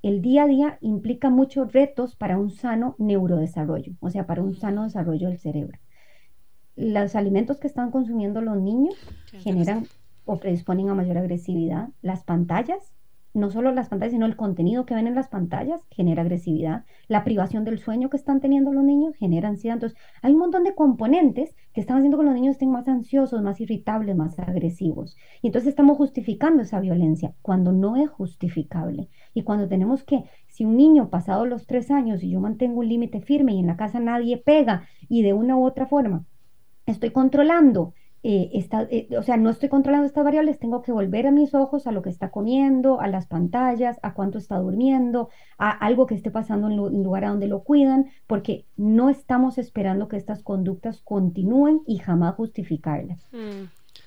el 0.03 0.23
día 0.23 0.43
a 0.43 0.47
día 0.49 0.79
implica 0.81 1.31
muchos 1.31 1.73
retos 1.73 2.17
para 2.17 2.37
un 2.37 2.51
sano 2.51 2.97
neurodesarrollo, 2.99 3.93
o 4.01 4.11
sea, 4.11 4.27
para 4.27 4.43
un 4.43 4.57
sano 4.57 4.83
desarrollo 4.83 5.29
del 5.29 5.39
cerebro. 5.39 5.79
Los 6.75 7.15
alimentos 7.15 7.61
que 7.61 7.69
están 7.69 7.93
consumiendo 7.93 8.41
los 8.41 8.61
niños 8.61 8.97
generan 9.31 9.87
o 10.25 10.39
predisponen 10.39 10.89
a 10.89 10.95
mayor 10.95 11.19
agresividad. 11.19 11.91
Las 12.01 12.25
pantallas 12.25 12.93
no 13.35 13.51
solo 13.51 13.73
las 13.73 13.89
pantallas, 13.89 14.13
sino 14.13 14.27
el 14.27 14.37
contenido 14.37 14.85
que 14.85 14.95
ven 14.95 15.07
en 15.07 15.15
las 15.15 15.29
pantallas 15.29 15.81
genera 15.91 16.23
agresividad. 16.23 16.85
La 17.09 17.25
privación 17.25 17.65
del 17.65 17.79
sueño 17.79 18.11
que 18.11 18.17
están 18.17 18.41
teniendo 18.41 18.73
los 18.73 18.85
niños 18.85 19.17
genera 19.17 19.49
ansiedad. 19.49 19.77
Entonces, 19.77 19.99
hay 20.21 20.33
un 20.33 20.41
montón 20.41 20.65
de 20.65 20.75
componentes 20.75 21.55
que 21.73 21.81
están 21.81 21.99
haciendo 21.99 22.19
que 22.19 22.25
los 22.25 22.35
niños 22.35 22.53
estén 22.53 22.71
más 22.71 22.89
ansiosos, 22.89 23.43
más 23.43 23.61
irritables, 23.61 24.17
más 24.17 24.39
agresivos. 24.39 25.17
Y 25.41 25.49
entonces 25.49 25.71
estamos 25.71 25.97
justificando 25.97 26.63
esa 26.63 26.81
violencia 26.81 27.35
cuando 27.43 27.73
no 27.73 27.97
es 27.97 28.11
justificable. 28.11 29.09
Y 29.35 29.43
cuando 29.43 29.69
tenemos 29.69 30.05
que, 30.05 30.25
si 30.49 30.65
un 30.65 30.77
niño 30.77 31.09
pasado 31.09 31.47
los 31.47 31.67
tres 31.67 31.91
años 31.91 32.23
y 32.23 32.31
yo 32.31 32.41
mantengo 32.41 32.81
un 32.81 32.89
límite 32.89 33.21
firme 33.21 33.55
y 33.55 33.61
en 33.61 33.67
la 33.67 33.77
casa 33.77 34.01
nadie 34.01 34.37
pega 34.37 34.87
y 35.09 35.23
de 35.23 35.33
una 35.33 35.57
u 35.57 35.65
otra 35.65 35.87
forma 35.87 36.25
estoy 36.87 37.11
controlando 37.11 37.95
eh, 38.25 38.51
eh, 38.53 39.19
o 39.19 39.23
sea, 39.25 39.37
no 39.37 39.51
estoy 39.51 39.69
controlando 39.69 40.07
estas 40.07 40.23
variables, 40.23 40.61
tengo 40.61 40.83
que 40.83 40.93
volver 40.93 41.27
a 41.27 41.33
mis 41.33 41.55
ojos 41.55 41.89
a 41.89 41.93
lo 41.93 42.03
que 42.03 42.11
está 42.11 42.31
comiendo, 42.31 43.01
a 43.01 43.09
las 43.09 43.27
pantallas, 43.27 43.99
a 44.03 44.15
cuánto 44.15 44.39
está 44.39 44.59
durmiendo, 44.59 45.29
a 45.59 45.71
algo 45.71 46.07
que 46.07 46.15
esté 46.15 46.31
pasando 46.31 46.69
en, 46.69 46.75
el 46.75 47.03
lugar 47.03 47.25
a 47.25 47.31
donde 47.31 47.49
lo 47.49 47.65
cuidan, 47.65 48.13
porque 48.29 48.65
no 48.77 49.11
estamos 49.11 49.59
esperando 49.59 50.07
que 50.07 50.17
estas 50.17 50.45
conductas 50.45 51.01
continúen 51.03 51.81
y 51.85 51.99
jamás 51.99 52.37
justificarlas. 52.37 53.21
Mm, 53.33 53.65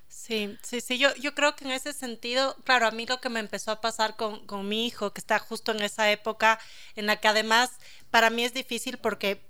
sí, 0.07 0.55
sí, 0.63 0.79
sí, 0.79 0.98
yo, 0.98 1.10
yo 1.15 1.36
creo 1.36 1.57
que 1.57 1.65
en 1.65 1.72
ese 1.72 1.91
sentido, 1.91 2.55
claro, 2.63 2.88
a 2.88 2.91
mí 2.91 3.05
lo 3.05 3.19
que 3.19 3.27
me 3.27 3.41
empezó 3.41 3.72
a 3.72 3.81
pasar 3.81 4.15
con, 4.15 4.45
con 4.48 4.69
mi 4.69 4.86
hijo, 4.86 5.12
que 5.12 5.19
está 5.19 5.39
justo 5.39 5.74
en 5.74 5.81
esa 5.81 6.10
época 6.10 6.57
en 6.95 7.05
la 7.05 7.17
que 7.17 7.27
además 7.27 7.72
para 8.12 8.29
mí 8.29 8.45
es 8.45 8.53
difícil 8.53 8.98
porque 8.98 9.41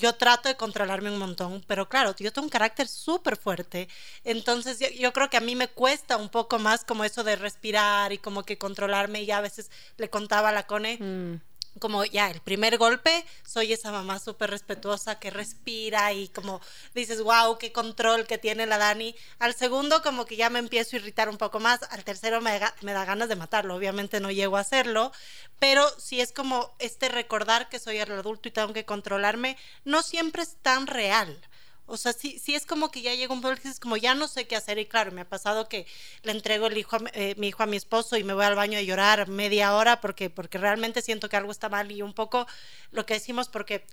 yo 0.00 0.14
trato 0.14 0.48
de 0.48 0.56
controlarme 0.56 1.10
un 1.10 1.18
montón, 1.18 1.64
pero 1.66 1.88
claro, 1.88 2.14
yo 2.18 2.32
tengo 2.32 2.46
un 2.46 2.50
carácter 2.50 2.88
súper 2.88 3.36
fuerte, 3.36 3.88
entonces 4.24 4.78
yo, 4.98 5.12
creo 5.12 5.30
que 5.30 5.36
a 5.36 5.40
mí 5.40 5.54
me 5.56 5.68
cuesta 5.68 6.16
un 6.16 6.28
poco 6.28 6.58
más 6.58 6.84
como 6.84 7.04
eso 7.04 7.24
de 7.24 7.36
respirar 7.36 8.12
y 8.12 8.18
como 8.18 8.42
que 8.44 8.58
controlarme 8.58 9.22
y 9.22 9.26
ya 9.26 9.38
a 9.38 9.42
veces 9.42 9.70
le 9.96 10.10
contaba 10.10 10.50
a 10.50 10.52
la 10.52 10.66
Cone. 10.66 10.98
Mm 10.98 11.53
como 11.80 12.04
ya 12.04 12.30
el 12.30 12.40
primer 12.40 12.78
golpe, 12.78 13.24
soy 13.46 13.72
esa 13.72 13.90
mamá 13.90 14.18
súper 14.18 14.50
respetuosa 14.50 15.18
que 15.18 15.30
respira 15.30 16.12
y 16.12 16.28
como 16.28 16.60
dices, 16.94 17.22
wow, 17.22 17.58
qué 17.58 17.72
control 17.72 18.26
que 18.26 18.38
tiene 18.38 18.66
la 18.66 18.78
Dani. 18.78 19.14
Al 19.38 19.54
segundo 19.54 20.02
como 20.02 20.24
que 20.24 20.36
ya 20.36 20.50
me 20.50 20.58
empiezo 20.58 20.96
a 20.96 20.98
irritar 21.00 21.28
un 21.28 21.38
poco 21.38 21.60
más, 21.60 21.80
al 21.90 22.04
tercero 22.04 22.40
me, 22.40 22.60
me 22.82 22.92
da 22.92 23.04
ganas 23.04 23.28
de 23.28 23.36
matarlo, 23.36 23.74
obviamente 23.74 24.20
no 24.20 24.30
llego 24.30 24.56
a 24.56 24.60
hacerlo, 24.60 25.12
pero 25.58 25.88
si 25.98 26.20
es 26.20 26.32
como 26.32 26.74
este 26.78 27.08
recordar 27.08 27.68
que 27.68 27.78
soy 27.78 27.98
el 27.98 28.12
adulto 28.12 28.48
y 28.48 28.52
tengo 28.52 28.72
que 28.72 28.84
controlarme, 28.84 29.56
no 29.84 30.02
siempre 30.02 30.42
es 30.42 30.56
tan 30.62 30.86
real. 30.86 31.40
O 31.86 31.96
sea, 31.96 32.12
sí, 32.12 32.38
sí 32.42 32.54
es 32.54 32.64
como 32.66 32.90
que 32.90 33.02
ya 33.02 33.14
llega 33.14 33.34
un 33.34 33.42
punto 33.42 33.60
que 33.60 33.68
es 33.68 33.78
como 33.78 33.96
ya 33.96 34.14
no 34.14 34.26
sé 34.28 34.46
qué 34.46 34.56
hacer. 34.56 34.78
Y 34.78 34.86
claro, 34.86 35.12
me 35.12 35.22
ha 35.22 35.28
pasado 35.28 35.68
que 35.68 35.86
le 36.22 36.32
entrego 36.32 36.66
el 36.68 36.78
hijo 36.78 36.96
eh, 37.12 37.34
mi 37.36 37.48
hijo 37.48 37.62
a 37.62 37.66
mi 37.66 37.76
esposo 37.76 38.16
y 38.16 38.24
me 38.24 38.32
voy 38.34 38.44
al 38.44 38.54
baño 38.54 38.78
a 38.78 38.82
llorar 38.82 39.28
media 39.28 39.74
hora 39.74 40.00
porque, 40.00 40.30
porque 40.30 40.58
realmente 40.58 41.02
siento 41.02 41.28
que 41.28 41.36
algo 41.36 41.52
está 41.52 41.68
mal 41.68 41.90
y 41.92 42.02
un 42.02 42.14
poco 42.14 42.46
lo 42.90 43.04
que 43.06 43.14
decimos 43.14 43.48
porque 43.48 43.84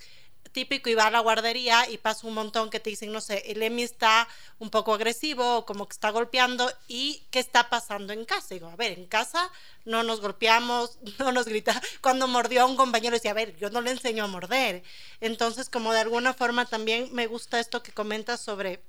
típico 0.51 0.89
y 0.89 0.95
va 0.95 1.07
a 1.07 1.11
la 1.11 1.19
guardería 1.19 1.89
y 1.89 1.97
pasa 1.97 2.27
un 2.27 2.33
montón 2.33 2.69
que 2.69 2.79
te 2.79 2.89
dicen, 2.89 3.11
no 3.11 3.21
sé, 3.21 3.43
el 3.51 3.61
Emi 3.63 3.83
está 3.83 4.27
un 4.59 4.69
poco 4.69 4.93
agresivo 4.93 5.57
o 5.57 5.65
como 5.65 5.87
que 5.87 5.93
está 5.93 6.09
golpeando 6.09 6.71
y 6.87 7.23
qué 7.31 7.39
está 7.39 7.69
pasando 7.69 8.13
en 8.13 8.25
casa. 8.25 8.53
digo, 8.53 8.67
a 8.67 8.75
ver, 8.75 8.93
en 8.93 9.05
casa 9.05 9.49
no 9.85 10.03
nos 10.03 10.21
golpeamos, 10.21 10.97
no 11.19 11.31
nos 11.31 11.45
grita. 11.45 11.81
Cuando 12.01 12.27
mordió 12.27 12.63
a 12.63 12.65
un 12.65 12.75
compañero 12.75 13.15
decía, 13.15 13.31
a 13.31 13.35
ver, 13.35 13.55
yo 13.57 13.69
no 13.69 13.81
le 13.81 13.91
enseño 13.91 14.23
a 14.23 14.27
morder. 14.27 14.83
Entonces, 15.19 15.69
como 15.69 15.93
de 15.93 15.99
alguna 15.99 16.33
forma 16.33 16.65
también 16.65 17.09
me 17.11 17.27
gusta 17.27 17.59
esto 17.59 17.83
que 17.83 17.91
comentas 17.91 18.41
sobre 18.41 18.81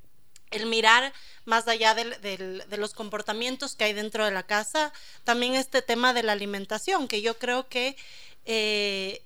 el 0.50 0.66
mirar 0.66 1.12
más 1.46 1.66
allá 1.66 1.94
de 1.94 2.76
los 2.76 2.92
comportamientos 2.92 3.74
que 3.74 3.84
hay 3.84 3.92
dentro 3.94 4.24
de 4.24 4.30
la 4.30 4.42
casa, 4.42 4.92
también 5.24 5.54
este 5.54 5.80
tema 5.80 6.12
de 6.12 6.22
la 6.22 6.32
alimentación, 6.32 7.08
que 7.08 7.22
yo 7.22 7.38
creo 7.38 7.68
que 7.68 7.96
eh, 8.44 9.22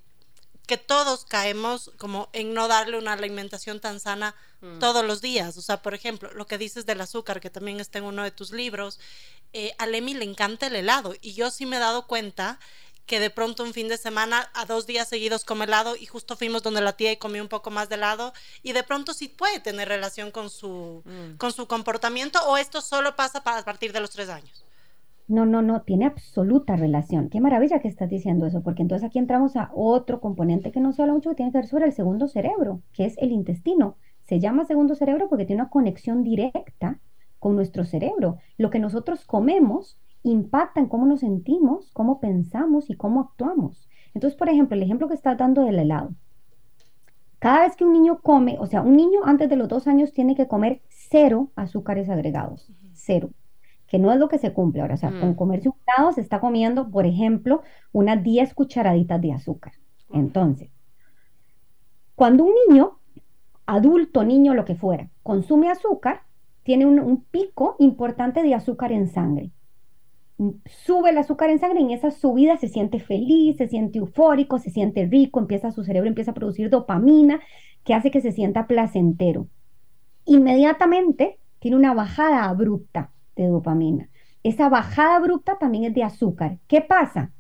que 0.67 0.77
todos 0.77 1.25
caemos 1.25 1.93
como 1.97 2.29
en 2.33 2.53
no 2.53 2.69
darle 2.69 2.99
una 2.99 3.13
alimentación 3.13 3.81
tan 3.81 4.01
sana 4.01 4.35
mm. 4.61 4.81
todos 4.81 5.05
los 5.05 5.21
días. 5.21 5.57
O 5.57 5.63
sea, 5.63 5.81
por 5.81 5.95
ejemplo, 5.95 6.31
lo 6.35 6.47
que 6.47 6.59
dices 6.59 6.87
del 6.87 7.01
azúcar, 7.01 7.41
que 7.41 7.51
también 7.51 7.81
está 7.81 7.99
en 7.99 8.05
uno 8.05 8.25
de 8.25 8.33
tus 8.33 8.51
libros, 8.51 8.99
eh, 9.53 9.73
a 9.79 9.87
Lemi 9.87 10.15
le 10.15 10.25
encanta 10.25 10.67
el 10.67 10.77
helado 10.77 11.15
y 11.21 11.35
yo 11.35 11.51
sí 11.51 11.67
me 11.67 11.77
he 11.77 11.81
dado 11.81 12.07
cuenta 12.07 12.59
que 13.07 13.21
de 13.21 13.31
pronto 13.31 13.63
un 13.63 13.73
fin 13.73 13.87
de 13.87 13.97
semana 13.97 14.51
a 14.53 14.67
dos 14.67 14.85
días 14.85 15.09
seguidos 15.09 15.45
come 15.45 15.65
helado 15.65 15.95
y 15.95 16.07
justo 16.07 16.37
fuimos 16.37 16.65
donde 16.65 16.81
la 16.81 16.95
tía 16.95 17.13
y 17.13 17.17
comí 17.17 17.39
un 17.39 17.49
poco 17.49 17.71
más 17.71 17.89
de 17.89 17.95
helado 17.95 18.35
y 18.65 18.73
de 18.73 18.83
pronto 18.83 19.15
sí 19.15 19.29
puede 19.29 19.61
tener 19.61 19.89
relación 19.89 20.33
con 20.33 20.51
su, 20.51 21.03
mm. 21.05 21.37
con 21.37 21.53
su 21.53 21.69
comportamiento 21.69 22.41
o 22.49 22.57
esto 22.57 22.81
solo 22.81 23.15
pasa 23.15 23.45
para, 23.45 23.59
a 23.59 23.65
partir 23.65 23.93
de 23.93 24.01
los 24.01 24.11
tres 24.11 24.29
años. 24.29 24.66
No, 25.29 25.45
no, 25.45 25.61
no, 25.61 25.83
tiene 25.83 26.07
absoluta 26.07 26.77
relación. 26.77 27.29
Qué 27.31 27.41
maravilla 27.41 27.81
que 27.81 27.89
estás 27.89 28.09
diciendo 28.09 28.47
eso, 28.47 28.63
porque 28.63 28.83
entonces 28.83 29.05
aquí 29.05 29.19
entramos 29.19 29.57
a 29.57 29.73
otro 29.75 30.21
componente 30.21 30.71
que 30.71 30.81
no 30.81 30.93
se 30.93 31.03
habla 31.03 31.15
mucho, 31.15 31.31
que 31.31 31.37
tiene 31.37 31.51
que 31.51 31.59
ver 31.59 31.67
sobre 31.67 31.87
el 31.87 31.93
segundo 31.93 32.29
cerebro, 32.29 32.81
que 32.93 33.07
es 33.07 33.19
el 33.19 33.33
intestino. 33.33 33.97
Se 34.23 34.39
llama 34.39 34.65
segundo 34.65 34.95
cerebro 34.95 35.29
porque 35.29 35.45
tiene 35.45 35.63
una 35.63 35.71
conexión 35.71 36.23
directa 36.23 37.01
con 37.41 37.57
nuestro 37.57 37.85
cerebro. 37.85 38.39
Lo 38.57 38.71
que 38.71 38.79
nosotros 38.79 39.25
comemos 39.25 39.99
impacta 40.23 40.79
en 40.79 40.87
cómo 40.87 41.07
nos 41.07 41.21
sentimos, 41.21 41.91
cómo 41.93 42.21
pensamos 42.21 42.89
y 42.89 42.95
cómo 42.95 43.21
actuamos. 43.21 43.89
Entonces, 44.15 44.39
por 44.39 44.49
ejemplo, 44.49 44.77
el 44.77 44.83
ejemplo 44.85 45.09
que 45.09 45.15
estás 45.15 45.37
dando 45.37 45.65
del 45.65 45.81
helado. 45.81 46.15
Cada 47.41 47.65
vez 47.65 47.75
que 47.75 47.85
un 47.85 47.93
niño 47.93 48.21
come, 48.23 48.59
o 48.61 48.67
sea, 48.67 48.83
un 48.83 48.97
niño 48.97 49.21
antes 49.25 49.49
de 49.49 49.57
los 49.57 49.69
dos 49.69 49.89
años 49.89 50.13
tiene 50.13 50.37
que 50.37 50.47
comer 50.47 50.83
cero 50.89 51.51
azúcares 51.57 52.09
agregados, 52.09 52.73
cero 52.95 53.31
que 53.87 53.99
no 53.99 54.13
es 54.13 54.19
lo 54.19 54.29
que 54.29 54.39
se 54.39 54.53
cumple 54.53 54.83
ahora. 54.83 54.95
O 54.95 54.99
sea, 54.99 55.11
con 55.11 55.31
mm. 55.31 55.35
comercio 55.35 55.73
un 55.73 55.79
helado 55.87 56.13
se 56.13 56.21
está 56.21 56.41
comiendo, 56.41 56.91
por 56.91 57.07
ejemplo, 57.07 57.63
unas 57.93 58.23
10 58.23 58.55
cucharaditas 58.55 59.21
de 59.21 59.33
azúcar. 59.33 59.73
Entonces, 60.13 60.71
cuando 62.15 62.45
un 62.45 62.53
niño, 62.69 62.99
adulto, 63.67 64.25
niño, 64.25 64.55
lo 64.55 64.65
que 64.65 64.75
fuera, 64.75 65.11
consume 65.23 65.71
azúcar, 65.71 66.23
tiene 66.63 66.87
un, 66.87 67.25
pico 67.31 67.77
importante 67.79 68.43
de 68.43 68.55
azúcar 68.55 68.91
en 68.91 69.09
sangre. 69.09 69.53
Sube 70.67 71.11
el 71.11 71.19
azúcar 71.19 71.49
en 71.51 71.61
sangre 71.61 71.81
y 71.81 71.85
en 71.85 71.91
esa 71.91 72.11
subida 72.11 72.57
se 72.57 72.69
siente 72.69 72.99
feliz, 72.99 73.57
se 73.57 73.69
siente 73.69 73.99
eufórico, 73.99 74.59
se 74.59 74.71
siente 74.71 75.07
rico, 75.07 75.39
empieza 75.39 75.71
su 75.71 75.85
cerebro 75.85 76.09
empieza 76.09 76.33
a 76.33 76.35
producir 76.35 76.69
dopamina 76.69 77.41
que 77.85 77.95
hace 77.95 78.11
que 78.11 78.21
se 78.21 78.33
sienta 78.33 78.67
placentero. 78.67 79.47
Inmediatamente 80.25 81.39
tiene 81.61 81.77
una 81.77 81.95
bajada 81.95 82.45
abrupta 82.45 83.13
de 83.37 83.47
dopamina. 83.47 84.09
Esa 84.43 84.69
bajada 84.69 85.17
abrupta 85.17 85.59
también 85.59 85.85
es 85.85 85.95
de 85.95 86.03
azúcar. 86.03 86.59
¿Qué 86.67 86.81
pasa? 86.81 87.33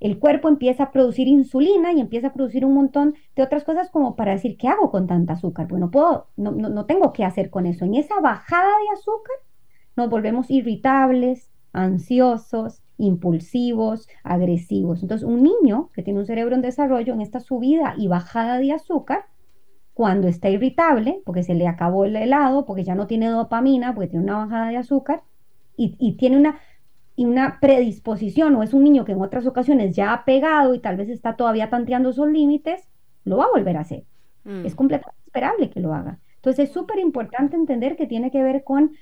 El 0.00 0.18
cuerpo 0.18 0.48
empieza 0.48 0.84
a 0.84 0.90
producir 0.90 1.28
insulina 1.28 1.92
y 1.92 2.00
empieza 2.00 2.28
a 2.28 2.32
producir 2.32 2.64
un 2.64 2.74
montón 2.74 3.14
de 3.36 3.42
otras 3.44 3.62
cosas 3.62 3.88
como 3.90 4.16
para 4.16 4.32
decir, 4.32 4.56
¿qué 4.56 4.66
hago 4.66 4.90
con 4.90 5.06
tanta 5.06 5.34
azúcar? 5.34 5.68
Pues 5.68 5.80
no 5.80 5.92
puedo, 5.92 6.26
no, 6.36 6.50
no, 6.50 6.86
tengo 6.86 7.12
qué 7.12 7.24
hacer 7.24 7.50
con 7.50 7.66
eso. 7.66 7.84
En 7.84 7.94
esa 7.94 8.18
bajada 8.20 8.66
de 8.66 8.98
azúcar 8.98 9.36
nos 9.96 10.10
volvemos 10.10 10.50
irritables, 10.50 11.52
ansiosos, 11.72 12.82
impulsivos, 12.98 14.08
agresivos. 14.24 15.02
Entonces, 15.02 15.26
un 15.26 15.44
niño 15.44 15.90
que 15.94 16.02
tiene 16.02 16.18
un 16.18 16.26
cerebro 16.26 16.56
en 16.56 16.62
desarrollo, 16.62 17.14
en 17.14 17.20
esta 17.20 17.38
subida 17.38 17.94
y 17.96 18.08
bajada 18.08 18.58
de 18.58 18.72
azúcar, 18.72 19.26
cuando 19.94 20.28
está 20.28 20.48
irritable, 20.48 21.20
porque 21.24 21.42
se 21.42 21.54
le 21.54 21.68
acabó 21.68 22.04
el 22.04 22.16
helado, 22.16 22.64
porque 22.64 22.84
ya 22.84 22.94
no 22.94 23.06
tiene 23.06 23.28
dopamina, 23.28 23.94
porque 23.94 24.08
tiene 24.08 24.24
una 24.24 24.38
bajada 24.38 24.68
de 24.68 24.78
azúcar 24.78 25.22
y, 25.76 26.16
tiene 26.16 26.36
una, 26.36 26.60
una 27.16 27.58
predisposición 27.60 28.54
o 28.54 28.62
es 28.62 28.72
un 28.72 28.84
niño 28.84 29.04
que 29.04 29.12
en 29.12 29.20
otras 29.20 29.46
ocasiones 29.46 29.96
ya 29.96 30.12
ha 30.12 30.24
pegado 30.24 30.74
y 30.74 30.78
tal 30.78 30.96
vez 30.96 31.08
está 31.08 31.36
todavía 31.36 31.70
tanteando 31.70 32.10
esos 32.10 32.28
límites, 32.28 32.88
lo 33.24 33.38
va 33.38 33.44
a 33.44 33.50
volver 33.50 33.76
a 33.76 33.80
hacer. 33.80 34.04
Mm. 34.44 34.64
Es 34.64 34.74
completamente 34.74 35.22
esperable 35.26 35.70
que 35.70 35.80
lo 35.80 35.94
haga. 35.94 36.18
Entonces 36.36 36.68
es 36.68 36.74
súper 36.74 36.98
importante 36.98 37.56
entender 37.56 37.96
que 37.96 38.06
tiene 38.06 38.30
que 38.30 38.42
ver 38.42 38.64
con 38.64 38.92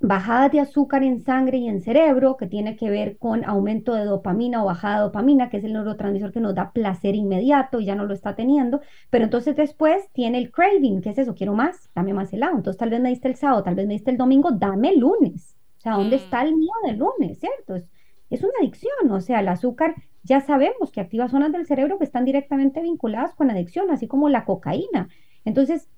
bajada 0.00 0.48
de 0.48 0.60
azúcar 0.60 1.02
en 1.02 1.20
sangre 1.20 1.58
y 1.58 1.68
en 1.68 1.80
cerebro, 1.80 2.36
que 2.36 2.46
tiene 2.46 2.76
que 2.76 2.88
ver 2.88 3.18
con 3.18 3.44
aumento 3.44 3.94
de 3.94 4.04
dopamina 4.04 4.62
o 4.62 4.66
bajada 4.66 4.98
de 4.98 5.02
dopamina, 5.02 5.50
que 5.50 5.56
es 5.56 5.64
el 5.64 5.72
neurotransmisor 5.72 6.32
que 6.32 6.40
nos 6.40 6.54
da 6.54 6.72
placer 6.72 7.16
inmediato 7.16 7.80
y 7.80 7.86
ya 7.86 7.96
no 7.96 8.04
lo 8.04 8.14
está 8.14 8.36
teniendo, 8.36 8.80
pero 9.10 9.24
entonces 9.24 9.56
después 9.56 10.08
tiene 10.12 10.38
el 10.38 10.52
craving, 10.52 11.00
que 11.00 11.10
es 11.10 11.18
eso, 11.18 11.34
quiero 11.34 11.54
más, 11.54 11.90
dame 11.94 12.14
más 12.14 12.32
helado, 12.32 12.56
entonces 12.56 12.78
tal 12.78 12.90
vez 12.90 13.00
me 13.00 13.08
diste 13.08 13.28
el 13.28 13.34
sábado, 13.34 13.64
tal 13.64 13.74
vez 13.74 13.86
me 13.86 13.94
diste 13.94 14.12
el 14.12 14.18
domingo, 14.18 14.52
dame 14.52 14.90
el 14.90 15.00
lunes, 15.00 15.56
o 15.78 15.80
sea, 15.80 15.94
¿dónde 15.94 16.16
mm. 16.16 16.20
está 16.20 16.42
el 16.42 16.54
mío 16.54 16.72
del 16.86 16.98
lunes, 16.98 17.40
cierto? 17.40 17.74
Es, 17.74 17.88
es 18.30 18.42
una 18.42 18.52
adicción, 18.60 19.10
o 19.10 19.20
sea, 19.20 19.40
el 19.40 19.48
azúcar 19.48 19.96
ya 20.22 20.40
sabemos 20.40 20.92
que 20.92 21.00
activa 21.00 21.28
zonas 21.28 21.50
del 21.52 21.66
cerebro 21.66 21.98
que 21.98 22.04
están 22.04 22.24
directamente 22.24 22.82
vinculadas 22.82 23.34
con 23.34 23.50
adicción, 23.50 23.90
así 23.90 24.06
como 24.06 24.28
la 24.28 24.44
cocaína. 24.44 25.08
Entonces, 25.44 25.88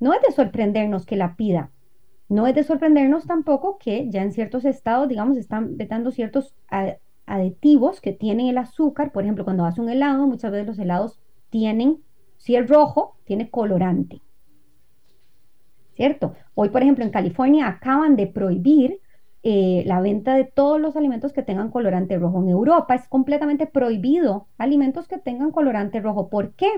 no 0.00 0.14
es 0.14 0.22
de 0.22 0.32
sorprendernos 0.32 1.04
que 1.04 1.16
la 1.16 1.34
pida, 1.34 1.72
no 2.28 2.46
es 2.46 2.54
de 2.54 2.62
sorprendernos 2.62 3.26
tampoco 3.26 3.78
que 3.78 4.08
ya 4.10 4.22
en 4.22 4.32
ciertos 4.32 4.64
estados, 4.64 5.08
digamos, 5.08 5.36
están 5.38 5.76
vetando 5.76 6.10
ciertos 6.10 6.54
aditivos 7.26 8.00
que 8.00 8.12
tienen 8.12 8.48
el 8.48 8.58
azúcar. 8.58 9.12
Por 9.12 9.24
ejemplo, 9.24 9.44
cuando 9.44 9.64
hace 9.64 9.80
un 9.80 9.88
helado, 9.88 10.26
muchas 10.26 10.52
veces 10.52 10.66
los 10.66 10.78
helados 10.78 11.18
tienen, 11.48 12.02
si 12.36 12.54
el 12.54 12.68
rojo, 12.68 13.16
tiene 13.24 13.50
colorante. 13.50 14.20
¿Cierto? 15.94 16.34
Hoy, 16.54 16.68
por 16.68 16.82
ejemplo, 16.82 17.04
en 17.04 17.10
California 17.10 17.66
acaban 17.66 18.14
de 18.14 18.26
prohibir 18.26 19.00
eh, 19.42 19.82
la 19.86 20.00
venta 20.00 20.34
de 20.34 20.44
todos 20.44 20.80
los 20.80 20.96
alimentos 20.96 21.32
que 21.32 21.42
tengan 21.42 21.70
colorante 21.70 22.18
rojo. 22.18 22.42
En 22.42 22.50
Europa 22.50 22.94
es 22.94 23.08
completamente 23.08 23.66
prohibido 23.66 24.48
alimentos 24.58 25.08
que 25.08 25.18
tengan 25.18 25.50
colorante 25.50 26.00
rojo. 26.00 26.28
¿Por 26.28 26.54
qué? 26.54 26.68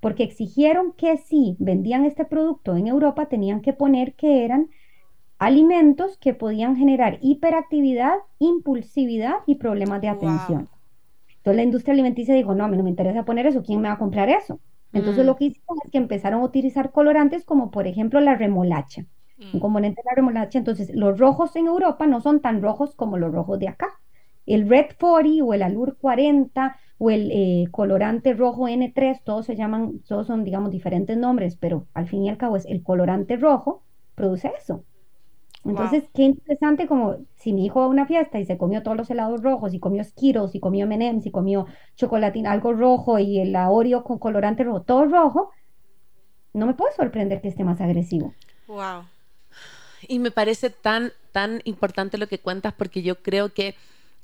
Porque 0.00 0.22
exigieron 0.22 0.92
que 0.92 1.18
si 1.18 1.56
vendían 1.58 2.04
este 2.04 2.24
producto 2.24 2.76
en 2.76 2.86
Europa 2.86 3.26
tenían 3.26 3.60
que 3.60 3.74
poner 3.74 4.14
que 4.14 4.44
eran 4.44 4.70
alimentos 5.38 6.16
que 6.18 6.34
podían 6.34 6.76
generar 6.76 7.18
hiperactividad, 7.20 8.14
impulsividad 8.38 9.36
y 9.46 9.56
problemas 9.56 10.00
de 10.00 10.08
atención. 10.08 10.68
Entonces 11.28 11.56
la 11.56 11.62
industria 11.62 11.92
alimenticia 11.92 12.34
dijo, 12.34 12.54
no, 12.54 12.64
a 12.64 12.68
mí 12.68 12.76
no 12.76 12.84
me 12.84 12.90
interesa 12.90 13.24
poner 13.24 13.46
eso, 13.46 13.62
¿quién 13.62 13.80
me 13.80 13.88
va 13.88 13.94
a 13.94 13.98
comprar 13.98 14.30
eso? 14.30 14.60
Entonces 14.94 15.24
mm. 15.24 15.26
lo 15.26 15.36
que 15.36 15.44
hicieron 15.46 15.78
es 15.84 15.90
que 15.90 15.98
empezaron 15.98 16.40
a 16.40 16.44
utilizar 16.44 16.92
colorantes 16.92 17.44
como 17.44 17.70
por 17.70 17.86
ejemplo 17.86 18.20
la 18.20 18.34
remolacha, 18.34 19.04
un 19.38 19.58
mm. 19.58 19.60
componente 19.60 20.00
de 20.02 20.10
la 20.10 20.14
remolacha. 20.14 20.58
Entonces 20.58 20.94
los 20.94 21.18
rojos 21.18 21.54
en 21.56 21.66
Europa 21.66 22.06
no 22.06 22.20
son 22.20 22.40
tan 22.40 22.62
rojos 22.62 22.94
como 22.94 23.18
los 23.18 23.32
rojos 23.32 23.58
de 23.58 23.68
acá. 23.68 23.88
El 24.46 24.68
Red 24.68 24.96
40 24.98 25.44
o 25.44 25.52
el 25.52 25.62
Alur 25.62 25.96
40 25.98 26.76
o 26.98 27.10
el 27.10 27.30
eh, 27.32 27.66
colorante 27.70 28.34
rojo 28.34 28.68
N3, 28.68 29.20
todos 29.24 29.46
se 29.46 29.56
llaman, 29.56 30.00
todos 30.06 30.26
son 30.26 30.44
digamos 30.44 30.70
diferentes 30.70 31.16
nombres, 31.16 31.56
pero 31.56 31.86
al 31.92 32.06
fin 32.06 32.24
y 32.24 32.30
al 32.30 32.36
cabo 32.36 32.56
es 32.56 32.64
el 32.66 32.82
colorante 32.82 33.36
rojo, 33.36 33.82
produce 34.14 34.52
eso. 34.56 34.84
Entonces, 35.64 36.04
qué 36.12 36.22
interesante 36.22 36.86
como 36.86 37.16
si 37.36 37.54
mi 37.54 37.64
hijo 37.64 37.80
va 37.80 37.86
a 37.86 37.88
una 37.88 38.06
fiesta 38.06 38.38
y 38.38 38.44
se 38.44 38.58
comió 38.58 38.82
todos 38.82 38.96
los 38.96 39.10
helados 39.10 39.42
rojos 39.42 39.72
y 39.72 39.80
comió 39.80 40.04
Skittles 40.04 40.54
y 40.54 40.60
comió 40.60 40.84
M&M's 40.84 41.24
y 41.24 41.30
comió 41.30 41.66
chocolatín, 41.96 42.46
algo 42.46 42.74
rojo 42.74 43.18
y 43.18 43.40
el 43.40 43.56
Oreo 43.56 44.04
con 44.04 44.18
colorante 44.18 44.62
rojo, 44.64 44.82
todo 44.82 45.06
rojo, 45.06 45.50
no 46.52 46.66
me 46.66 46.74
puede 46.74 46.94
sorprender 46.94 47.40
que 47.40 47.48
esté 47.48 47.64
más 47.64 47.80
agresivo. 47.80 48.34
Wow. 48.66 49.04
Y 50.06 50.18
me 50.18 50.30
parece 50.30 50.68
tan, 50.68 51.12
tan 51.32 51.62
importante 51.64 52.18
lo 52.18 52.28
que 52.28 52.40
cuentas 52.40 52.74
porque 52.74 53.02
yo 53.02 53.22
creo 53.22 53.54
que 53.54 53.74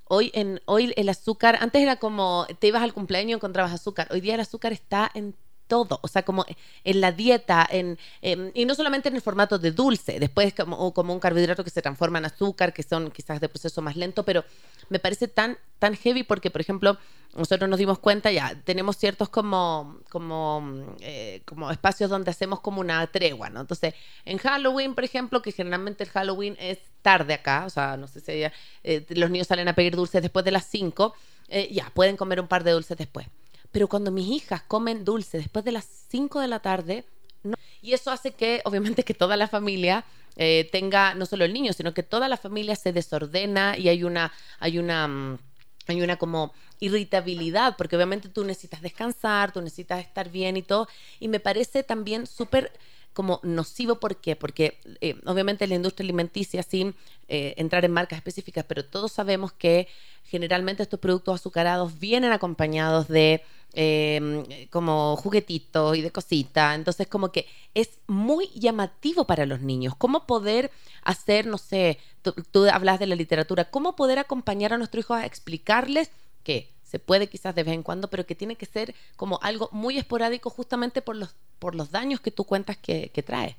hoy, 0.05 0.31
en, 0.35 0.61
hoy 0.66 0.92
el 0.96 1.09
azúcar, 1.09 1.57
antes 1.61 1.81
era 1.81 1.96
como 1.96 2.46
te 2.59 2.66
ibas 2.66 2.83
al 2.83 2.92
cumpleaños 2.92 3.31
y 3.31 3.35
encontrabas 3.35 3.72
azúcar, 3.72 4.09
hoy 4.11 4.20
día 4.20 4.35
el 4.35 4.40
azúcar 4.40 4.72
está 4.72 5.11
en 5.14 5.35
todo, 5.70 6.00
o 6.02 6.09
sea, 6.09 6.24
como 6.24 6.44
en 6.85 7.00
la 7.00 7.12
dieta, 7.12 7.66
en, 7.70 7.96
em, 8.22 8.50
y 8.54 8.64
no 8.64 8.74
solamente 8.74 9.09
en 9.09 9.14
el 9.14 9.22
formato 9.22 9.56
de 9.56 9.70
dulce, 9.70 10.18
después 10.18 10.52
como, 10.52 11.14
un 11.14 11.20
carbohidrato 11.20 11.62
que 11.62 11.70
se 11.70 11.80
transforma 11.80 12.18
en 12.18 12.24
azúcar, 12.26 12.72
que 12.72 12.83
son 12.83 13.11
quizás 13.12 13.40
de 13.40 13.48
proceso 13.48 13.80
más 13.80 13.96
lento, 13.96 14.24
pero 14.24 14.44
me 14.88 14.98
parece 14.98 15.28
tan, 15.28 15.56
tan 15.78 15.94
heavy 15.94 16.24
porque, 16.24 16.50
por 16.50 16.61
ejemplo, 16.61 16.98
nosotros 17.37 17.70
nos 17.70 17.78
dimos 17.78 18.00
cuenta 18.00 18.33
ya, 18.33 18.61
tenemos 18.64 18.96
ciertos 18.96 19.28
como, 19.28 20.00
como, 20.11 20.96
eh, 21.00 21.42
como 21.44 21.70
espacios 21.70 22.11
donde 22.11 22.33
hacemos 22.33 22.59
como 22.61 22.80
una 22.80 23.06
tregua, 23.06 23.48
¿no? 23.48 23.61
Entonces, 23.61 23.94
en 24.24 24.38
Halloween, 24.38 24.96
por 24.96 25.04
ejemplo, 25.04 25.40
que 25.40 25.52
generalmente 25.52 26.02
el 26.02 26.11
Halloween 26.11 26.56
es 26.59 26.78
tarde 27.00 27.35
acá, 27.35 27.64
o 27.64 27.70
sea, 27.70 27.96
no 27.96 28.09
sé 28.09 28.18
si 28.18 28.42
eh, 28.83 29.06
los 29.11 29.30
niños 29.30 29.46
salen 29.46 29.68
a 29.68 29.74
pedir 29.74 29.94
dulces 29.94 30.20
después 30.20 30.44
de 30.44 30.50
las 30.50 30.66
5, 30.66 31.14
eh, 31.48 31.68
ya, 31.72 31.90
pueden 31.94 32.16
comer 32.16 32.40
un 32.40 32.48
par 32.48 32.64
de 32.64 32.72
dulces 32.72 32.98
después. 32.98 33.28
Pero 33.72 33.88
cuando 33.88 34.11
mis 34.11 34.28
hijas 34.28 34.62
comen 34.62 35.04
dulce 35.04 35.38
después 35.38 35.64
de 35.64 35.72
las 35.72 35.87
5 36.09 36.40
de 36.40 36.48
la 36.48 36.61
tarde, 36.61 37.04
no. 37.42 37.56
y 37.80 37.92
eso 37.92 38.11
hace 38.11 38.33
que, 38.33 38.61
obviamente, 38.64 39.04
que 39.04 39.14
toda 39.14 39.37
la 39.37 39.48
familia 39.48 40.04
eh, 40.37 40.68
tenga, 40.70 41.14
no 41.14 41.26
solo 41.26 41.44
el 41.44 41.52
niño, 41.52 41.72
sino 41.72 41.94
que 41.94 42.02
toda 42.02 42.28
la 42.28 42.37
familia 42.37 42.76
se 42.76 42.92
desordena 42.92 43.76
y 43.76 43.88
hay 43.88 44.04
una, 44.04 44.33
hay 44.59 44.78
una, 44.78 45.06
mm, 45.09 45.38
hay 45.87 46.02
una 46.02 46.16
como 46.16 46.52
irritabilidad, 46.78 47.76
porque 47.76 47.96
obviamente 47.96 48.28
tú 48.28 48.44
necesitas 48.44 48.80
descansar, 48.80 49.52
tú 49.52 49.61
necesitas 49.61 50.00
estar 50.00 50.30
bien 50.30 50.56
y 50.56 50.62
todo. 50.62 50.88
Y 51.18 51.28
me 51.28 51.40
parece 51.40 51.83
también 51.83 52.26
súper 52.26 52.72
como 53.12 53.40
nocivo. 53.42 53.96
¿Por 53.96 54.16
qué? 54.16 54.37
Porque 54.37 54.78
eh, 55.00 55.16
obviamente 55.26 55.66
la 55.66 55.74
industria 55.74 56.04
alimenticia, 56.04 56.62
sin 56.62 56.94
eh, 57.28 57.54
entrar 57.56 57.85
en 57.85 57.92
marcas 57.92 58.16
específicas, 58.16 58.64
pero 58.66 58.85
todos 58.85 59.12
sabemos 59.12 59.52
que 59.52 59.88
generalmente 60.24 60.83
estos 60.83 61.00
productos 61.00 61.35
azucarados 61.40 61.98
vienen 61.98 62.33
acompañados 62.33 63.09
de 63.09 63.42
em, 63.72 64.44
como 64.70 65.16
juguetitos 65.16 65.96
y 65.96 66.02
de 66.02 66.11
cositas. 66.11 66.74
Entonces, 66.76 67.06
como 67.06 67.33
que 67.33 67.46
es 67.74 67.98
muy 68.06 68.48
llamativo 68.54 69.26
para 69.26 69.46
los 69.46 69.61
niños. 69.61 69.94
¿Cómo 69.96 70.26
poder 70.26 70.70
hacer, 71.02 71.46
no 71.46 71.59
sé, 71.59 71.98
tú, 72.22 72.35
tú 72.50 72.66
hablas 72.66 72.98
de 72.98 73.06
la 73.06 73.14
literatura, 73.14 73.70
cómo 73.70 73.96
poder 73.96 74.18
acompañar 74.18 74.72
a 74.72 74.78
nuestros 74.78 75.04
hijos 75.04 75.16
a 75.18 75.26
explicarles 75.26 76.11
que 76.42 76.72
se 76.90 76.98
puede 76.98 77.28
quizás 77.28 77.54
de 77.54 77.62
vez 77.62 77.74
en 77.74 77.85
cuando, 77.85 78.11
pero 78.11 78.26
que 78.26 78.35
tiene 78.35 78.56
que 78.56 78.66
ser 78.66 78.96
como 79.14 79.38
algo 79.42 79.68
muy 79.70 79.96
esporádico 79.96 80.50
justamente 80.50 81.02
por 81.02 81.14
los, 81.14 81.37
por 81.61 81.76
los 81.76 81.92
daños 81.92 82.20
que 82.20 82.33
tú 82.33 82.42
cuentas 82.42 82.76
que, 82.76 83.22
trae. 83.24 83.56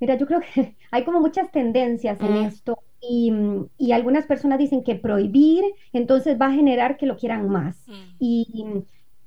Mira, 0.00 0.16
yo 0.16 0.26
creo 0.26 0.40
que 0.40 0.76
hay 0.90 1.04
como 1.04 1.20
muchas 1.20 1.52
tendencias 1.52 2.18
en 2.20 2.36
esto 2.36 2.78
y, 3.00 3.92
algunas 3.92 4.26
personas 4.26 4.58
dicen 4.58 4.82
que 4.82 4.94
prohibir 4.94 5.64
entonces 5.92 6.38
va 6.40 6.46
a 6.46 6.52
generar 6.52 6.96
que 6.96 7.06
lo 7.06 7.16
quieran 7.16 7.48
más. 7.48 7.86
Y 8.18 8.64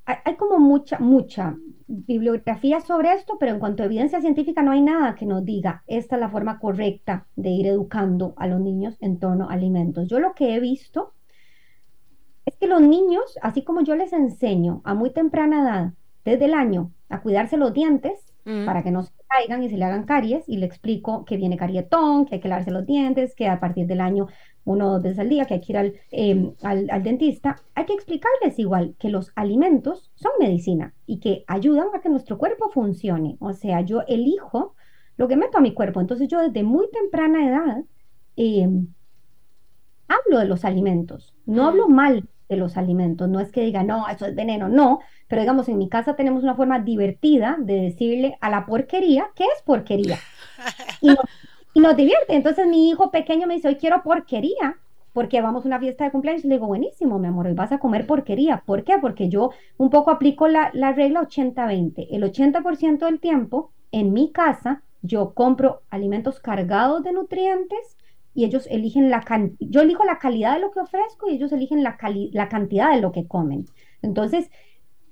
hay, 0.06 0.36
como 0.36 0.60
mucha, 0.60 1.00
mucha 1.00 1.56
bibliografía 1.88 2.82
sobre 2.82 3.14
esto, 3.14 3.38
pero 3.40 3.54
en 3.54 3.60
cuanto 3.60 3.84
a 3.84 3.86
evidencia 3.86 4.20
científica 4.20 4.62
no 4.62 4.72
hay 4.72 4.82
nada 4.82 5.16
que 5.16 5.26
nos 5.26 5.46
diga 5.46 5.84
esta 5.88 6.16
es 6.16 6.20
la 6.20 6.30
forma 6.30 6.60
correcta 6.60 7.28
de 7.36 7.50
ir 7.50 7.68
educando 7.68 8.34
a 8.38 8.48
los 8.48 8.60
niños 8.60 8.98
en 9.00 9.20
torno 9.20 9.50
a 9.50 9.54
alimentos. 9.54 10.08
Yo 10.08 10.20
lo 10.20 10.34
que 10.34 10.56
he 10.56 10.60
visto 10.60 11.14
es 12.46 12.56
que 12.58 12.68
los 12.68 12.82
niños, 12.82 13.38
así 13.42 13.64
como 13.64 13.82
yo 13.82 13.96
les 13.96 14.12
enseño 14.12 14.82
a 14.84 14.94
muy 14.94 15.12
temprana 15.12 15.62
edad, 15.62 15.94
desde 16.26 16.46
el 16.46 16.54
año, 16.54 16.92
a 17.10 17.22
cuidarse 17.22 17.58
los 17.58 17.74
dientes 17.74 18.34
mm. 18.46 18.66
para 18.66 18.84
que 18.84 18.92
no 18.92 19.04
se 19.04 19.12
caigan 19.34 19.64
y 19.64 19.70
se 19.70 19.78
le 19.78 19.86
hagan 19.86 20.06
caries, 20.06 20.48
y 20.48 20.58
le 20.58 20.66
explico 20.66 21.26
que 21.26 21.38
viene 21.38 21.58
carietón, 21.58 22.26
que 22.26 22.36
hay 22.36 22.42
que 22.42 22.48
lavarse 22.48 22.72
los 22.72 22.86
dientes, 22.86 23.36
que 23.36 23.48
a 23.48 23.60
partir 23.60 23.88
del 23.88 24.02
año 24.02 24.28
uno 24.66 24.88
o 24.88 24.92
dos 24.94 25.04
veces 25.04 25.20
al 25.20 25.30
día, 25.30 25.46
que 25.46 25.56
hay 25.56 25.62
que 25.62 25.74
ir 25.74 25.78
al, 25.78 26.90
al, 26.90 27.04
dentista, 27.04 27.58
hay 27.76 27.86
que 27.86 27.94
explicarles 27.94 28.58
igual 28.60 28.96
que 29.00 29.10
los 29.10 29.32
alimentos 29.36 30.12
son 30.16 30.32
medicina 30.40 30.94
y 31.06 31.20
que 31.20 31.44
ayudan 31.48 31.88
a 31.94 32.02
que 32.02 32.10
nuestro 32.10 32.38
cuerpo 32.38 32.70
funcione. 32.70 33.38
O 33.40 33.54
sea, 33.54 33.82
yo 33.82 34.04
elijo 34.08 34.76
lo 35.18 35.28
que 35.28 35.36
meto 35.36 35.58
a 35.58 35.62
mi 35.62 35.74
cuerpo. 35.74 36.00
Entonces 36.00 36.28
yo 36.30 36.40
desde 36.40 36.64
muy 36.64 36.90
temprana 36.92 37.48
edad 37.48 37.84
em, 38.36 38.88
hablo 40.08 40.40
de 40.40 40.46
los 40.46 40.64
alimentos, 40.66 41.36
no 41.46 41.66
hablo 41.66 41.90
mal 41.90 42.30
de 42.54 42.60
los 42.60 42.78
alimentos. 42.78 43.30
No 43.30 43.40
es 43.40 43.52
que 43.52 43.62
diga, 43.62 43.84
no, 43.84 44.08
eso 44.08 44.26
es 44.26 44.36
veneno, 44.36 44.70
no, 44.70 45.00
pero 45.28 45.42
digamos, 45.42 45.68
en 45.70 45.78
mi 45.78 45.90
casa 45.90 46.16
tenemos 46.16 46.44
una 46.44 46.56
forma 46.56 46.80
divertida 46.80 47.58
de 47.60 47.82
decirle 47.82 48.38
a 48.42 48.50
la 48.50 48.66
porquería 48.66 49.30
que 49.36 49.44
es 49.44 49.62
porquería. 49.64 50.18
Y, 51.02 51.80
nos, 51.80 51.98
divierte. 51.98 52.36
Entonces 52.36 52.68
mi 52.68 52.90
hijo 52.90 53.10
pequeño 53.10 53.48
me 53.48 53.56
dice, 53.56 53.68
hoy 53.68 53.76
quiero 53.76 54.04
porquería, 54.04 54.78
porque 55.12 55.42
vamos 55.42 55.66
a 55.66 55.68
una 55.68 55.80
fiesta 55.80 56.06
de 56.06 56.12
cumpleaños. 56.12 56.46
Y 56.46 56.48
le 56.48 56.56
digo, 56.56 56.68
buenísimo, 56.68 57.20
mi 57.20 57.28
amor, 57.28 57.48
hoy 57.48 57.54
vas 57.54 57.72
a 57.72 57.80
comer 57.80 58.06
porquería. 58.06 58.64
¿Por 58.66 58.84
qué? 58.84 59.00
Porque 59.00 59.28
yo 59.28 59.50
un 59.78 59.90
poco 59.90 60.12
aplico 60.12 60.48
la, 60.48 60.70
la 60.74 60.94
regla 60.94 61.22
80-20. 61.22 62.08
El 62.12 62.24
80% 62.24 63.06
del 63.06 63.20
tiempo 63.20 63.72
en 63.92 64.14
mi 64.14 64.32
casa 64.32 64.84
yo 65.02 65.34
compro 65.34 65.82
alimentos 65.90 66.40
cargados 66.40 67.04
de 67.04 67.12
nutrientes 67.12 67.98
y 68.34 68.46
ellos 68.46 68.68
eligen 68.70 69.10
la 69.10 69.24
yo 69.60 69.82
elijo 69.82 70.04
la 70.04 70.20
calidad 70.20 70.56
de 70.56 70.62
lo 70.62 70.72
que 70.72 70.80
ofrezco 70.80 71.30
y 71.30 71.36
ellos 71.36 71.52
eligen 71.52 71.84
la, 71.84 71.98
la 72.32 72.50
cantidad 72.50 72.94
de 72.94 73.02
lo 73.02 73.12
que 73.12 73.28
comen. 73.28 73.66
Entonces, 74.02 74.50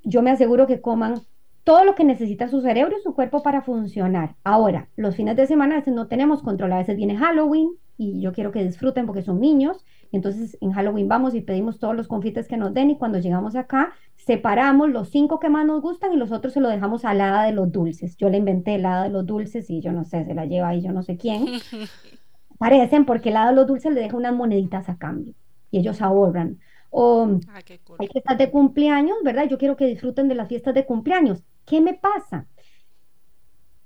yo 0.03 0.21
me 0.21 0.31
aseguro 0.31 0.67
que 0.67 0.81
coman 0.81 1.21
todo 1.63 1.85
lo 1.85 1.95
que 1.95 2.03
necesita 2.03 2.47
su 2.47 2.61
cerebro 2.61 2.97
y 2.97 3.01
su 3.01 3.13
cuerpo 3.13 3.43
para 3.43 3.61
funcionar. 3.61 4.35
Ahora, 4.43 4.89
los 4.95 5.15
fines 5.15 5.35
de 5.35 5.45
semana 5.45 5.75
a 5.75 5.79
veces 5.79 5.93
no 5.93 6.07
tenemos 6.07 6.41
control, 6.41 6.73
a 6.73 6.79
veces 6.79 6.97
viene 6.97 7.17
Halloween 7.17 7.69
y 7.97 8.19
yo 8.19 8.33
quiero 8.33 8.51
que 8.51 8.63
disfruten 8.63 9.05
porque 9.05 9.21
son 9.21 9.39
niños. 9.39 9.85
Entonces 10.11 10.57
en 10.59 10.71
Halloween 10.71 11.07
vamos 11.07 11.35
y 11.35 11.41
pedimos 11.41 11.79
todos 11.79 11.95
los 11.95 12.07
confites 12.07 12.47
que 12.47 12.57
nos 12.57 12.73
den 12.73 12.89
y 12.89 12.97
cuando 12.97 13.19
llegamos 13.19 13.55
acá 13.55 13.93
separamos 14.17 14.89
los 14.89 15.09
cinco 15.09 15.39
que 15.39 15.49
más 15.49 15.65
nos 15.65 15.81
gustan 15.81 16.13
y 16.13 16.17
los 16.17 16.31
otros 16.31 16.53
se 16.53 16.59
lo 16.59 16.69
dejamos 16.69 17.05
a 17.05 17.11
hada 17.11 17.43
de 17.43 17.53
los 17.53 17.71
dulces. 17.71 18.17
Yo 18.17 18.29
le 18.29 18.37
inventé 18.37 18.77
la 18.77 18.95
hada 18.95 19.03
de 19.03 19.09
los 19.09 19.25
dulces 19.25 19.69
y 19.69 19.81
yo 19.81 19.91
no 19.91 20.03
sé, 20.03 20.25
se 20.25 20.33
la 20.33 20.45
lleva 20.45 20.69
ahí 20.69 20.81
yo 20.81 20.91
no 20.91 21.03
sé 21.03 21.15
quién. 21.17 21.45
parecen 22.61 23.05
porque 23.05 23.29
el 23.29 23.33
lado 23.33 23.49
de 23.49 23.55
los 23.55 23.65
dulces 23.65 23.91
le 23.91 24.01
deja 24.01 24.15
unas 24.15 24.35
moneditas 24.35 24.87
a 24.87 24.95
cambio 24.95 25.33
y 25.71 25.79
ellos 25.79 25.99
ahorran. 25.99 26.59
O 26.91 27.27
ah, 27.49 27.59
hay 27.97 28.07
fiestas 28.07 28.37
de 28.37 28.51
cumpleaños, 28.51 29.17
¿verdad? 29.23 29.47
Yo 29.49 29.57
quiero 29.57 29.75
que 29.75 29.87
disfruten 29.87 30.27
de 30.27 30.35
las 30.35 30.47
fiestas 30.47 30.75
de 30.75 30.85
cumpleaños. 30.85 31.41
¿Qué 31.65 31.81
me 31.81 31.95
pasa? 31.95 32.45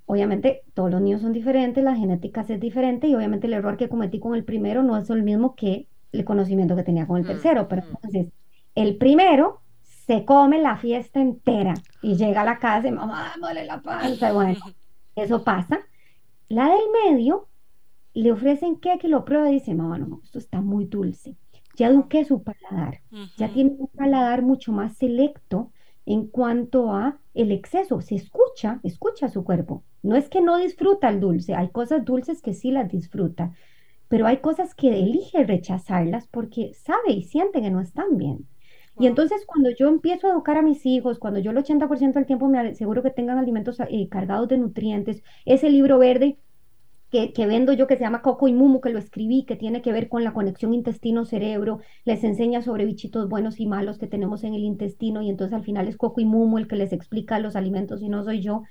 Obviamente 0.08 0.64
todos 0.74 0.92
los 0.92 1.00
niños 1.00 1.22
son 1.22 1.32
diferentes, 1.32 1.82
la 1.86 1.96
genética 1.96 2.42
es 2.42 2.60
diferente 2.60 3.08
y 3.08 3.16
obviamente 3.16 3.48
el 3.48 3.54
error 3.54 3.78
que 3.78 3.88
cometí 3.88 4.20
con 4.20 4.36
el 4.36 4.44
primero 4.44 4.84
no 4.84 4.98
es 4.98 5.10
el 5.10 5.24
mismo 5.24 5.56
que 5.56 5.88
el 6.12 6.26
conocimiento 6.26 6.76
que 6.76 6.84
tenía 6.84 7.08
con 7.08 7.16
el 7.16 7.24
mm, 7.24 7.28
tercero. 7.28 7.70
Pero 7.70 7.82
mm. 7.84 7.90
entonces, 7.92 8.28
el 8.76 8.98
primero 8.98 9.62
se 10.06 10.26
come 10.26 10.62
la 10.62 10.76
fiesta 10.76 11.22
entera 11.22 11.76
y 12.02 12.18
llega 12.18 12.42
a 12.42 12.46
la 12.46 12.60
casa 12.60 12.90
y 12.90 12.92
mamá, 12.92 13.36
duele 13.40 13.64
la 13.64 13.82
panza. 13.82 14.34
Bueno, 14.34 14.60
eso 15.16 15.46
pasa. 15.46 15.80
La 16.50 16.66
del 16.66 16.84
medio 17.06 17.48
le 18.16 18.32
ofrecen 18.32 18.80
que 18.80 18.98
lo 19.08 19.26
pruebe 19.26 19.52
y 19.52 19.54
dice, 19.56 19.76
mamá, 19.76 20.00
no, 20.00 20.22
esto 20.24 20.40
está 20.40 20.62
muy 20.62 20.86
dulce. 20.86 21.38
Ya 21.78 21.88
eduqué 21.90 22.26
su 22.26 22.44
paladar, 22.44 23.02
ya 23.38 23.52
tiene 23.52 23.72
un 23.78 23.88
paladar 23.88 24.42
mucho 24.44 24.72
más 24.72 24.98
selecto 24.98 25.72
en 26.06 26.28
cuanto 26.28 26.92
a 26.94 27.20
el 27.34 27.52
exceso. 27.52 28.02
Se 28.02 28.16
escucha, 28.16 28.80
escucha 28.84 29.30
su 29.30 29.44
cuerpo. 29.44 29.84
No 30.04 30.16
es 30.16 30.30
que 30.30 30.42
no 30.42 30.58
disfruta 30.58 31.10
el 31.10 31.20
dulce, 31.20 31.56
hay 31.56 31.70
cosas 31.72 32.06
dulces 32.06 32.42
que 32.42 32.54
sí 32.54 32.72
las 32.72 32.90
disfruta. 32.92 33.54
pero 34.08 34.28
hay 34.28 34.38
cosas 34.40 34.76
que 34.76 34.90
elige 35.00 35.44
rechazarlas 35.46 36.28
porque 36.28 36.74
sabe 36.74 37.14
y 37.14 37.24
siente 37.24 37.62
que 37.62 37.72
no 37.72 37.82
están 37.82 38.18
bien. 38.18 38.48
Y 38.98 39.08
entonces 39.08 39.46
cuando 39.46 39.70
yo 39.72 39.90
empiezo 39.90 40.28
a 40.28 40.32
educar 40.32 40.58
a 40.58 40.62
mis 40.62 40.86
hijos, 40.86 41.20
cuando 41.20 41.40
yo 41.40 41.52
el 41.52 41.58
80% 41.58 42.14
del 42.14 42.26
tiempo 42.28 42.48
me 42.48 42.60
aseguro 42.60 43.04
que 43.04 43.12
tengan 43.12 43.38
alimentos 43.38 43.78
eh, 43.80 44.08
cargados 44.10 44.48
de 44.48 44.58
nutrientes, 44.58 45.24
ese 45.46 45.70
libro 45.70 45.98
verde 46.00 46.40
que, 47.16 47.32
que, 47.32 47.48
vendo 47.48 47.72
yo 47.72 47.88
que 47.88 47.96
se 47.96 48.04
llama 48.04 48.22
Coco 48.22 48.50
y 48.50 48.54
Mumu, 48.54 48.82
que 48.82 48.90
lo 48.90 49.00
escribí, 49.00 49.46
que 49.46 49.56
tiene 49.56 49.82
que 49.82 49.94
ver 49.94 50.10
con 50.10 50.26
la 50.26 50.34
conexión 50.34 50.74
intestino-cerebro, 50.74 51.80
les 52.04 52.24
enseña 52.26 52.62
sobre 52.62 52.86
bichitos 52.86 53.30
buenos 53.30 53.62
y 53.62 53.68
malos 53.68 53.98
que 53.98 54.08
tenemos 54.08 54.44
en 54.44 54.54
el 54.54 54.66
intestino 54.66 55.22
y 55.22 55.30
entonces 55.30 55.54
al 55.54 55.64
final 55.64 55.88
es 55.88 55.96
Coco 55.96 56.20
y 56.20 56.26
Mumu 56.26 56.58
el 56.58 56.68
que 56.68 56.76
les 56.76 56.92
explica 56.92 57.40
los 57.40 57.56
alimentos 57.56 58.02
y 58.02 58.10
no 58.10 58.24
soy 58.26 58.42
yo, 58.42 58.64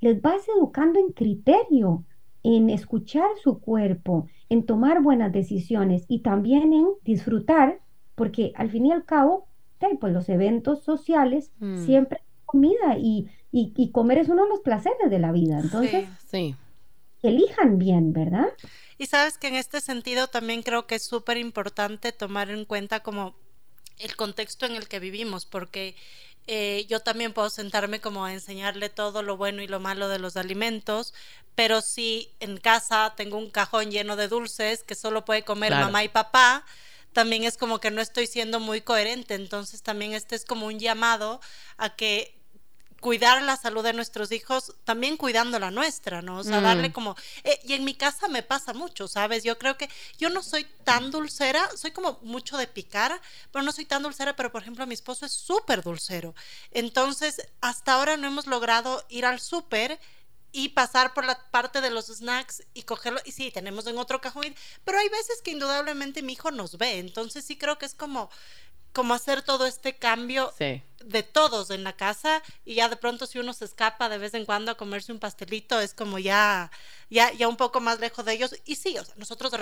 les 0.00 0.20
vas 0.20 0.42
educando 0.54 1.00
en 1.00 1.12
criterio, 1.12 2.04
en 2.42 2.68
escuchar 2.68 3.28
su 3.42 3.58
cuerpo, 3.58 4.26
en 4.50 4.66
tomar 4.66 5.02
buenas 5.02 5.32
decisiones 5.32 6.04
y 6.08 6.20
también 6.20 6.74
en 6.74 6.88
disfrutar, 7.04 7.80
porque 8.14 8.52
al 8.56 8.70
fin 8.70 8.84
y 8.84 8.92
al 8.92 9.06
cabo, 9.06 9.46
pues 9.98 10.12
los 10.12 10.28
eventos 10.28 10.82
sociales 10.82 11.52
mm. 11.58 11.78
siempre 11.78 12.20
comida 12.44 12.98
y, 12.98 13.28
y, 13.50 13.90
comer 13.92 14.18
es 14.18 14.28
uno 14.28 14.44
de 14.44 14.48
los 14.50 14.60
placeres 14.60 15.10
de 15.10 15.18
la 15.18 15.32
vida. 15.32 15.60
Entonces, 15.60 16.06
sí, 16.26 16.54
elijan 17.22 17.78
bien, 17.78 18.12
¿verdad? 18.12 18.48
Y 18.98 19.06
sabes 19.06 19.38
que 19.38 19.48
en 19.48 19.54
este 19.54 19.80
sentido 19.80 20.28
también 20.28 20.62
creo 20.62 20.86
que 20.86 20.96
es 20.96 21.04
súper 21.04 21.36
importante 21.36 22.12
tomar 22.12 22.50
en 22.50 22.64
cuenta 22.64 23.00
como 23.00 23.36
el 23.98 24.16
contexto 24.16 24.66
en 24.66 24.74
el 24.74 24.88
que 24.88 25.00
vivimos, 25.00 25.46
porque 25.46 25.96
eh, 26.46 26.86
yo 26.88 27.00
también 27.00 27.32
puedo 27.32 27.50
sentarme 27.50 28.00
como 28.00 28.24
a 28.24 28.32
enseñarle 28.32 28.88
todo 28.88 29.22
lo 29.22 29.36
bueno 29.36 29.62
y 29.62 29.68
lo 29.68 29.80
malo 29.80 30.08
de 30.08 30.18
los 30.18 30.36
alimentos, 30.36 31.12
pero 31.54 31.80
si 31.80 32.30
en 32.40 32.56
casa 32.56 33.14
tengo 33.16 33.36
un 33.36 33.50
cajón 33.50 33.90
lleno 33.90 34.16
de 34.16 34.28
dulces 34.28 34.82
que 34.82 34.94
solo 34.94 35.24
puede 35.24 35.44
comer 35.44 35.72
mamá 35.72 36.04
y 36.04 36.08
papá, 36.08 36.64
también 37.12 37.44
es 37.44 37.56
como 37.56 37.80
que 37.80 37.90
no 37.90 38.00
estoy 38.00 38.26
siendo 38.26 38.60
muy 38.60 38.80
coherente. 38.80 39.34
Entonces 39.34 39.82
también 39.82 40.12
este 40.12 40.36
es 40.36 40.44
como 40.44 40.66
un 40.66 40.78
llamado 40.78 41.40
a 41.76 41.96
que 41.96 42.37
cuidar 43.00 43.42
la 43.42 43.56
salud 43.56 43.84
de 43.84 43.92
nuestros 43.92 44.32
hijos, 44.32 44.74
también 44.84 45.16
cuidando 45.16 45.58
la 45.58 45.70
nuestra, 45.70 46.22
¿no? 46.22 46.38
O 46.38 46.44
sea, 46.44 46.60
darle 46.60 46.88
mm. 46.88 46.92
como... 46.92 47.16
Eh, 47.44 47.60
y 47.64 47.74
en 47.74 47.84
mi 47.84 47.94
casa 47.94 48.28
me 48.28 48.42
pasa 48.42 48.72
mucho, 48.72 49.08
¿sabes? 49.08 49.44
Yo 49.44 49.58
creo 49.58 49.76
que 49.76 49.88
yo 50.18 50.30
no 50.30 50.42
soy 50.42 50.64
tan 50.84 51.10
dulcera, 51.10 51.68
soy 51.76 51.92
como 51.92 52.18
mucho 52.22 52.56
de 52.56 52.66
picar, 52.66 53.20
pero 53.52 53.64
no 53.64 53.72
soy 53.72 53.84
tan 53.84 54.02
dulcera, 54.02 54.34
pero 54.34 54.50
por 54.50 54.62
ejemplo 54.62 54.86
mi 54.86 54.94
esposo 54.94 55.26
es 55.26 55.32
súper 55.32 55.82
dulcero. 55.82 56.34
Entonces, 56.72 57.46
hasta 57.60 57.94
ahora 57.94 58.16
no 58.16 58.26
hemos 58.26 58.46
logrado 58.46 59.04
ir 59.08 59.24
al 59.24 59.40
súper 59.40 59.98
y 60.50 60.70
pasar 60.70 61.14
por 61.14 61.24
la 61.24 61.38
parte 61.50 61.80
de 61.80 61.90
los 61.90 62.06
snacks 62.06 62.62
y 62.74 62.82
cogerlo. 62.82 63.20
Y 63.24 63.32
sí, 63.32 63.50
tenemos 63.50 63.86
en 63.86 63.98
otro 63.98 64.20
cajón, 64.20 64.54
pero 64.84 64.98
hay 64.98 65.08
veces 65.08 65.42
que 65.42 65.50
indudablemente 65.50 66.22
mi 66.22 66.32
hijo 66.32 66.50
nos 66.50 66.78
ve, 66.78 66.98
entonces 66.98 67.44
sí 67.44 67.56
creo 67.56 67.78
que 67.78 67.86
es 67.86 67.94
como 67.94 68.30
como 68.92 69.14
hacer 69.14 69.42
todo 69.42 69.66
este 69.66 69.96
cambio 69.96 70.52
de 70.58 71.22
todos 71.22 71.70
en 71.70 71.84
la 71.84 71.94
casa 71.94 72.42
y 72.64 72.74
ya 72.74 72.88
de 72.88 72.96
pronto 72.96 73.26
si 73.26 73.38
uno 73.38 73.52
se 73.52 73.64
escapa 73.64 74.08
de 74.08 74.18
vez 74.18 74.34
en 74.34 74.44
cuando 74.44 74.72
a 74.72 74.76
comerse 74.76 75.12
un 75.12 75.18
pastelito 75.18 75.80
es 75.80 75.94
como 75.94 76.18
ya 76.18 76.70
ya, 77.10 77.32
ya 77.32 77.48
un 77.48 77.56
poco 77.56 77.80
más 77.80 78.00
lejos 78.00 78.24
de 78.24 78.34
ellos. 78.34 78.54
Y 78.64 78.76
sí, 78.76 78.98
o 78.98 79.04
sea, 79.04 79.14
nosotros 79.16 79.52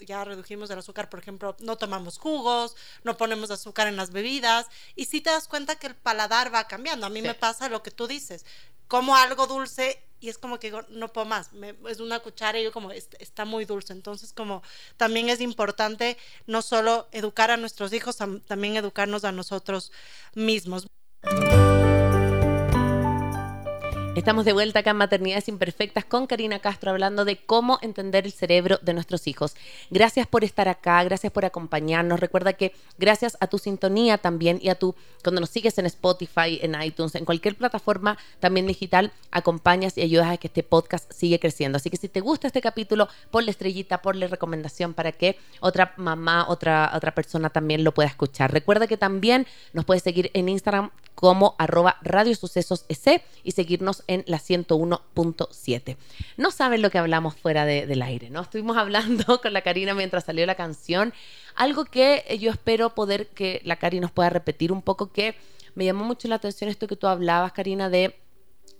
ya 0.00 0.24
redujimos 0.24 0.70
el 0.70 0.78
azúcar, 0.78 1.08
por 1.10 1.20
ejemplo, 1.20 1.56
no 1.60 1.76
tomamos 1.76 2.18
jugos, 2.18 2.76
no 3.04 3.16
ponemos 3.16 3.50
azúcar 3.50 3.88
en 3.88 3.96
las 3.96 4.10
bebidas 4.10 4.66
y 4.94 5.06
sí 5.06 5.20
te 5.20 5.30
das 5.30 5.48
cuenta 5.48 5.76
que 5.76 5.88
el 5.88 5.94
paladar 5.94 6.54
va 6.54 6.66
cambiando. 6.66 7.06
A 7.06 7.10
mí 7.10 7.22
me 7.22 7.34
pasa 7.34 7.68
lo 7.68 7.82
que 7.82 7.90
tú 7.90 8.06
dices, 8.06 8.44
como 8.86 9.16
algo 9.16 9.46
dulce 9.46 10.02
y 10.20 10.28
es 10.28 10.38
como 10.38 10.58
que 10.58 10.72
no 10.90 11.12
puedo 11.12 11.26
más, 11.26 11.50
es 11.88 12.00
una 12.00 12.20
cuchara 12.20 12.58
y 12.58 12.64
yo 12.64 12.72
como, 12.72 12.90
está 12.92 13.44
muy 13.44 13.64
dulce. 13.64 13.92
Entonces 13.92 14.32
como 14.32 14.62
también 14.96 15.28
es 15.28 15.40
importante 15.40 16.16
no 16.46 16.62
solo 16.62 17.08
educar 17.12 17.50
a 17.50 17.56
nuestros 17.56 17.92
hijos, 17.92 18.16
también 18.46 18.76
educarnos 18.76 19.24
a 19.24 19.32
nosotros 19.32 19.92
mismos. 20.34 20.86
Estamos 24.18 24.44
de 24.44 24.52
vuelta 24.52 24.80
acá 24.80 24.90
en 24.90 24.96
Maternidades 24.96 25.48
Imperfectas 25.48 26.04
con 26.04 26.26
Karina 26.26 26.58
Castro 26.58 26.90
hablando 26.90 27.24
de 27.24 27.36
cómo 27.36 27.78
entender 27.82 28.26
el 28.26 28.32
cerebro 28.32 28.80
de 28.82 28.92
nuestros 28.92 29.28
hijos. 29.28 29.54
Gracias 29.90 30.26
por 30.26 30.42
estar 30.42 30.68
acá, 30.68 31.04
gracias 31.04 31.32
por 31.32 31.44
acompañarnos. 31.44 32.18
Recuerda 32.18 32.54
que 32.54 32.72
gracias 32.98 33.36
a 33.38 33.46
tu 33.46 33.58
sintonía 33.58 34.18
también 34.18 34.58
y 34.60 34.70
a 34.70 34.74
tu, 34.74 34.96
cuando 35.22 35.40
nos 35.40 35.50
sigues 35.50 35.78
en 35.78 35.86
Spotify, 35.86 36.58
en 36.60 36.74
iTunes, 36.82 37.14
en 37.14 37.24
cualquier 37.24 37.54
plataforma 37.54 38.18
también 38.40 38.66
digital, 38.66 39.12
acompañas 39.30 39.96
y 39.96 40.02
ayudas 40.02 40.32
a 40.32 40.36
que 40.36 40.48
este 40.48 40.64
podcast 40.64 41.12
siga 41.12 41.38
creciendo. 41.38 41.76
Así 41.76 41.88
que 41.88 41.96
si 41.96 42.08
te 42.08 42.20
gusta 42.20 42.48
este 42.48 42.60
capítulo, 42.60 43.08
ponle 43.30 43.52
estrellita, 43.52 44.02
ponle 44.02 44.26
recomendación 44.26 44.94
para 44.94 45.12
que 45.12 45.38
otra 45.60 45.94
mamá, 45.96 46.46
otra, 46.48 46.90
otra 46.92 47.14
persona 47.14 47.50
también 47.50 47.84
lo 47.84 47.94
pueda 47.94 48.08
escuchar. 48.08 48.52
Recuerda 48.52 48.88
que 48.88 48.96
también 48.96 49.46
nos 49.72 49.84
puedes 49.84 50.02
seguir 50.02 50.32
en 50.34 50.48
Instagram 50.48 50.90
como 51.18 51.56
arroba 51.58 51.96
Radio 52.00 52.36
Sucesos 52.36 52.84
y 53.42 53.50
seguirnos 53.50 54.04
en 54.06 54.22
la 54.28 54.38
101.7. 54.38 55.96
No 56.36 56.52
saben 56.52 56.80
lo 56.80 56.90
que 56.90 56.98
hablamos 56.98 57.34
fuera 57.34 57.66
del 57.66 58.02
aire, 58.02 58.30
¿no? 58.30 58.42
Estuvimos 58.42 58.76
hablando 58.76 59.24
con 59.42 59.52
la 59.52 59.62
Karina 59.62 59.94
mientras 59.94 60.26
salió 60.26 60.46
la 60.46 60.54
canción, 60.54 61.12
algo 61.56 61.86
que 61.86 62.38
yo 62.40 62.52
espero 62.52 62.94
poder 62.94 63.26
que 63.30 63.60
la 63.64 63.74
Karina 63.74 64.02
nos 64.02 64.12
pueda 64.12 64.30
repetir 64.30 64.70
un 64.70 64.80
poco, 64.80 65.10
que 65.10 65.34
me 65.74 65.84
llamó 65.84 66.04
mucho 66.04 66.28
la 66.28 66.36
atención 66.36 66.70
esto 66.70 66.86
que 66.86 66.94
tú 66.94 67.08
hablabas, 67.08 67.50
Karina, 67.50 67.90
de 67.90 68.14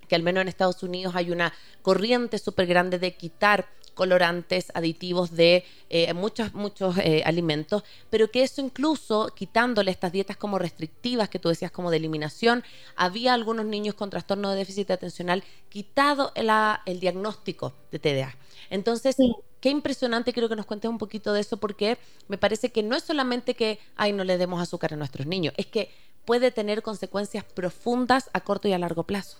que 0.06 0.14
al 0.14 0.22
menos 0.22 0.42
en 0.42 0.46
Estados 0.46 0.80
Unidos 0.84 1.16
hay 1.16 1.32
una 1.32 1.52
corriente 1.82 2.38
súper 2.38 2.68
grande 2.68 3.00
de 3.00 3.16
quitar 3.16 3.66
colorantes, 3.98 4.70
aditivos 4.74 5.34
de 5.34 5.64
eh, 5.90 6.14
muchos, 6.14 6.54
muchos 6.54 6.96
eh, 6.98 7.24
alimentos, 7.26 7.82
pero 8.10 8.30
que 8.30 8.44
eso 8.44 8.60
incluso 8.60 9.34
quitándole 9.34 9.90
estas 9.90 10.12
dietas 10.12 10.36
como 10.36 10.56
restrictivas 10.60 11.28
que 11.28 11.40
tú 11.40 11.48
decías 11.48 11.72
como 11.72 11.90
de 11.90 11.96
eliminación, 11.96 12.62
había 12.94 13.34
algunos 13.34 13.66
niños 13.66 13.96
con 13.96 14.08
trastorno 14.08 14.50
de 14.50 14.58
déficit 14.58 14.92
atencional 14.92 15.42
quitado 15.68 16.32
el 16.36 17.00
diagnóstico 17.00 17.72
de 17.90 17.98
TDA. 17.98 18.36
Entonces, 18.70 19.16
qué 19.60 19.70
impresionante, 19.70 20.32
quiero 20.32 20.48
que 20.48 20.54
nos 20.54 20.66
cuentes 20.66 20.88
un 20.88 20.98
poquito 20.98 21.32
de 21.32 21.40
eso 21.40 21.56
porque 21.56 21.98
me 22.28 22.38
parece 22.38 22.70
que 22.70 22.84
no 22.84 22.94
es 22.94 23.02
solamente 23.02 23.54
que, 23.54 23.80
ay, 23.96 24.12
no 24.12 24.22
le 24.22 24.38
demos 24.38 24.62
azúcar 24.62 24.94
a 24.94 24.96
nuestros 24.96 25.26
niños, 25.26 25.54
es 25.56 25.66
que 25.66 25.90
puede 26.24 26.52
tener 26.52 26.82
consecuencias 26.82 27.42
profundas 27.42 28.30
a 28.32 28.42
corto 28.42 28.68
y 28.68 28.74
a 28.74 28.78
largo 28.78 29.02
plazo. 29.02 29.38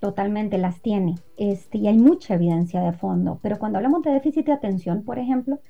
Totalmente 0.00 0.58
las 0.58 0.80
tiene. 0.80 1.16
Este, 1.36 1.78
y 1.78 1.88
hay 1.88 1.98
mucha 1.98 2.34
evidencia 2.34 2.80
de 2.80 2.92
fondo. 2.92 3.38
Pero 3.42 3.58
cuando 3.58 3.78
hablamos 3.78 4.02
de 4.02 4.12
déficit 4.12 4.46
de 4.46 4.52
atención, 4.52 5.02
por 5.02 5.18
ejemplo, 5.18 5.60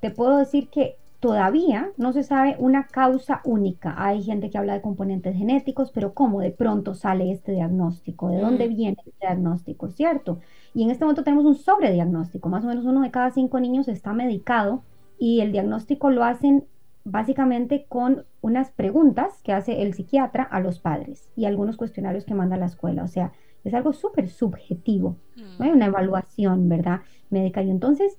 te 0.00 0.10
puedo 0.10 0.36
decir 0.36 0.68
que 0.68 0.96
todavía 1.20 1.90
no 1.96 2.12
se 2.12 2.22
sabe 2.22 2.56
una 2.58 2.86
causa 2.86 3.40
única. 3.44 3.94
Hay 3.98 4.22
gente 4.22 4.50
que 4.50 4.58
habla 4.58 4.74
de 4.74 4.80
componentes 4.80 5.36
genéticos, 5.36 5.90
pero 5.90 6.14
¿cómo 6.14 6.40
de 6.40 6.50
pronto 6.50 6.94
sale 6.94 7.32
este 7.32 7.52
diagnóstico? 7.52 8.28
¿De 8.28 8.40
dónde 8.40 8.68
mm. 8.68 8.76
viene 8.76 8.96
este 8.98 9.26
diagnóstico? 9.26 9.88
¿Cierto? 9.88 10.38
Y 10.74 10.84
en 10.84 10.90
este 10.90 11.04
momento 11.04 11.24
tenemos 11.24 11.44
un 11.44 11.56
sobrediagnóstico. 11.56 12.48
Más 12.48 12.64
o 12.64 12.68
menos 12.68 12.84
uno 12.84 13.02
de 13.02 13.10
cada 13.10 13.30
cinco 13.30 13.58
niños 13.58 13.88
está 13.88 14.12
medicado 14.12 14.82
y 15.18 15.40
el 15.40 15.50
diagnóstico 15.50 16.10
lo 16.10 16.24
hacen 16.24 16.64
básicamente 17.04 17.86
con 17.88 18.24
unas 18.40 18.70
preguntas 18.70 19.40
que 19.42 19.52
hace 19.52 19.82
el 19.82 19.94
psiquiatra 19.94 20.44
a 20.44 20.60
los 20.60 20.78
padres 20.78 21.30
y 21.36 21.46
algunos 21.46 21.76
cuestionarios 21.76 22.24
que 22.24 22.34
manda 22.34 22.56
la 22.56 22.66
escuela. 22.66 23.02
O 23.02 23.08
sea, 23.08 23.32
es 23.64 23.74
algo 23.74 23.92
súper 23.92 24.28
subjetivo, 24.28 25.16
¿no? 25.36 25.64
hay 25.64 25.70
mm. 25.70 25.74
una 25.74 25.86
evaluación, 25.86 26.68
¿verdad? 26.68 27.00
Médica. 27.30 27.62
Y 27.62 27.70
entonces, 27.70 28.18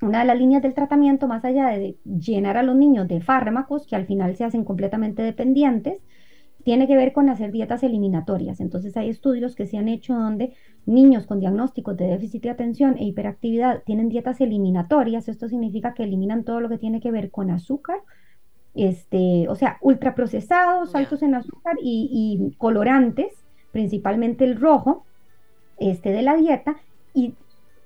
una 0.00 0.20
de 0.20 0.24
las 0.26 0.38
líneas 0.38 0.62
del 0.62 0.74
tratamiento, 0.74 1.26
más 1.26 1.44
allá 1.44 1.68
de 1.68 1.96
llenar 2.04 2.56
a 2.56 2.62
los 2.62 2.76
niños 2.76 3.08
de 3.08 3.20
fármacos 3.20 3.86
que 3.86 3.96
al 3.96 4.06
final 4.06 4.36
se 4.36 4.44
hacen 4.44 4.64
completamente 4.64 5.22
dependientes, 5.22 6.02
tiene 6.64 6.86
que 6.86 6.96
ver 6.96 7.12
con 7.12 7.28
hacer 7.28 7.52
dietas 7.52 7.82
eliminatorias. 7.82 8.60
Entonces 8.60 8.96
hay 8.96 9.10
estudios 9.10 9.54
que 9.54 9.66
se 9.66 9.76
han 9.76 9.88
hecho 9.88 10.14
donde 10.14 10.54
niños 10.86 11.26
con 11.26 11.38
diagnósticos 11.38 11.96
de 11.96 12.06
déficit 12.06 12.42
de 12.42 12.50
atención 12.50 12.96
e 12.98 13.04
hiperactividad 13.04 13.82
tienen 13.84 14.08
dietas 14.08 14.40
eliminatorias. 14.40 15.28
Esto 15.28 15.48
significa 15.48 15.92
que 15.92 16.04
eliminan 16.04 16.44
todo 16.44 16.60
lo 16.60 16.70
que 16.70 16.78
tiene 16.78 17.00
que 17.00 17.10
ver 17.10 17.30
con 17.30 17.50
azúcar, 17.50 17.98
este, 18.74 19.46
o 19.48 19.54
sea, 19.54 19.78
ultraprocesados, 19.82 20.94
altos 20.94 21.22
en 21.22 21.34
azúcar 21.34 21.76
y 21.80 22.54
colorantes 22.56 23.43
principalmente 23.74 24.44
el 24.44 24.58
rojo, 24.58 25.04
este 25.78 26.12
de 26.12 26.22
la 26.22 26.36
dieta, 26.36 26.76
y 27.12 27.34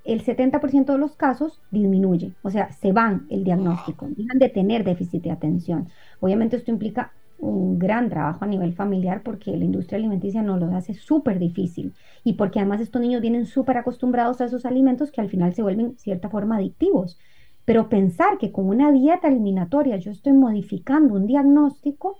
el 0.04 0.22
70% 0.22 0.84
de 0.84 0.98
los 0.98 1.16
casos 1.16 1.62
disminuye, 1.70 2.34
o 2.42 2.50
sea, 2.50 2.70
se 2.72 2.92
van 2.92 3.26
el 3.30 3.42
diagnóstico, 3.42 4.06
dejan 4.10 4.38
de 4.38 4.50
tener 4.50 4.84
déficit 4.84 5.22
de 5.22 5.30
atención. 5.30 5.88
Obviamente 6.20 6.56
esto 6.56 6.70
implica 6.70 7.12
un 7.38 7.78
gran 7.78 8.10
trabajo 8.10 8.44
a 8.44 8.48
nivel 8.48 8.74
familiar 8.74 9.22
porque 9.22 9.56
la 9.56 9.64
industria 9.64 9.96
alimenticia 9.96 10.42
nos 10.42 10.60
lo 10.60 10.74
hace 10.76 10.92
súper 10.92 11.38
difícil 11.38 11.94
y 12.22 12.34
porque 12.34 12.58
además 12.58 12.82
estos 12.82 13.00
niños 13.00 13.22
vienen 13.22 13.46
súper 13.46 13.78
acostumbrados 13.78 14.40
a 14.40 14.44
esos 14.44 14.66
alimentos 14.66 15.10
que 15.10 15.22
al 15.22 15.30
final 15.30 15.54
se 15.54 15.62
vuelven 15.62 15.96
cierta 15.96 16.28
forma 16.28 16.56
adictivos. 16.56 17.18
Pero 17.64 17.88
pensar 17.88 18.36
que 18.38 18.52
con 18.52 18.68
una 18.68 18.92
dieta 18.92 19.28
eliminatoria 19.28 19.96
yo 19.96 20.10
estoy 20.10 20.34
modificando 20.34 21.14
un 21.14 21.26
diagnóstico 21.26 22.18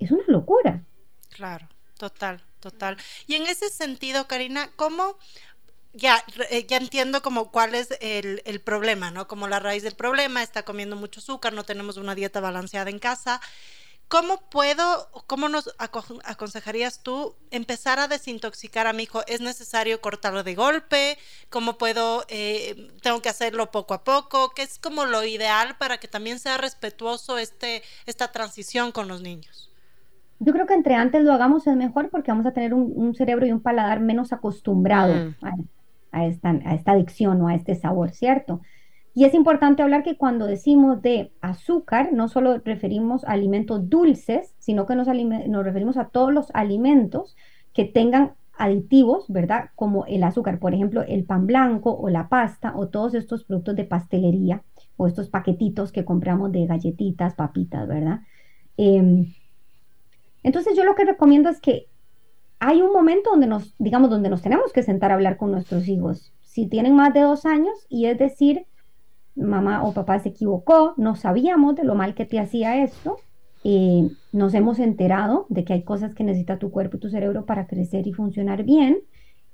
es 0.00 0.10
una 0.10 0.24
locura. 0.26 0.82
Claro, 1.30 1.68
total 1.96 2.40
total. 2.64 2.96
Y 3.26 3.34
en 3.34 3.46
ese 3.46 3.68
sentido, 3.68 4.26
Karina, 4.26 4.70
¿cómo 4.76 5.18
ya, 5.92 6.24
eh, 6.50 6.66
ya 6.66 6.78
entiendo 6.78 7.22
como 7.22 7.50
cuál 7.52 7.74
es 7.74 7.88
el, 8.00 8.42
el, 8.46 8.60
problema, 8.60 9.10
¿no? 9.10 9.28
Como 9.28 9.48
la 9.48 9.60
raíz 9.60 9.82
del 9.82 9.94
problema, 9.94 10.42
está 10.42 10.64
comiendo 10.64 10.96
mucho 10.96 11.20
azúcar, 11.20 11.52
no 11.52 11.64
tenemos 11.64 11.98
una 11.98 12.14
dieta 12.14 12.40
balanceada 12.40 12.90
en 12.90 12.98
casa. 12.98 13.40
¿Cómo 14.08 14.48
puedo, 14.48 15.10
cómo 15.26 15.48
nos 15.48 15.74
aconsejarías 15.78 17.02
tú 17.02 17.34
empezar 17.50 17.98
a 17.98 18.08
desintoxicar 18.08 18.86
a 18.86 18.92
mi 18.92 19.04
hijo? 19.04 19.22
¿Es 19.26 19.40
necesario 19.40 20.00
cortarlo 20.00 20.42
de 20.42 20.54
golpe? 20.54 21.18
¿Cómo 21.50 21.78
puedo, 21.78 22.24
eh, 22.28 22.90
tengo 23.02 23.20
que 23.22 23.30
hacerlo 23.30 23.70
poco 23.70 23.94
a 23.94 24.04
poco? 24.04 24.52
¿Qué 24.54 24.62
es 24.62 24.78
como 24.78 25.04
lo 25.04 25.24
ideal 25.24 25.76
para 25.78 25.98
que 25.98 26.08
también 26.08 26.38
sea 26.38 26.58
respetuoso 26.58 27.38
este, 27.38 27.82
esta 28.06 28.30
transición 28.30 28.92
con 28.92 29.08
los 29.08 29.20
niños? 29.20 29.70
Yo 30.44 30.52
creo 30.52 30.66
que 30.66 30.74
entre 30.74 30.94
antes 30.94 31.22
lo 31.22 31.32
hagamos 31.32 31.66
es 31.66 31.76
mejor 31.76 32.10
porque 32.10 32.30
vamos 32.30 32.46
a 32.46 32.52
tener 32.52 32.74
un, 32.74 33.14
cerebro 33.14 33.46
y 33.46 33.52
un 33.52 33.60
paladar 33.60 34.00
menos 34.00 34.32
acostumbrado 34.32 35.14
mm. 35.14 35.46
a, 36.12 36.26
esta, 36.26 36.50
a 36.50 36.74
esta 36.74 36.92
adicción 36.92 37.40
o 37.40 37.48
a 37.48 37.54
este 37.54 37.74
sabor, 37.74 38.10
¿cierto? 38.10 38.60
Y 39.14 39.24
es 39.24 39.34
importante 39.34 39.82
hablar 39.82 40.02
que 40.02 40.16
cuando 40.16 40.46
decimos 40.46 41.00
de 41.00 41.32
azúcar, 41.40 42.12
no 42.12 42.28
solo 42.28 42.58
referimos 42.58 43.24
a 43.24 43.32
alimentos 43.32 43.88
dulces, 43.88 44.54
sino 44.58 44.86
que 44.86 44.96
nos, 44.96 45.06
nos 45.06 45.64
referimos 45.64 45.96
a 45.96 46.08
todos 46.08 46.32
los 46.32 46.50
alimentos 46.52 47.36
que 47.72 47.84
tengan 47.84 48.32
aditivos, 48.58 49.26
¿verdad? 49.28 49.70
Como 49.76 50.04
el 50.06 50.24
azúcar, 50.24 50.58
por 50.58 50.74
ejemplo, 50.74 51.02
el 51.02 51.24
pan 51.24 51.46
blanco 51.46 51.94
o 51.96 52.08
la 52.08 52.28
pasta 52.28 52.72
o 52.76 52.88
todos 52.88 53.14
estos 53.14 53.44
productos 53.44 53.76
de 53.76 53.84
pastelería 53.84 54.62
o 54.96 55.06
estos 55.06 55.28
paquetitos 55.28 55.92
que 55.92 56.04
compramos 56.04 56.50
de 56.52 56.66
galletitas, 56.66 57.34
papitas, 57.34 57.86
¿verdad? 57.86 58.20
Em, 58.76 59.26
entonces 60.44 60.76
yo 60.76 60.84
lo 60.84 60.94
que 60.94 61.04
recomiendo 61.04 61.48
es 61.50 61.60
que 61.60 61.88
hay 62.60 62.80
un 62.82 62.92
momento 62.92 63.30
donde 63.30 63.48
nos, 63.48 63.74
digamos, 63.78 64.10
donde 64.10 64.28
nos 64.28 64.42
tenemos 64.42 64.72
que 64.72 64.82
sentar 64.82 65.10
a 65.10 65.14
hablar 65.14 65.36
con 65.36 65.50
nuestros 65.50 65.88
hijos. 65.88 66.32
Si 66.42 66.66
tienen 66.66 66.94
más 66.94 67.12
de 67.12 67.20
dos 67.20 67.46
años 67.46 67.74
y 67.88 68.06
es 68.06 68.16
decir, 68.16 68.66
mamá 69.34 69.82
o 69.82 69.92
papá 69.92 70.20
se 70.20 70.28
equivocó, 70.28 70.94
no 70.96 71.16
sabíamos 71.16 71.74
de 71.74 71.84
lo 71.84 71.94
mal 71.94 72.14
que 72.14 72.26
te 72.26 72.38
hacía 72.38 72.82
esto, 72.82 73.16
eh, 73.64 74.08
nos 74.32 74.54
hemos 74.54 74.78
enterado 74.78 75.46
de 75.48 75.64
que 75.64 75.72
hay 75.72 75.82
cosas 75.82 76.14
que 76.14 76.24
necesita 76.24 76.58
tu 76.58 76.70
cuerpo 76.70 76.98
y 76.98 77.00
tu 77.00 77.08
cerebro 77.08 77.46
para 77.46 77.66
crecer 77.66 78.06
y 78.06 78.12
funcionar 78.12 78.62
bien, 78.62 79.00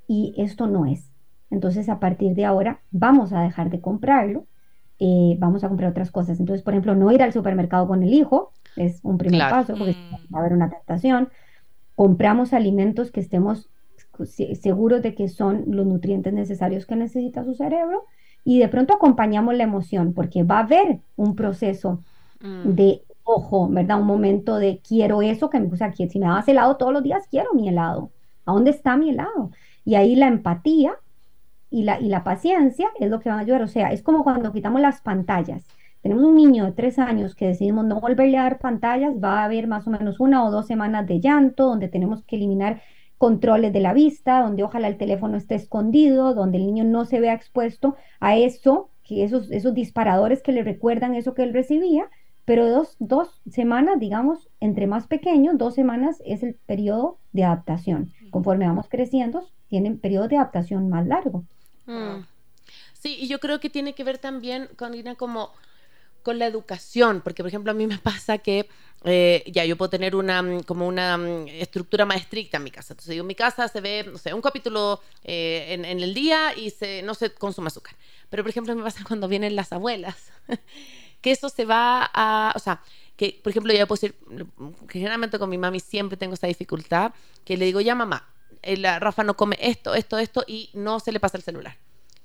y 0.07 0.35
esto 0.37 0.66
no 0.66 0.87
es. 0.87 1.11
Entonces, 1.50 1.88
a 1.88 2.00
partir 2.00 2.35
de 2.35 2.44
ahora, 2.44 2.81
vamos 2.90 3.33
a 3.33 3.42
dejar 3.42 3.70
de 3.70 3.81
comprarlo, 3.81 4.46
eh, 4.98 5.37
vamos 5.38 5.64
a 5.64 5.68
comprar 5.68 5.90
otras 5.90 6.11
cosas. 6.11 6.40
Entonces, 6.40 6.62
por 6.62 6.74
ejemplo, 6.74 6.96
no 6.96 7.11
ir 7.12 7.22
al 7.22 7.33
supermercado 7.33 7.87
con 7.87 8.03
el 8.03 8.12
hijo 8.12 8.53
es 8.76 9.00
un 9.02 9.18
primer 9.18 9.50
paso, 9.50 9.74
porque 9.76 9.96
va 10.33 10.38
a 10.38 10.40
haber 10.40 10.52
una 10.52 10.70
tentación. 10.70 11.28
Compramos 11.94 12.52
alimentos 12.52 13.11
que 13.11 13.20
estemos 13.20 13.68
seguros 14.24 15.02
de 15.02 15.14
que 15.14 15.28
son 15.28 15.64
los 15.68 15.87
nutrientes 15.87 16.33
necesarios 16.33 16.87
que 16.87 16.96
necesita 16.96 17.44
su 17.44 17.54
cerebro 17.54 18.04
y 18.44 18.59
de 18.59 18.68
pronto 18.68 18.94
acompañamos 18.94 19.54
la 19.54 19.64
emoción, 19.64 20.12
porque 20.12 20.42
va 20.42 20.59
a 20.59 20.62
haber 20.62 21.00
un 21.16 21.35
proceso 21.37 22.00
mm. 22.40 22.70
de 22.70 23.02
ojo, 23.24 23.68
¿verdad? 23.68 24.00
Un 24.00 24.06
momento 24.06 24.56
de 24.56 24.80
quiero 24.87 25.22
eso, 25.22 25.50
que 25.50 25.61
me, 25.61 25.68
o 25.68 25.76
sea, 25.76 25.92
si 25.92 26.18
me 26.18 26.26
das 26.26 26.48
helado 26.48 26.76
todos 26.76 26.92
los 26.92 27.02
días, 27.02 27.26
quiero 27.30 27.52
mi 27.54 27.68
helado. 27.68 28.11
¿A 28.46 28.52
dónde 28.52 28.70
está 28.70 28.96
mi 28.96 29.11
helado? 29.11 29.50
Y 29.85 29.94
ahí 29.94 30.16
la 30.16 30.28
empatía 30.28 30.94
y 31.70 31.85
la, 31.85 32.00
y 32.00 32.09
la 32.09 32.24
paciencia 32.24 32.88
es 32.98 33.11
lo 33.11 33.20
que 33.20 33.28
va 33.28 33.37
a 33.37 33.40
ayudar. 33.40 33.62
O 33.62 33.68
sea, 33.68 33.92
es 33.92 34.02
como 34.02 34.24
cuando 34.24 34.52
quitamos 34.52 34.80
las 34.80 35.00
pantallas. 35.00 35.64
Tenemos 36.03 36.25
un 36.25 36.37
niño 36.37 36.65
de 36.65 36.73
tres 36.73 36.99
años 36.99 37.35
que 37.35 37.47
decidimos 37.47 37.85
no 37.85 38.01
volverle 38.01 38.39
a 38.39 38.45
dar 38.45 38.59
pantallas, 38.59 39.15
va 39.23 39.41
a 39.41 39.45
haber 39.45 39.67
más 39.67 39.87
o 39.87 39.91
menos 39.91 40.19
una 40.19 40.45
o 40.45 40.51
dos 40.51 40.67
semanas 40.67 41.07
de 41.07 41.21
llanto, 41.21 41.67
donde 41.67 41.89
tenemos 41.89 42.23
que 42.25 42.37
eliminar 42.37 42.81
controles 43.19 43.73
de 43.73 43.81
la 43.81 43.93
vista, 43.93 44.41
donde 44.41 44.63
ojalá 44.63 44.89
el 44.89 44.97
teléfono 44.97 45.37
esté 45.37 45.55
escondido, 45.55 46.33
donde 46.33 46.57
el 46.57 46.65
niño 46.65 46.85
no 46.85 47.05
se 47.05 47.21
vea 47.21 47.35
expuesto 47.35 47.97
a 48.19 48.37
eso, 48.39 48.89
que 49.05 49.25
esos, 49.25 49.51
esos 49.51 49.75
disparadores 49.75 50.43
que 50.43 50.53
le 50.53 50.63
recuerdan 50.63 51.15
eso 51.15 51.35
que 51.35 51.43
él 51.43 51.53
recibía, 51.53 52.09
pero 52.47 52.69
dos, 52.69 52.97
dos 52.99 53.43
semanas, 53.51 54.01
digamos, 54.01 54.49
entre 54.59 54.87
más 54.87 55.07
pequeños, 55.07 55.59
dos 55.59 55.75
semanas 55.75 56.23
es 56.25 56.43
el 56.43 56.55
periodo 56.55 57.19
de 57.33 57.45
adaptación. 57.45 58.13
Conforme 58.31 58.67
vamos 58.67 58.89
creciendo, 58.89 59.47
tienen 59.69 59.99
periodo 59.99 60.29
de 60.29 60.39
adaptación 60.39 60.89
más 60.89 61.07
largo. 61.07 61.45
Mm. 61.87 62.25
Sí, 62.95 63.17
y 63.21 63.29
yo 63.29 63.39
creo 63.39 63.61
que 63.61 63.71
tiene 63.71 63.95
que 63.95 64.05
ver 64.05 64.19
también 64.19 64.69
con 64.77 64.93
como 65.17 65.51
con 66.22 66.38
la 66.38 66.46
educación, 66.46 67.20
porque 67.22 67.42
por 67.42 67.48
ejemplo 67.48 67.70
a 67.70 67.74
mí 67.74 67.87
me 67.87 67.98
pasa 67.98 68.38
que 68.38 68.68
eh, 69.04 69.44
ya 69.46 69.64
yo 69.64 69.76
puedo 69.76 69.88
tener 69.88 70.14
una 70.14 70.42
mm, 70.42 70.62
como 70.64 70.87
una 70.87 71.16
mm, 71.16 71.48
estructura 71.48 72.04
más 72.04 72.18
estricta 72.18 72.59
en 72.59 72.64
mi 72.64 72.70
casa. 72.70 72.92
Entonces 72.92 73.11
digo, 73.11 73.22
en 73.22 73.28
mi 73.28 73.35
casa 73.35 73.68
se 73.68 73.80
ve, 73.80 74.06
no 74.11 74.18
sé, 74.18 74.35
un 74.35 74.42
capítulo 74.42 75.00
eh, 75.24 75.66
en, 75.70 75.85
el 75.85 76.12
día 76.14 76.54
y 76.56 76.72
no 77.02 77.14
se 77.14 77.33
consume 77.33 77.68
azúcar. 77.68 77.94
Pero 78.28 78.42
por 78.42 78.50
ejemplo 78.50 78.74
me 78.74 78.83
pasa 78.83 79.04
cuando 79.09 79.28
vienen 79.28 79.56
las 79.56 79.72
abuelas, 79.72 80.33
que 81.20 81.30
eso 81.30 81.48
se 81.48 81.64
va 81.64 82.11
a, 82.12 82.52
o 82.54 82.59
sea, 82.59 82.83
que 83.16 83.40
por 83.42 83.50
ejemplo 83.50 83.72
yo 83.72 83.87
puedo 83.87 84.00
decir, 84.00 84.16
generalmente 84.88 85.38
con 85.38 85.50
mi 85.50 85.59
mami 85.59 85.80
siempre 85.80 86.16
tengo 86.16 86.35
esa 86.35 86.46
dificultad, 86.46 87.12
que 87.44 87.56
le 87.56 87.64
digo, 87.66 87.80
ya 87.80 87.94
mamá, 87.94 88.28
eh, 88.62 88.76
la 88.76 88.98
Rafa 88.98 89.24
no 89.24 89.37
come 89.37 89.56
esto, 89.61 89.94
esto, 89.94 90.18
esto 90.18 90.44
y 90.46 90.70
no 90.74 91.00
se 91.00 91.12
le 91.12 91.20
pasa 91.20 91.37
el 91.38 91.42
celular 91.42 91.76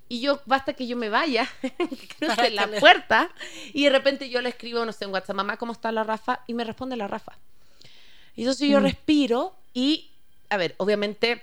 y 0.08 0.22
yo, 0.22 0.40
basta 0.46 0.74
que 0.74 0.86
yo 0.88 0.96
me 0.96 1.10
vaya, 1.10 1.50
cruce 2.20 2.52
la 2.52 2.68
puerta, 2.80 3.30
y 3.74 3.86
de 3.86 3.90
repente 3.90 4.30
yo 4.30 4.42
le 4.42 4.50
escribo, 4.50 4.86
no 4.86 4.92
sé, 4.92 5.06
en 5.06 5.12
WhatsApp, 5.12 5.36
mamá, 5.36 5.58
¿cómo 5.58 5.72
está 5.72 5.92
la 5.92 6.04
Rafa? 6.04 6.42
Y 6.48 6.54
me 6.54 6.64
responde 6.64 6.96
la 6.96 7.08
Rafa. 7.08 7.34
Y 8.36 8.42
entonces 8.42 8.70
yo 8.70 8.80
mm. 8.80 8.84
respiro 8.84 9.56
y, 9.74 10.12
a 10.50 10.58
ver, 10.58 10.76
obviamente 10.78 11.42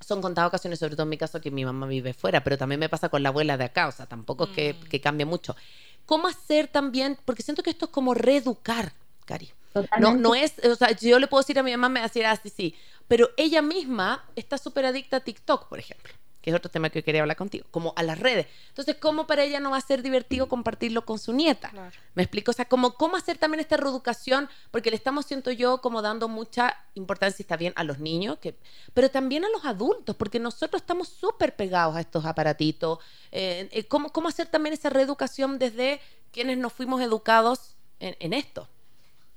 son 0.00 0.20
contadas 0.20 0.48
ocasiones, 0.48 0.78
sobre 0.78 0.96
todo 0.96 1.04
en 1.04 1.08
mi 1.08 1.16
caso, 1.16 1.40
que 1.40 1.50
mi 1.50 1.64
mamá 1.64 1.86
vive 1.86 2.12
fuera, 2.12 2.44
pero 2.44 2.58
también 2.58 2.78
me 2.78 2.90
pasa 2.90 3.08
con 3.08 3.22
la 3.22 3.30
abuela 3.30 3.56
de 3.56 3.64
acá, 3.64 3.88
o 3.88 3.92
sea, 3.92 4.04
tampoco 4.04 4.44
es 4.44 4.50
que, 4.50 4.74
mm. 4.74 4.88
que 4.88 5.00
cambie 5.00 5.24
mucho. 5.24 5.56
¿Cómo 6.04 6.28
hacer 6.28 6.68
también? 6.68 7.16
Porque 7.24 7.42
siento 7.42 7.62
que 7.62 7.70
esto 7.70 7.86
es 7.86 7.90
como 7.90 8.12
reeducar, 8.12 8.92
Cari. 9.24 9.50
No, 9.98 10.14
no 10.14 10.34
es, 10.34 10.54
o 10.64 10.76
sea, 10.76 10.92
yo 10.92 11.18
le 11.18 11.26
puedo 11.26 11.42
decir 11.42 11.58
a 11.58 11.62
mi 11.62 11.72
mamá, 11.72 11.88
me 11.88 12.00
decir 12.00 12.24
así, 12.26 12.48
sí, 12.50 12.76
pero 13.08 13.30
ella 13.36 13.60
misma 13.62 14.24
está 14.36 14.56
súper 14.58 14.84
adicta 14.84 15.16
a 15.16 15.20
TikTok, 15.20 15.68
por 15.68 15.78
ejemplo 15.78 16.12
que 16.44 16.50
es 16.50 16.56
otro 16.56 16.70
tema 16.70 16.90
que 16.90 17.02
quería 17.02 17.22
hablar 17.22 17.38
contigo, 17.38 17.64
como 17.70 17.94
a 17.96 18.02
las 18.02 18.18
redes. 18.20 18.46
Entonces, 18.68 18.96
¿cómo 18.96 19.26
para 19.26 19.44
ella 19.44 19.60
no 19.60 19.70
va 19.70 19.78
a 19.78 19.80
ser 19.80 20.02
divertido 20.02 20.46
compartirlo 20.46 21.06
con 21.06 21.18
su 21.18 21.32
nieta? 21.32 21.72
¿Me 22.14 22.22
explico? 22.22 22.50
O 22.50 22.54
sea, 22.54 22.66
como, 22.66 22.96
¿cómo 22.96 23.16
hacer 23.16 23.38
también 23.38 23.60
esta 23.60 23.78
reeducación? 23.78 24.50
Porque 24.70 24.90
le 24.90 24.96
estamos, 24.96 25.24
siento 25.24 25.50
yo, 25.52 25.80
como 25.80 26.02
dando 26.02 26.28
mucha 26.28 26.76
importancia, 26.92 27.42
está 27.42 27.56
bien, 27.56 27.72
a 27.76 27.82
los 27.82 27.98
niños, 27.98 28.36
que, 28.40 28.58
pero 28.92 29.10
también 29.10 29.46
a 29.46 29.48
los 29.48 29.64
adultos, 29.64 30.16
porque 30.16 30.38
nosotros 30.38 30.82
estamos 30.82 31.08
súper 31.08 31.56
pegados 31.56 31.96
a 31.96 32.00
estos 32.00 32.26
aparatitos. 32.26 32.98
Eh, 33.32 33.70
eh, 33.72 33.84
¿cómo, 33.84 34.10
¿Cómo 34.10 34.28
hacer 34.28 34.46
también 34.46 34.74
esa 34.74 34.90
reeducación 34.90 35.58
desde 35.58 35.98
quienes 36.30 36.58
nos 36.58 36.74
fuimos 36.74 37.00
educados 37.00 37.74
en, 38.00 38.34
esto? 38.34 38.68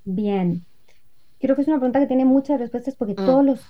Bien. 0.04 0.66
Creo 1.40 1.56
que 1.56 1.62
es 1.62 1.68
una 1.68 1.78
pregunta 1.78 2.00
que 2.00 2.06
tiene 2.06 2.26
muchas 2.26 2.60
respuestas 2.60 2.94
porque 2.96 3.14
mm. 3.14 3.24
todos 3.24 3.44
los 3.46 3.60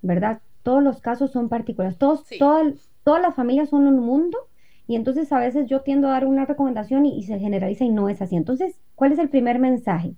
¿verdad? 0.00 0.40
Todos 0.70 0.84
los 0.84 1.00
casos 1.00 1.32
son 1.32 1.48
particulares, 1.48 1.98
todos, 1.98 2.22
todas 3.02 3.20
las 3.20 3.34
familias 3.34 3.70
son 3.70 3.88
un 3.88 3.98
mundo 3.98 4.38
y 4.86 4.94
entonces 4.94 5.32
a 5.32 5.40
veces 5.40 5.66
yo 5.66 5.80
tiendo 5.80 6.06
a 6.06 6.12
dar 6.12 6.26
una 6.28 6.44
recomendación 6.44 7.06
y, 7.06 7.24
se 7.24 7.40
generaliza 7.40 7.84
y 7.84 7.88
no 7.88 8.08
es 8.08 8.22
así. 8.22 8.36
Entonces, 8.36 8.80
¿cuál 8.94 9.10
es 9.10 9.18
el 9.18 9.28
primer 9.28 9.58
mensaje? 9.58 10.14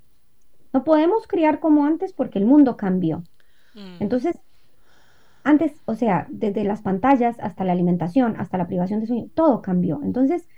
No 0.74 0.84
podemos 0.84 1.26
criar 1.26 1.58
como 1.58 1.86
antes 1.86 2.12
porque 2.12 2.38
el 2.38 2.44
mundo 2.44 2.76
cambió. 2.76 3.22
Mm. 3.74 3.96
Entonces, 4.00 4.38
antes, 5.42 5.72
o 5.86 5.94
sea, 5.94 6.26
desde 6.28 6.64
las 6.64 6.82
pantallas 6.82 7.40
hasta 7.40 7.64
la 7.64 7.72
alimentación, 7.72 8.34
hasta 8.38 8.58
la 8.58 8.66
privación 8.66 9.00
de 9.00 9.06
sueño, 9.06 9.28
todo 9.32 9.62
cambió. 9.62 10.00
Entonces, 10.04 10.50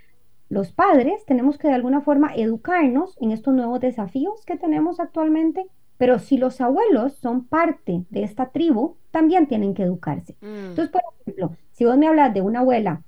los 0.49 0.73
padres 0.73 1.25
tenemos 1.25 1.57
que 1.57 1.69
de 1.69 1.75
alguna 1.75 2.01
forma 2.01 2.35
educarnos 2.35 3.17
en 3.21 3.31
estos 3.31 3.55
nuevos 3.55 3.79
desafíos 3.79 4.45
que 4.45 4.57
tenemos 4.57 4.99
actualmente 4.99 5.69
pero 5.97 6.19
si 6.19 6.39
los 6.39 6.61
abuelos 6.61 7.15
son 7.15 7.47
parte 7.47 8.05
de 8.11 8.23
esta 8.25 8.51
tribu, 8.51 8.97
también 9.11 9.47
tienen 9.47 9.75
que 9.75 9.85
educarse. 9.85 10.37
Mm. 10.41 10.71
Entonces, 10.71 10.91
por 10.91 11.03
ejemplo, 11.21 11.57
si 11.73 11.85
vos 11.85 11.97
me 11.97 12.09
hablas 12.09 12.35
de 12.35 12.43
una 12.43 12.61
abuela 12.61 13.03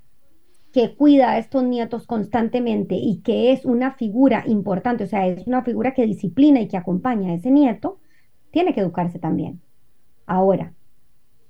que 0.72 0.94
cuida 0.94 1.30
a 1.30 1.38
estos 1.38 1.64
nietos 1.64 2.06
constantemente 2.06 2.96
y 2.96 3.22
que 3.22 3.52
es 3.52 3.64
una 3.64 3.92
figura 3.92 4.44
importante, 4.46 5.04
o 5.04 5.06
sea, 5.06 5.26
es 5.26 5.46
una 5.46 5.62
figura 5.62 5.94
que 5.94 6.06
disciplina 6.06 6.60
y 6.60 6.68
que 6.68 6.76
acompaña 6.76 7.30
a 7.30 7.34
ese 7.34 7.50
nieto, 7.50 7.98
tiene 8.50 8.74
que 8.74 8.80
educarse 8.80 9.18
también. 9.18 9.62
Ahora, 10.26 10.74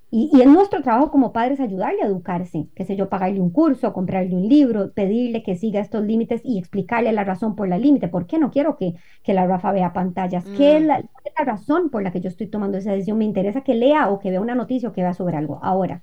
y, 0.08 0.30
y, 0.32 0.40
es 0.40 0.46
nuestro 0.46 0.82
trabajo 0.82 1.10
como 1.10 1.32
padres 1.32 1.58
ayudarle 1.58 2.02
a 2.02 2.06
educarse, 2.06 2.68
qué 2.76 2.84
sé 2.84 2.94
yo, 2.94 3.08
pagarle 3.08 3.40
un 3.40 3.50
curso, 3.50 3.92
comprarle 3.92 4.36
un 4.36 4.48
libro, 4.48 4.92
pedirle 4.92 5.42
que 5.42 5.56
siga 5.56 5.80
estos 5.80 6.04
límites 6.04 6.42
y 6.44 6.58
explicarle 6.58 7.10
la 7.12 7.24
razón 7.24 7.56
por 7.56 7.68
la 7.68 7.76
límite. 7.76 8.06
¿Por 8.06 8.26
qué 8.26 8.38
no 8.38 8.52
quiero 8.52 8.76
que, 8.76 8.94
que 9.24 9.34
la 9.34 9.46
Rafa 9.48 9.72
vea 9.72 9.92
pantallas? 9.92 10.44
¿Qué 10.56 10.76
es 10.76 10.82
mm. 10.82 10.86
la, 10.86 10.98
la, 11.00 11.44
razón 11.44 11.90
por 11.90 12.04
la 12.04 12.12
que 12.12 12.20
yo 12.20 12.28
estoy 12.28 12.46
tomando 12.46 12.78
esa 12.78 12.92
decisión? 12.92 13.18
Me 13.18 13.24
interesa 13.24 13.62
que 13.62 13.74
lea 13.74 14.08
o 14.08 14.20
que 14.20 14.30
vea 14.30 14.40
una 14.40 14.54
noticia 14.54 14.88
o 14.88 14.92
que 14.92 15.02
vea 15.02 15.12
sobre 15.12 15.36
algo. 15.36 15.58
Ahora, 15.60 16.02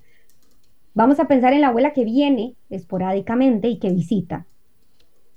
vamos 0.94 1.22
a 1.22 1.28
pensar 1.30 1.54
en 1.54 1.62
la 1.62 1.70
abuela 1.70 1.94
que 1.94 2.04
viene 2.04 2.56
esporádicamente 2.70 3.70
y 3.70 3.80
que 3.80 3.90
visita. 3.90 4.48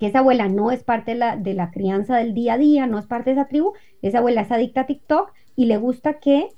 Que 0.00 0.08
esa 0.08 0.18
abuela 0.18 0.48
no 0.48 0.72
es 0.72 0.82
parte 0.82 1.12
de 1.12 1.18
la, 1.18 1.36
de 1.36 1.54
la 1.54 1.70
crianza 1.70 2.16
del 2.16 2.34
día 2.34 2.54
a 2.54 2.58
día, 2.58 2.88
no 2.88 2.98
es 2.98 3.06
parte 3.06 3.30
de 3.30 3.40
esa 3.40 3.48
tribu. 3.48 3.74
Esa 4.02 4.18
abuela 4.18 4.40
es 4.40 4.50
adicta 4.50 4.80
a 4.80 4.86
TikTok 4.86 5.32
y 5.54 5.66
le 5.66 5.76
gusta 5.76 6.14
que 6.14 6.48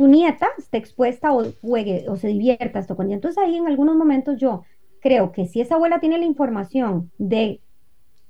su 0.00 0.08
nieta 0.08 0.48
esté 0.56 0.78
expuesta 0.78 1.30
o 1.30 1.44
juegue 1.60 2.06
o 2.08 2.16
se 2.16 2.28
divierta 2.28 2.78
esto 2.78 2.96
con 2.96 3.04
ella. 3.04 3.16
Entonces 3.16 3.36
ahí 3.36 3.54
en 3.54 3.66
algunos 3.66 3.96
momentos 3.96 4.38
yo 4.38 4.62
creo 5.02 5.30
que 5.30 5.44
si 5.44 5.60
esa 5.60 5.74
abuela 5.74 6.00
tiene 6.00 6.16
la 6.16 6.24
información 6.24 7.10
de 7.18 7.60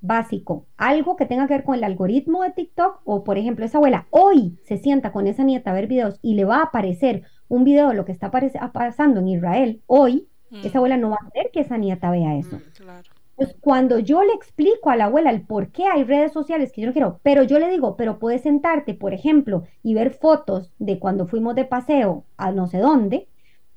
básico, 0.00 0.66
algo 0.76 1.14
que 1.14 1.26
tenga 1.26 1.46
que 1.46 1.54
ver 1.54 1.62
con 1.62 1.76
el 1.76 1.84
algoritmo 1.84 2.42
de 2.42 2.50
TikTok 2.50 3.02
o 3.04 3.22
por 3.22 3.38
ejemplo 3.38 3.64
esa 3.64 3.78
abuela 3.78 4.08
hoy 4.10 4.58
se 4.64 4.78
sienta 4.78 5.12
con 5.12 5.28
esa 5.28 5.44
nieta 5.44 5.70
a 5.70 5.74
ver 5.74 5.86
videos 5.86 6.18
y 6.22 6.34
le 6.34 6.44
va 6.44 6.56
a 6.56 6.64
aparecer 6.64 7.22
un 7.46 7.62
video 7.62 7.90
de 7.90 7.94
lo 7.94 8.04
que 8.04 8.10
está 8.10 8.32
pasando 8.32 9.20
en 9.20 9.28
Israel 9.28 9.80
hoy, 9.86 10.26
mm. 10.50 10.66
esa 10.66 10.78
abuela 10.78 10.96
no 10.96 11.10
va 11.10 11.18
a 11.20 11.30
querer 11.30 11.52
que 11.52 11.60
esa 11.60 11.78
nieta 11.78 12.10
vea 12.10 12.36
eso. 12.36 12.56
Mm, 12.56 13.09
pues 13.40 13.56
cuando 13.58 13.98
yo 13.98 14.22
le 14.22 14.34
explico 14.34 14.90
a 14.90 14.96
la 14.96 15.06
abuela 15.06 15.30
el 15.30 15.40
por 15.40 15.72
qué 15.72 15.86
hay 15.86 16.04
redes 16.04 16.30
sociales 16.30 16.72
que 16.72 16.82
yo 16.82 16.86
no 16.86 16.92
quiero, 16.92 17.20
pero 17.22 17.42
yo 17.42 17.58
le 17.58 17.70
digo, 17.70 17.96
pero 17.96 18.18
puedes 18.18 18.42
sentarte, 18.42 18.92
por 18.92 19.14
ejemplo, 19.14 19.62
y 19.82 19.94
ver 19.94 20.12
fotos 20.12 20.74
de 20.78 20.98
cuando 20.98 21.26
fuimos 21.26 21.54
de 21.54 21.64
paseo 21.64 22.26
a 22.36 22.52
no 22.52 22.66
sé 22.66 22.76
dónde, 22.76 23.28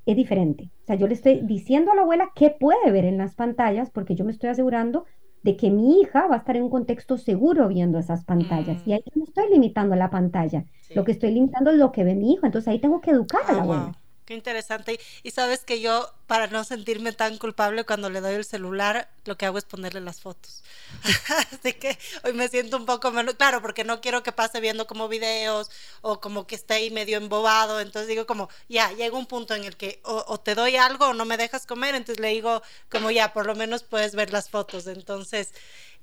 es 0.04 0.16
diferente. 0.16 0.70
O 0.82 0.86
sea, 0.86 0.96
yo 0.96 1.06
le 1.06 1.14
estoy 1.14 1.40
diciendo 1.40 1.92
a 1.92 1.94
la 1.94 2.02
abuela 2.02 2.32
qué 2.34 2.50
puede 2.50 2.90
ver 2.90 3.06
en 3.06 3.16
las 3.16 3.36
pantallas 3.36 3.88
porque 3.88 4.14
yo 4.14 4.26
me 4.26 4.32
estoy 4.32 4.50
asegurando 4.50 5.06
de 5.42 5.56
que 5.56 5.70
mi 5.70 5.98
hija 5.98 6.26
va 6.26 6.34
a 6.34 6.38
estar 6.40 6.58
en 6.58 6.64
un 6.64 6.70
contexto 6.70 7.16
seguro 7.16 7.66
viendo 7.68 7.98
esas 7.98 8.22
pantallas. 8.22 8.86
Y 8.86 8.92
ahí 8.92 9.02
no 9.14 9.24
estoy 9.24 9.48
limitando 9.50 9.96
la 9.96 10.10
pantalla. 10.10 10.66
Lo 10.94 11.04
que 11.04 11.12
estoy 11.12 11.30
limitando 11.32 11.70
es 11.70 11.78
lo 11.78 11.90
que 11.90 12.04
ve 12.04 12.14
mi 12.14 12.34
hijo. 12.34 12.44
Entonces 12.44 12.68
ahí 12.68 12.80
tengo 12.80 13.00
que 13.00 13.12
educar 13.12 13.40
a 13.48 13.52
la 13.52 13.58
ah, 13.60 13.62
abuela. 13.62 13.92
Qué 14.24 14.32
interesante. 14.32 14.98
Y 15.22 15.32
sabes 15.32 15.60
que 15.60 15.82
yo, 15.82 16.10
para 16.26 16.46
no 16.46 16.64
sentirme 16.64 17.12
tan 17.12 17.36
culpable 17.36 17.84
cuando 17.84 18.08
le 18.08 18.22
doy 18.22 18.34
el 18.36 18.46
celular, 18.46 19.10
lo 19.26 19.36
que 19.36 19.44
hago 19.44 19.58
es 19.58 19.64
ponerle 19.64 20.00
las 20.00 20.22
fotos. 20.22 20.62
Así 21.52 21.74
que 21.74 21.98
hoy 22.22 22.32
me 22.32 22.48
siento 22.48 22.78
un 22.78 22.86
poco 22.86 23.10
menos, 23.10 23.34
claro, 23.34 23.60
porque 23.60 23.84
no 23.84 24.00
quiero 24.00 24.22
que 24.22 24.32
pase 24.32 24.60
viendo 24.60 24.86
como 24.86 25.08
videos 25.08 25.70
o 26.00 26.20
como 26.20 26.46
que 26.46 26.54
esté 26.54 26.74
ahí 26.74 26.90
medio 26.90 27.18
embobado. 27.18 27.80
Entonces 27.80 28.08
digo 28.08 28.26
como, 28.26 28.48
ya, 28.66 28.90
llega 28.92 29.18
un 29.18 29.26
punto 29.26 29.54
en 29.54 29.64
el 29.64 29.76
que 29.76 30.00
o, 30.04 30.40
te 30.40 30.54
doy 30.54 30.76
algo 30.76 31.08
o 31.08 31.14
no 31.14 31.26
me 31.26 31.36
dejas 31.36 31.66
comer. 31.66 31.94
Entonces 31.94 32.20
le 32.20 32.28
digo 32.28 32.62
como, 32.88 33.10
ya, 33.10 33.34
por 33.34 33.44
lo 33.44 33.54
menos 33.54 33.82
puedes 33.82 34.14
ver 34.14 34.32
las 34.32 34.48
fotos. 34.48 34.86
Entonces, 34.86 35.52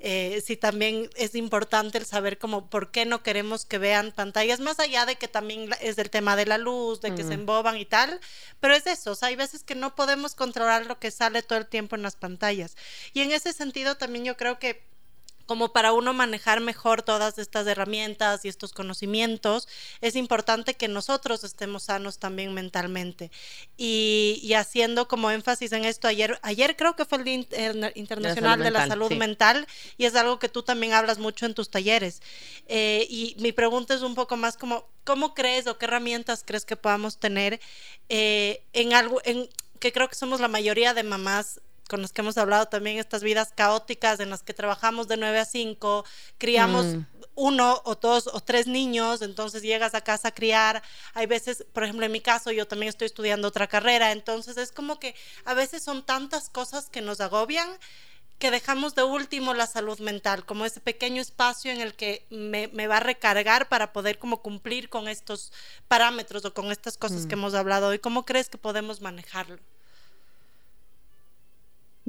eh, 0.04 0.42
sí 0.46 0.58
también 0.58 1.10
es 1.16 1.36
importante 1.36 1.98
el 1.98 2.06
saber 2.06 2.38
como 2.38 2.70
por 2.70 2.92
qué 2.92 3.06
no 3.06 3.22
queremos 3.22 3.66
que 3.66 3.78
vean 3.78 4.12
pantallas, 4.12 4.60
más 4.60 4.80
allá 4.80 5.06
de 5.06 5.16
que 5.16 5.28
también 5.28 5.70
es 5.80 5.98
el 6.00 6.10
tema 6.10 6.36
de 6.36 6.48
la 6.48 6.58
luz, 6.58 7.02
de 7.02 7.14
que 7.14 7.24
se 7.24 7.34
emboban 7.34 7.78
y 7.78 7.86
tal, 7.86 8.20
pero 8.60 8.74
es 8.74 8.88
eso, 8.88 9.16
hay 9.22 9.36
veces 9.36 9.64
que 9.64 9.76
no 9.76 9.96
podemos 9.96 10.34
controlar 10.34 10.86
lo 10.88 11.00
que 11.00 11.12
sale 11.12 11.44
todo 11.44 11.60
el 11.60 11.68
tiempo 11.68 11.96
en 11.96 12.02
las 12.02 12.16
pantallas. 12.16 12.76
Y 13.14 13.22
en 13.22 13.32
ese 13.32 13.54
sentido 13.54 13.96
también 13.96 14.26
yo 14.26 14.38
creo 14.38 14.58
que 14.58 14.91
como 15.52 15.74
para 15.74 15.92
uno 15.92 16.14
manejar 16.14 16.62
mejor 16.62 17.02
todas 17.02 17.38
estas 17.38 17.68
herramientas 17.68 18.46
y 18.46 18.48
estos 18.48 18.72
conocimientos, 18.72 19.68
es 20.00 20.16
importante 20.16 20.76
que 20.76 20.88
nosotros 20.88 21.44
estemos 21.44 21.84
sanos 21.84 22.20
también 22.20 22.54
mentalmente. 22.54 23.32
Y, 23.76 24.54
haciendo 24.56 25.10
como 25.10 25.30
énfasis 25.30 25.74
en 25.74 25.84
esto, 25.84 26.08
ayer, 26.08 26.40
ayer 26.42 26.78
creo 26.78 26.96
que 26.96 27.04
fue 27.04 27.18
el 27.18 27.24
Día 27.26 27.92
Internacional 27.96 28.64
de 28.64 28.72
la 28.72 28.88
Salud, 28.88 29.12
Mental, 29.12 29.68
y 29.98 30.06
es 30.06 30.16
algo 30.16 30.40
que 30.40 30.48
tú 30.48 30.64
también 30.64 30.94
hablas 30.94 31.20
mucho 31.20 31.46
en 31.46 31.54
tus 31.54 31.70
talleres. 31.70 32.22
Eh, 32.70 33.06
y 33.10 33.36
mi 33.40 33.52
pregunta 33.52 33.94
es 33.94 34.04
un 34.04 34.16
poco 34.16 34.38
más 34.38 34.56
como, 34.56 34.88
¿cómo 35.04 35.34
crees 35.34 35.68
o 35.68 35.78
qué 35.78 35.84
herramientas 35.84 36.46
crees 36.48 36.64
que 36.64 36.78
podamos 36.78 37.20
tener 37.20 37.60
eh, 38.08 38.64
en 38.72 38.94
algo, 38.94 39.20
en 39.26 39.50
que 39.82 39.92
creo 39.92 40.08
que 40.08 40.16
somos 40.16 40.40
la 40.40 40.48
mayoría 40.48 40.94
de 40.94 41.04
mamás 41.04 41.60
con 41.92 42.02
los 42.02 42.14
que 42.14 42.22
hemos 42.22 42.38
hablado 42.38 42.68
también, 42.68 43.00
estas 43.00 43.22
vidas 43.22 43.52
caóticas 43.54 44.22
en 44.22 44.30
las 44.30 44.44
que 44.44 44.54
trabajamos 44.54 45.10
de 45.10 45.18
9 45.18 45.40
a 45.40 45.44
5, 45.44 46.06
criamos 46.38 46.86
mm. 46.86 47.06
uno 47.36 47.82
o 47.84 47.96
dos 47.96 48.28
o 48.32 48.40
tres 48.40 48.66
niños, 48.66 49.22
entonces 49.22 49.62
llegas 49.62 49.94
a 49.94 50.00
casa 50.00 50.30
a 50.30 50.32
criar. 50.34 50.82
Hay 51.14 51.26
veces, 51.26 51.66
por 51.74 51.84
ejemplo, 51.84 52.06
en 52.06 52.14
mi 52.14 52.22
caso, 52.22 52.50
yo 52.52 52.66
también 52.66 52.88
estoy 52.88 53.08
estudiando 53.08 53.50
otra 53.50 53.68
carrera, 53.68 54.14
entonces 54.14 54.56
es 54.56 54.72
como 54.72 55.02
que 55.02 55.16
a 55.44 55.54
veces 55.54 55.84
son 55.84 56.06
tantas 56.06 56.50
cosas 56.50 56.90
que 56.90 57.02
nos 57.02 57.20
agobian 57.20 57.68
que 58.40 58.52
dejamos 58.52 58.96
de 58.96 59.04
último 59.04 59.54
la 59.54 59.68
salud 59.68 60.00
mental, 60.00 60.46
como 60.46 60.66
ese 60.66 60.80
pequeño 60.80 61.22
espacio 61.22 61.74
en 61.74 61.82
el 61.82 61.94
que 61.94 62.26
me, 62.30 62.68
va 62.88 62.98
a 62.98 63.00
recargar 63.02 63.68
para 63.68 63.92
poder 63.92 64.18
como 64.18 64.42
cumplir 64.42 64.88
con 64.88 65.10
estos 65.10 65.52
parámetros 65.90 66.46
o 66.46 66.54
con 66.54 66.72
estas 66.72 66.98
cosas 66.98 67.26
que 67.26 67.36
mm. 67.36 67.40
hemos 67.40 67.54
hablado 67.54 67.90
hoy. 67.90 68.00
¿Cómo 68.00 68.24
crees 68.24 68.48
que 68.48 68.58
podemos 68.58 69.02
manejarlo? 69.02 69.60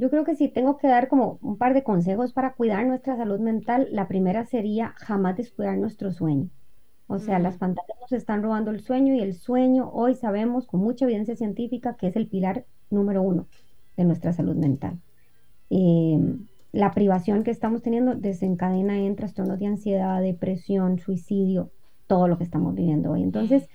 Yo 0.03 0.11
creo 0.11 0.25
que 0.25 0.35
si 0.35 0.49
tengo 0.49 0.79
que 0.79 0.89
dar 0.89 1.07
como 1.07 1.39
un 1.43 1.57
par 1.57 1.75
de 1.75 1.85
consejos 1.85 2.33
para 2.33 2.55
cuidar 2.55 2.85
nuestra 2.85 3.17
salud 3.17 3.39
mental. 3.39 3.87
La 3.93 4.09
primera 4.09 4.45
sería 4.45 4.95
jamás 4.97 5.37
descuidar 5.37 5.79
nuestro 5.79 6.11
sueño. 6.11 6.51
O 7.07 7.21
sea, 7.21 7.39
las 7.39 7.57
pantallas 7.57 7.97
nos 8.01 8.11
están 8.11 8.43
robando 8.43 8.73
el 8.73 8.81
sueño 8.81 9.15
y 9.15 9.21
el 9.21 9.35
sueño 9.35 9.89
hoy 9.93 10.17
sabemos 10.17 10.67
con 10.67 10.81
mucha 10.81 11.05
evidencia 11.05 11.37
científica 11.37 11.95
que 11.95 12.09
es 12.09 12.17
el 12.17 12.27
pilar 12.27 12.67
número 12.91 13.23
uno 13.23 13.47
de 13.97 14.03
nuestra 14.03 14.33
salud 14.33 14.57
mental. 14.57 14.99
Em, 15.71 16.49
la 16.73 16.91
privación 16.91 17.45
que 17.45 17.53
estamos 17.53 17.81
teniendo 17.83 18.17
desencadena 18.17 18.99
en 18.99 19.15
trastornos 19.15 19.61
de 19.61 19.67
ansiedad, 19.69 20.21
depresión, 20.21 20.99
suicidio, 20.99 21.71
todo 22.09 22.27
lo 22.27 22.39
que 22.39 22.45
estamos 22.45 22.75
viviendo 22.75 23.13
hoy. 23.13 23.23
Entonces, 23.23 23.69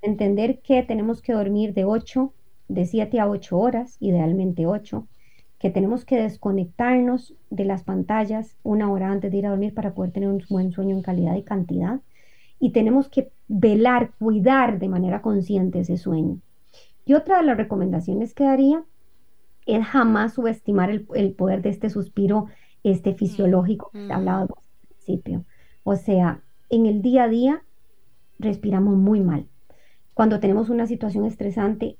entender 0.00 0.60
que 0.62 0.82
tenemos 0.82 1.20
que 1.20 1.34
dormir 1.34 1.74
de 1.74 1.84
8, 1.84 2.32
de 2.68 2.86
7 2.86 3.20
a 3.20 3.28
8 3.28 3.58
horas, 3.58 3.98
idealmente 4.00 4.64
8, 4.64 5.06
que 5.64 5.70
tenemos 5.70 6.04
que 6.04 6.20
desconectarnos 6.20 7.32
de 7.48 7.64
las 7.64 7.84
pantallas 7.84 8.54
una 8.64 8.92
hora 8.92 9.10
antes 9.10 9.32
de 9.32 9.38
ir 9.38 9.46
a 9.46 9.48
dormir 9.48 9.72
para 9.72 9.94
poder 9.94 10.12
tener 10.12 10.28
un 10.28 10.44
buen 10.50 10.72
sueño 10.72 10.94
en 10.94 11.00
calidad 11.00 11.36
y 11.36 11.42
cantidad. 11.42 12.02
Y 12.60 12.72
tenemos 12.72 13.08
que 13.08 13.32
velar, 13.48 14.10
cuidar 14.18 14.78
de 14.78 14.90
manera 14.90 15.22
consciente 15.22 15.80
ese 15.80 15.96
sueño. 15.96 16.38
Y 17.06 17.14
otra 17.14 17.38
de 17.38 17.44
las 17.44 17.56
recomendaciones 17.56 18.34
que 18.34 18.44
daría 18.44 18.84
es 19.64 19.86
jamás 19.86 20.34
subestimar 20.34 20.90
el, 20.90 21.32
poder 21.32 21.62
de 21.62 21.70
este 21.70 21.88
suspiro 21.88 22.48
este 22.82 23.14
fisiológico 23.14 23.90
que 23.90 24.12
hablaba 24.12 24.42
al 24.42 24.48
principio. 24.86 25.46
O 25.82 25.96
sea, 25.96 26.42
en 26.68 26.84
el 26.84 27.00
día 27.00 27.22
a 27.22 27.28
día 27.28 27.62
respiramos 28.38 28.96
muy 28.96 29.20
mal. 29.20 29.46
Cuando 30.12 30.40
tenemos 30.40 30.68
una 30.68 30.86
situación 30.86 31.24
estresante, 31.24 31.96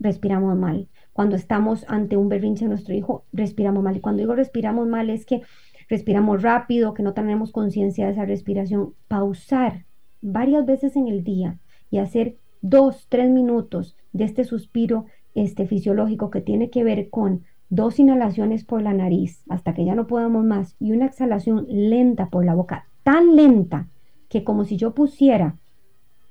respiramos 0.00 0.58
mal. 0.58 0.88
Cuando 1.14 1.36
estamos 1.36 1.86
ante 1.88 2.18
un 2.18 2.28
berrinche 2.28 2.64
de 2.64 2.70
nuestro 2.70 2.92
hijo, 2.92 3.24
respiramos 3.32 3.82
mal. 3.82 3.96
Y 3.96 4.00
cuando 4.00 4.20
digo 4.20 4.34
respiramos 4.34 4.86
mal 4.86 5.08
es 5.08 5.24
que 5.24 5.42
respiramos 5.88 6.42
rápido, 6.42 6.92
que 6.92 7.04
no 7.04 7.14
tenemos 7.14 7.52
conciencia 7.52 8.04
de 8.04 8.12
esa 8.12 8.26
respiración. 8.26 8.94
Pausar 9.08 9.86
varias 10.20 10.66
veces 10.66 10.96
en 10.96 11.06
el 11.06 11.24
día 11.24 11.58
y 11.88 11.98
hacer 11.98 12.36
dos, 12.62 13.06
tres 13.08 13.30
minutos 13.30 13.96
de 14.12 14.24
este 14.24 14.44
suspiro 14.44 15.06
este, 15.34 15.66
fisiológico 15.66 16.30
que 16.30 16.40
tiene 16.40 16.68
que 16.68 16.82
ver 16.82 17.10
con 17.10 17.44
dos 17.68 17.98
inhalaciones 18.00 18.64
por 18.64 18.82
la 18.82 18.92
nariz 18.92 19.44
hasta 19.48 19.72
que 19.72 19.84
ya 19.84 19.94
no 19.94 20.06
podamos 20.08 20.44
más 20.44 20.76
y 20.80 20.92
una 20.92 21.06
exhalación 21.06 21.66
lenta 21.68 22.28
por 22.28 22.44
la 22.44 22.54
boca, 22.54 22.88
tan 23.02 23.36
lenta 23.36 23.88
que 24.28 24.42
como 24.42 24.64
si 24.64 24.76
yo 24.76 24.94
pusiera 24.94 25.56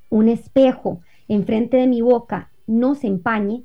un 0.10 0.28
espejo 0.28 1.00
enfrente 1.28 1.78
de 1.78 1.88
mi 1.88 2.02
boca 2.02 2.52
no 2.68 2.96
se 2.96 3.08
empañe, 3.08 3.64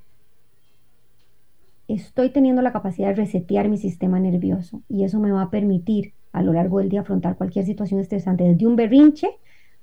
estoy 1.89 2.31
teniendo 2.31 2.63
la 2.63 2.73
capacidad 2.73 3.09
de 3.09 3.15
resetear 3.15 3.69
mi 3.69 3.79
sistema 3.79 4.21
nervioso 4.21 4.83
y 4.89 5.05
eso 5.05 5.19
me 5.19 5.33
va 5.33 5.43
a 5.43 5.51
permitir 5.51 6.13
a 6.33 6.43
lo 6.43 6.53
largo 6.53 6.79
del 6.79 6.91
día 6.91 7.01
afrontar 7.01 7.37
cualquier 7.37 7.65
situación 7.65 7.99
estresante, 7.99 8.45
desde 8.45 8.67
un 8.67 8.77
berrinche 8.77 9.31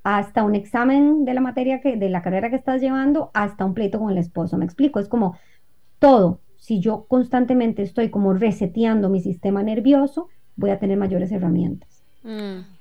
hasta 0.04 0.44
un 0.44 0.54
examen 0.54 1.26
de 1.26 1.34
la 1.34 1.42
materia 1.42 1.82
que 1.82 1.98
de 1.98 2.10
la 2.10 2.22
carrera 2.22 2.52
que 2.52 2.56
estás 2.56 2.80
llevando 2.80 3.32
hasta 3.34 3.66
un 3.66 3.74
pleito 3.74 4.00
con 4.00 4.12
el 4.12 4.20
esposo. 4.20 4.56
Me 4.58 4.66
explico, 4.66 5.00
es 5.00 5.08
como 5.08 5.36
todo. 5.98 6.42
Si 6.58 6.80
yo 6.80 7.06
constantemente 7.08 7.82
estoy 7.82 8.10
como 8.10 8.34
reseteando 8.34 9.10
mi 9.10 9.20
sistema 9.20 9.64
nervioso, 9.64 10.30
voy 10.56 10.70
a 10.70 10.78
tener 10.78 10.98
mayores 10.98 11.32
herramientas. 11.32 12.04
Mm. 12.24 12.75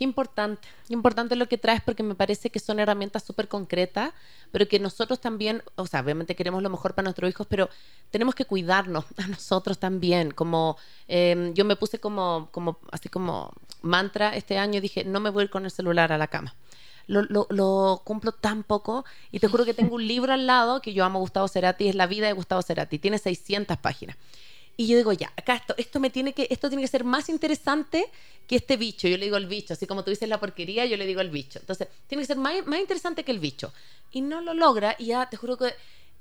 Qué 0.00 0.04
importante, 0.04 0.66
qué 0.88 0.94
importante 0.94 1.36
lo 1.36 1.46
que 1.46 1.58
traes 1.58 1.82
porque 1.82 2.02
me 2.02 2.14
parece 2.14 2.48
que 2.48 2.58
son 2.58 2.80
herramientas 2.80 3.22
súper 3.22 3.48
concretas, 3.48 4.14
pero 4.50 4.66
que 4.66 4.78
nosotros 4.80 5.20
también, 5.20 5.62
o 5.76 5.86
sea, 5.86 6.00
obviamente 6.00 6.34
queremos 6.34 6.62
lo 6.62 6.70
mejor 6.70 6.94
para 6.94 7.04
nuestros 7.04 7.28
hijos, 7.28 7.46
pero 7.46 7.68
tenemos 8.10 8.34
que 8.34 8.46
cuidarnos 8.46 9.04
a 9.18 9.26
nosotros 9.26 9.78
también. 9.78 10.30
Como 10.30 10.78
em, 11.06 11.52
yo 11.52 11.66
me 11.66 11.76
puse 11.76 11.98
como, 11.98 12.48
como, 12.50 12.78
así 12.92 13.10
como 13.10 13.52
mantra 13.82 14.34
este 14.34 14.56
año 14.56 14.80
dije, 14.80 15.04
no 15.04 15.20
me 15.20 15.28
voy 15.28 15.42
a 15.42 15.44
ir 15.44 15.50
con 15.50 15.66
el 15.66 15.70
celular 15.70 16.12
a 16.12 16.16
la 16.16 16.28
cama. 16.28 16.54
Lo, 17.06 17.20
lo, 17.24 17.46
lo, 17.50 18.00
cumplo 18.02 18.32
tan 18.32 18.62
poco 18.62 19.04
y 19.30 19.38
te 19.38 19.48
juro 19.48 19.66
que 19.66 19.74
tengo 19.74 19.96
un 19.96 20.08
libro 20.08 20.32
al 20.32 20.46
lado 20.46 20.80
que 20.80 20.94
yo 20.94 21.04
amo 21.04 21.18
Gustavo 21.18 21.46
Cerati, 21.46 21.88
es 21.88 21.94
La 21.94 22.06
vida 22.06 22.26
de 22.26 22.32
Gustavo 22.32 22.62
Cerati, 22.62 22.98
tiene 22.98 23.18
600 23.18 23.76
páginas. 23.76 24.16
Y 24.80 24.86
yo 24.86 24.96
digo, 24.96 25.12
ya, 25.12 25.30
acá 25.36 25.56
esto, 25.56 25.74
esto 25.76 26.00
me 26.00 26.08
tiene 26.08 26.32
que, 26.32 26.46
esto 26.48 26.70
tiene 26.70 26.80
que 26.82 26.88
ser 26.88 27.04
más 27.04 27.28
interesante 27.28 28.10
que 28.46 28.56
este 28.56 28.78
bicho. 28.78 29.08
Yo 29.08 29.18
le 29.18 29.26
digo 29.26 29.36
el 29.36 29.44
bicho, 29.44 29.74
así 29.74 29.86
como 29.86 30.02
tú 30.02 30.08
dices 30.08 30.26
la 30.26 30.40
porquería, 30.40 30.86
yo 30.86 30.96
le 30.96 31.04
digo 31.04 31.20
el 31.20 31.28
bicho. 31.28 31.58
Entonces, 31.58 31.88
tiene 32.06 32.22
que 32.22 32.28
ser 32.28 32.38
más, 32.38 32.66
más 32.66 32.80
interesante 32.80 33.22
que 33.22 33.30
el 33.30 33.40
bicho. 33.40 33.74
Y 34.10 34.22
no 34.22 34.40
lo 34.40 34.54
logra, 34.54 34.96
y 34.98 35.08
ya 35.08 35.28
te 35.28 35.36
juro 35.36 35.58
que 35.58 35.74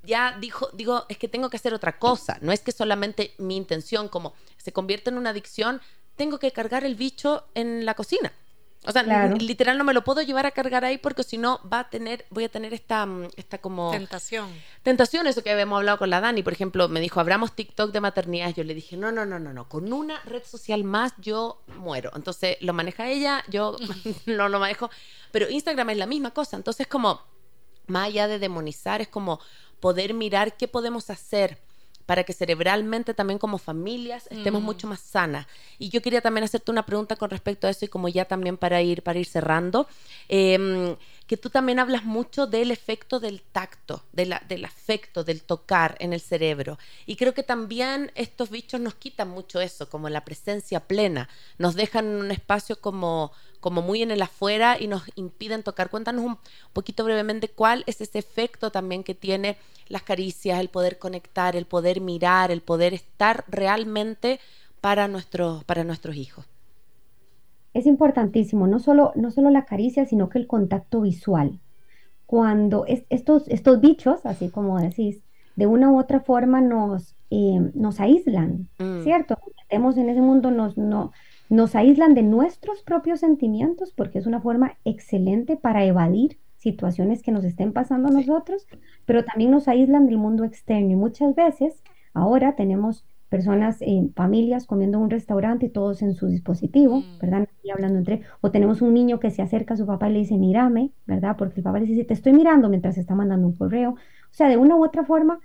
ya 0.04 0.38
dijo, 0.42 0.70
digo, 0.74 1.06
es 1.08 1.18
que 1.18 1.30
tengo 1.30 1.50
que 1.50 1.56
hacer 1.56 1.74
otra 1.74 1.98
cosa. 2.00 2.38
No 2.42 2.52
es 2.52 2.60
que 2.60 2.74
solamente 2.74 3.34
mi 3.38 3.56
intención, 3.56 4.10
como 4.10 4.34
se 4.58 4.74
convierte 4.74 5.10
en 5.10 5.18
una 5.18 5.30
adicción, 5.30 5.80
tengo 6.18 6.38
que 6.38 6.52
cargar 6.52 6.84
el 6.84 6.96
bicho 6.96 7.46
en 7.56 7.86
la 7.86 7.94
cocina. 7.94 8.34
O 8.86 8.94
sea, 8.94 9.04
literal 9.04 9.78
no 9.78 9.84
me 9.84 9.94
lo 9.94 10.06
puedo 10.06 10.22
llevar 10.22 10.46
a 10.46 10.52
cargar 10.52 10.86
ahí 10.86 10.98
porque 10.98 11.24
si 11.24 11.38
no 11.38 11.60
va 11.72 11.80
a 11.80 11.90
tener, 11.90 12.26
voy 12.30 12.46
a 12.46 12.50
tener 12.50 12.74
esta, 12.74 13.06
mm, 13.06 13.28
esta 13.36 13.58
como... 13.58 13.92
Tentación. 13.92 14.50
Tentación, 14.84 15.28
eso 15.28 15.44
que 15.44 15.52
habíamos 15.52 15.78
hablado 15.78 15.98
con 15.98 16.10
la 16.10 16.22
Dani, 16.22 16.44
por 16.44 16.54
ejemplo, 16.54 16.88
me 16.88 17.02
dijo, 17.02 17.20
abramos 17.20 17.54
TikTok 17.56 17.92
de 17.92 18.00
maternidad. 18.00 18.54
Yo 18.56 18.64
le 18.64 18.74
dije, 18.74 18.96
no, 18.96 19.12
no, 19.12 19.26
no, 19.26 19.38
no, 19.38 19.52
no, 19.52 19.68
con 19.68 19.92
una 19.92 20.22
red 20.22 20.44
social 20.46 20.86
más 20.86 21.14
yo 21.18 21.62
muero. 21.76 22.12
Entonces 22.16 22.56
lo 22.62 22.74
maneja 22.74 23.10
ella, 23.10 23.44
yo 23.50 23.76
no 24.26 24.48
lo 24.48 24.60
manejo. 24.60 24.90
Pero 25.32 25.50
Instagram 25.50 25.90
es 25.90 25.98
la 25.98 26.06
misma 26.06 26.32
cosa. 26.32 26.56
Entonces 26.56 26.88
como, 26.88 27.22
más 27.88 28.08
allá 28.08 28.30
de 28.30 28.40
demonizar, 28.40 29.02
es 29.02 29.10
como 29.10 29.42
poder 29.82 30.14
mirar 30.14 30.56
qué 30.56 30.70
podemos 30.70 31.10
hacer 31.10 31.60
para 32.10 32.24
que 32.24 32.34
cerebralmente 32.34 33.14
también 33.14 33.38
como 33.38 33.60
familias 33.60 34.26
estemos 34.32 34.64
mucho 34.64 34.88
más 34.88 35.00
sanas. 35.00 35.46
Y 35.78 35.90
yo 35.90 36.02
quería 36.02 36.22
también 36.22 36.44
hacerte 36.44 36.72
una 36.72 36.84
pregunta 36.84 37.16
con 37.16 37.30
respecto 37.30 37.68
a 37.68 37.70
eso 37.70 37.86
y 37.86 37.88
como 37.88 38.08
ya 38.10 38.26
también 38.26 38.58
para 38.58 38.82
ir, 38.82 39.04
para 39.04 39.20
ir 39.20 39.28
cerrando, 39.28 39.88
em, 40.28 40.96
que 41.30 41.38
tú 41.38 41.52
también 41.52 41.78
hablas 41.78 42.06
mucho 42.06 42.48
del 42.48 42.72
efecto 42.72 43.20
del 43.20 43.44
tacto, 43.44 44.02
del 44.14 44.66
afecto, 44.66 45.24
del 45.24 45.44
tocar 45.44 45.96
en 46.00 46.12
el 46.12 46.22
cerebro. 46.22 46.80
Y 47.06 47.18
creo 47.18 47.36
que 47.36 47.44
también 47.44 48.12
estos 48.16 48.50
bichos 48.50 48.82
nos 48.82 48.96
quitan 48.96 49.30
mucho 49.30 49.62
eso, 49.62 49.88
como 49.92 50.10
la 50.10 50.26
presencia 50.26 50.80
plena, 50.80 51.30
nos 51.60 51.76
dejan 51.76 52.08
en 52.08 52.16
un 52.16 52.32
espacio 52.32 52.82
como 52.82 53.32
como 53.60 53.84
muy 53.84 54.02
en 54.02 54.10
el 54.10 54.24
afuera 54.24 54.78
y 54.80 54.88
nos 54.88 55.04
impiden 55.16 55.62
tocar. 55.62 55.92
Cuéntanos 55.92 56.26
un 56.26 56.40
poquito 56.74 57.04
brevemente 57.04 57.50
cuál 57.50 57.84
es 57.86 58.02
ese 58.02 58.18
efecto 58.18 58.72
también 58.72 59.04
que 59.04 59.14
tiene 59.14 59.58
las 59.88 60.02
caricias, 60.02 60.60
el 60.60 60.70
poder 60.70 60.98
conectar, 60.98 61.56
el 61.56 61.66
poder 61.66 62.02
mirar, 62.02 62.50
el 62.50 62.62
poder 62.62 62.96
estar 62.96 63.44
realmente 63.50 64.40
para, 64.82 65.08
para 65.68 65.84
nuestros 65.84 66.16
hijos. 66.16 66.46
Es 67.80 67.86
importantísimo, 67.86 68.68
no 68.68 68.80
solo, 68.80 69.14
no 69.16 69.32
solo 69.32 69.50
la 69.52 69.64
caricia, 69.64 70.06
sino 70.06 70.28
que 70.28 70.38
el 70.38 70.48
contacto 70.48 71.00
visual. 71.00 71.62
Cuando 72.26 72.84
estos, 72.86 73.48
estos 73.48 73.80
bichos, 73.80 74.26
así 74.26 74.50
como 74.50 74.78
decís, 74.82 75.24
de 75.56 75.66
una 75.66 75.90
u 75.90 75.98
otra 75.98 76.20
forma 76.20 76.60
nos, 76.60 77.16
eh, 77.30 77.72
nos 77.76 78.02
aíslan, 78.02 78.68
mm. 78.80 79.04
¿cierto? 79.04 79.38
Nos 79.72 79.98
en 79.98 80.10
ese 80.10 80.20
mundo, 80.20 80.52
nos, 80.52 80.78
no, 80.78 81.14
nos 81.50 81.74
aíslan 81.74 82.16
de 82.16 82.24
nuestros 82.24 82.84
propios 82.84 83.22
sentimientos 83.22 83.94
porque 83.96 84.20
es 84.20 84.26
una 84.26 84.42
forma 84.42 84.74
excelente 84.84 85.56
para 85.56 85.86
evadir 85.86 86.38
situaciones 86.58 87.24
que 87.24 87.32
nos 87.32 87.46
estén 87.46 87.72
pasando 87.72 88.10
a 88.10 88.12
nosotros, 88.12 88.68
pero 89.06 89.24
también 89.24 89.52
nos 89.52 89.70
aíslan 89.70 90.06
del 90.06 90.18
mundo 90.18 90.44
externo 90.44 90.92
y 90.92 90.96
muchas 90.96 91.34
veces 91.34 91.82
ahora 92.14 92.58
tenemos 92.58 93.06
personas, 93.30 93.78
en 93.82 94.14
familias 94.14 94.66
comiendo 94.66 94.98
en 94.98 95.06
un 95.06 95.10
restaurante 95.10 95.68
y 95.68 95.70
todos 95.70 96.02
en 96.02 96.16
su 96.16 96.28
dispositivo, 96.28 96.98
mm. 96.98 97.20
¿verdad? 97.22 97.48
Y 97.64 97.70
hablando 97.70 98.00
entre, 98.00 98.22
o 98.42 98.52
tenemos 98.52 98.82
un 98.82 98.94
niño 98.94 99.20
que 99.20 99.32
se 99.32 99.42
acerca 99.42 99.76
a 99.76 99.78
su 99.78 99.86
papá 99.86 100.10
y 100.10 100.14
le 100.14 100.20
dice, 100.20 100.38
mírame, 100.38 100.92
¿verdad? 101.06 101.36
Porque 101.38 101.60
el 101.60 101.64
papá 101.64 101.80
le 101.80 101.86
dice, 101.86 102.04
te 102.04 102.14
estoy 102.14 102.34
mirando 102.34 102.70
mientras 102.70 102.98
está 102.98 103.16
mandando 103.16 103.48
un 103.48 103.56
correo. 103.56 103.92
O 103.92 104.34
sea, 104.34 104.50
de 104.50 104.58
una 104.58 104.76
u 104.76 104.84
otra 104.84 105.06
forma, 105.06 105.40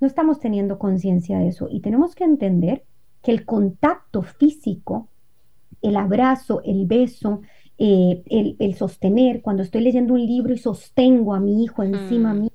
no 0.00 0.06
estamos 0.06 0.40
teniendo 0.40 0.78
conciencia 0.78 1.38
de 1.38 1.48
eso 1.48 1.68
y 1.70 1.80
tenemos 1.80 2.14
que 2.14 2.24
entender 2.24 2.84
que 3.22 3.32
el 3.32 3.44
contacto 3.44 4.22
físico, 4.22 5.08
el 5.82 5.96
abrazo, 5.96 6.62
el 6.64 6.86
beso, 6.86 7.40
eh, 7.78 8.22
el, 8.58 8.74
sostener, 8.74 9.40
cuando 9.42 9.62
estoy 9.62 9.82
leyendo 9.82 10.14
un 10.14 10.26
libro 10.26 10.52
y 10.52 10.58
sostengo 10.58 11.34
a 11.34 11.40
mi 11.40 11.62
hijo 11.62 11.82
encima 11.82 12.34
mm. 12.34 12.40
mío, 12.40 12.50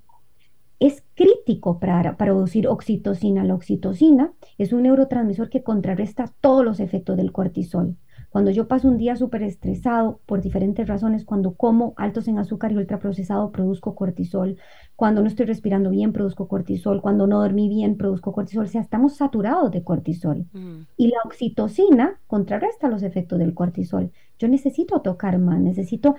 es 0.83 1.01
crítico 1.15 1.79
para, 1.79 2.17
producir 2.17 2.67
oxitocina. 2.67 3.45
La 3.45 3.55
oxitocina 3.55 4.33
es 4.57 4.73
un 4.73 4.83
neurotransmisor 4.83 5.49
que 5.49 5.63
contrarresta 5.63 6.25
todos 6.41 6.65
los 6.65 6.81
efectos 6.81 7.15
del 7.15 7.31
cortisol. 7.31 7.95
Cuando 8.29 8.51
yo 8.51 8.67
paso 8.67 8.89
un 8.89 8.97
día 8.97 9.15
súper 9.15 9.43
estresado 9.43 10.19
por 10.25 10.41
diferentes 10.41 10.87
razones, 10.87 11.23
cuando 11.23 11.53
como 11.53 11.93
altos 11.97 12.27
en 12.27 12.39
azúcar 12.39 12.71
y 12.71 12.77
ultraprocesado, 12.77 13.51
produzco 13.51 13.95
cortisol. 13.95 14.57
Cuando 14.95 15.21
no 15.21 15.27
estoy 15.27 15.45
respirando 15.45 15.89
bien, 15.89 16.11
produzco 16.11 16.47
cortisol. 16.47 17.01
Cuando 17.01 17.27
no 17.27 17.39
dormí 17.39 17.69
bien, 17.69 17.95
produzco 17.95 18.33
cortisol. 18.33 18.65
O 18.65 18.67
sea, 18.67 18.81
estamos 18.81 19.15
saturados 19.15 19.71
de 19.71 19.83
cortisol. 19.83 20.47
Mm. 20.51 20.87
Y 20.97 21.07
la 21.07 21.19
oxitocina 21.23 22.19
contrarresta 22.27 22.89
los 22.89 23.03
efectos 23.03 23.39
del 23.39 23.53
cortisol. 23.53 24.11
Yo 24.39 24.47
necesito 24.49 24.99
tocar 25.01 25.37
más, 25.37 25.61
necesito 25.61 26.15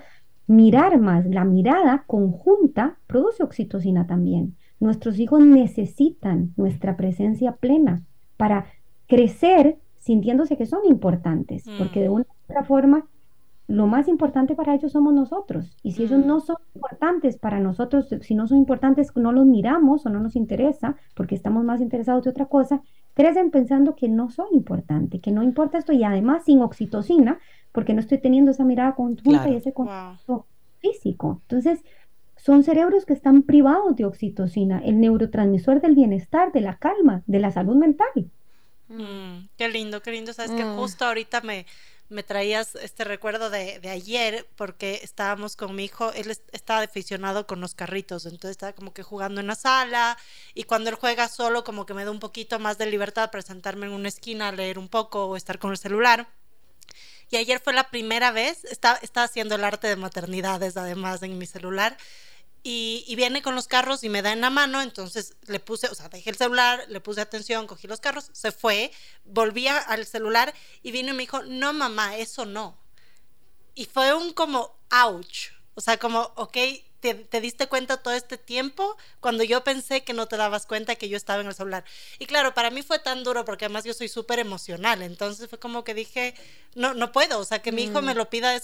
mirar 0.47 0.99
más. 0.99 1.25
La 1.25 1.45
mirada 1.45 2.03
conjunta 2.07 2.97
produce 3.07 3.43
oxitocina 3.43 4.07
también. 4.07 4.55
Nuestros 4.79 5.19
hijos 5.19 5.43
necesitan 5.43 6.53
nuestra 6.57 6.97
presencia 6.97 7.53
plena 7.53 8.03
para 8.37 8.65
crecer 9.07 9.77
sintiéndose 9.97 10.57
que 10.57 10.65
son 10.65 10.81
importantes, 10.85 11.65
porque 11.79 12.01
de 12.01 12.09
mm. 12.09 12.13
una 12.13 12.25
u 12.25 12.51
otra 12.51 12.63
forma 12.63 13.07
lo 13.67 13.87
más 13.87 14.07
importante 14.07 14.53
para 14.53 14.75
ellos 14.75 14.91
somos 14.91 15.13
nosotros. 15.13 15.75
Y 15.81 15.93
si 15.93 16.03
ellos 16.03 16.23
mm. 16.23 16.27
no 16.27 16.39
son 16.39 16.57
importantes 16.75 17.37
para 17.37 17.59
nosotros, 17.59 18.07
si 18.21 18.35
no 18.35 18.47
son 18.47 18.59
importantes, 18.59 19.15
no 19.15 19.31
los 19.31 19.45
miramos 19.45 20.05
o 20.05 20.09
no 20.09 20.19
nos 20.19 20.35
interesa, 20.35 20.95
porque 21.15 21.35
estamos 21.35 21.63
más 21.63 21.81
interesados 21.81 22.23
de 22.23 22.29
otra 22.29 22.45
cosa, 22.45 22.81
crecen 23.15 23.49
pensando 23.49 23.95
que 23.95 24.07
no 24.07 24.29
son 24.29 24.47
importantes, 24.51 25.21
que 25.21 25.31
no 25.31 25.41
importa 25.41 25.79
esto 25.79 25.93
y 25.93 26.03
además 26.03 26.43
sin 26.45 26.61
oxitocina, 26.61 27.39
porque 27.75 27.93
no 27.93 27.99
estoy 27.99 28.17
teniendo 28.17 28.51
esa 28.51 28.63
mirada 28.63 28.95
conjunta 28.95 29.49
y 29.49 29.57
ese 29.57 29.73
contacto 29.73 30.47
físico. 30.79 31.41
Entonces, 31.43 31.81
son 32.37 32.63
cerebros 32.63 33.05
que 33.05 33.13
están 33.13 33.43
privados 33.43 33.95
de 33.95 34.05
oxitocina, 34.05 34.79
el 34.79 34.99
neurotransmisor 34.99 35.81
del 35.81 35.93
bienestar, 35.93 36.51
de 36.53 36.61
la 36.61 36.77
calma, 36.77 37.21
de 37.27 37.39
la 37.39 37.51
salud 37.51 37.75
mental. 37.75 38.31
Mm, 38.87 39.47
qué 39.57 39.67
lindo, 39.67 40.01
qué 40.01 40.11
lindo. 40.11 40.31
Sabes 40.31 40.51
que 40.51 40.63
mm. 40.63 40.77
justo 40.77 41.05
ahorita 41.05 41.41
me, 41.41 41.65
me 42.09 42.23
traías 42.23 42.75
este 42.75 43.03
recuerdo 43.03 43.49
de, 43.49 43.79
de, 43.79 43.89
ayer 43.89 44.47
porque 44.55 45.01
estábamos 45.03 45.55
con 45.55 45.75
mi 45.75 45.85
hijo, 45.85 46.13
él 46.13 46.31
estaba 46.51 46.81
aficionado 46.81 47.47
con 47.47 47.59
los 47.61 47.73
carritos, 47.73 48.25
entonces 48.25 48.51
estaba 48.51 48.73
como 48.73 48.93
que 48.93 49.03
jugando 49.03 49.41
en 49.41 49.47
la 49.47 49.55
sala 49.55 50.17
y 50.53 50.63
cuando 50.63 50.91
él 50.91 50.95
juega 50.95 51.27
solo 51.27 51.63
como 51.63 51.85
que 51.85 51.95
me 51.95 52.05
da 52.05 52.11
un 52.11 52.19
poquito 52.19 52.59
más 52.59 52.77
de 52.77 52.85
libertad 52.85 53.31
para 53.31 53.41
sentarme 53.41 53.87
en 53.87 53.93
una 53.93 54.07
esquina 54.07 54.51
leer 54.51 54.77
un 54.77 54.87
poco 54.87 55.25
o 55.25 55.35
estar 55.35 55.57
con 55.57 55.71
el 55.71 55.77
celular. 55.77 56.27
Y 57.29 57.37
ayer 57.37 57.59
fue 57.59 57.73
la 57.73 57.89
primera 57.89 58.31
vez, 58.31 58.65
estaba, 58.65 58.97
estaba 58.97 59.25
haciendo 59.25 59.55
el 59.55 59.63
arte 59.63 59.87
de 59.87 59.95
maternidades 59.95 60.77
además 60.77 61.23
en 61.23 61.37
mi 61.37 61.45
celular 61.45 61.97
y, 62.67 63.13
viene 63.15 63.43
con 63.43 63.53
los 63.53 63.67
carros 63.67 64.03
y 64.03 64.09
me 64.09 64.23
da 64.23 64.31
en 64.31 64.41
la 64.41 64.49
mano, 64.49 64.81
entonces 64.81 65.35
le 65.45 65.59
puse, 65.59 65.87
o 65.87 65.93
sea, 65.93 66.09
dejé 66.09 66.31
el 66.31 66.35
celular, 66.35 66.83
le 66.89 66.99
puse 66.99 67.21
atención, 67.21 67.67
cogí 67.67 67.85
los 67.85 67.99
carros, 67.99 68.31
se 68.33 68.51
fue, 68.51 68.91
volvía 69.23 69.77
al 69.77 70.07
celular 70.07 70.51
y 70.81 70.89
vino 70.89 71.11
y 71.11 71.13
me 71.13 71.21
dijo, 71.21 71.43
no 71.43 71.73
mamá, 71.73 72.17
eso 72.17 72.43
no. 72.47 72.75
Y 73.75 73.85
fue 73.85 74.15
un 74.15 74.33
como, 74.33 74.79
ouch, 74.89 75.51
o 75.75 75.81
sea, 75.81 75.97
como, 75.97 76.21
ok, 76.37 76.57
te, 77.13 77.41
diste 77.41 77.67
cuenta 77.67 77.97
todo 77.97 78.13
este 78.13 78.37
tiempo 78.37 78.97
cuando 79.19 79.43
yo 79.43 79.63
pensé 79.63 80.03
que 80.03 80.13
no 80.13 80.27
te 80.27 80.37
dabas 80.37 80.65
cuenta 80.65 80.95
que 80.95 81.09
yo 81.09 81.17
estaba 81.17 81.41
en 81.41 81.47
el 81.47 81.53
celular. 81.53 81.85
Y 82.19 82.25
claro, 82.25 82.53
para 82.53 82.69
mí 82.69 82.81
fue 82.81 82.99
tan 82.99 83.23
duro 83.23 83.45
porque 83.45 83.65
además 83.65 83.83
yo 83.83 83.93
soy 83.93 84.07
súper 84.07 84.39
emocional, 84.39 85.01
entonces 85.01 85.49
fue 85.49 85.59
como 85.59 85.83
que 85.83 85.93
dije, 85.93 86.33
no, 86.75 86.93
no 86.93 87.11
puedo, 87.11 87.39
o 87.39 87.45
sea, 87.45 87.61
que 87.61 87.71
mi 87.71 87.83
hijo 87.83 88.01
me 88.01 88.13
mm. 88.13 88.17
lo 88.17 88.29
pida, 88.29 88.59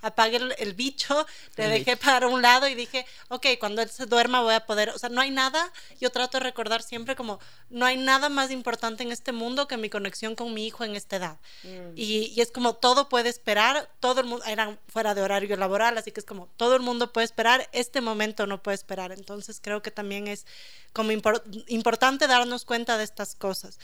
apague 0.00 0.36
el, 0.58 0.74
bicho, 0.74 1.26
le 1.56 1.68
dejé 1.68 1.96
para 1.96 2.28
un 2.28 2.40
lado 2.40 2.68
y 2.68 2.74
dije, 2.74 3.04
ok, 3.28 3.46
cuando 3.58 3.82
él 3.82 3.90
se 3.90 4.06
duerma 4.06 4.42
voy 4.42 4.54
a 4.54 4.64
poder, 4.66 4.90
o 4.90 4.98
sea, 4.98 5.08
no 5.08 5.20
hay 5.20 5.30
nada, 5.30 5.72
yo 6.00 6.10
trato 6.10 6.38
de 6.38 6.44
recordar 6.44 6.82
siempre 6.82 7.16
como, 7.16 7.40
no 7.68 7.84
hay 7.84 7.96
nada 7.96 8.28
más 8.28 8.50
importante 8.50 9.02
en 9.02 9.10
este 9.10 9.32
mundo 9.32 9.66
que 9.66 9.76
mi 9.76 9.90
conexión 9.90 10.36
con 10.36 10.54
mi 10.54 10.66
hijo 10.66 10.84
en 10.84 10.94
esta 10.94 11.16
edad. 11.16 11.38
Mm. 11.64 11.92
Y, 11.96 12.32
y, 12.34 12.40
es 12.40 12.52
como 12.52 12.74
todo 12.74 13.08
puede 13.08 13.28
esperar, 13.28 13.90
todo 14.00 14.20
el 14.20 14.26
mundo, 14.26 14.44
era 14.44 14.78
fuera 14.88 15.14
de 15.14 15.22
horario 15.22 15.56
laboral, 15.56 15.98
así 15.98 16.12
que 16.12 16.20
es 16.20 16.26
como 16.26 16.48
todo 16.56 16.76
el 16.76 16.82
mundo 16.82 17.12
puede 17.12 17.24
esperar, 17.24 17.68
este 17.80 18.00
momento 18.00 18.46
no 18.46 18.62
puede 18.62 18.76
esperar. 18.76 19.12
Entonces 19.12 19.60
creo 19.62 19.82
que 19.82 19.90
también 19.90 20.28
es 20.28 20.46
como 20.92 21.12
importante 21.12 22.26
darnos 22.26 22.64
cuenta 22.64 22.98
de 22.98 23.04
estas 23.04 23.34
cosas. 23.34 23.78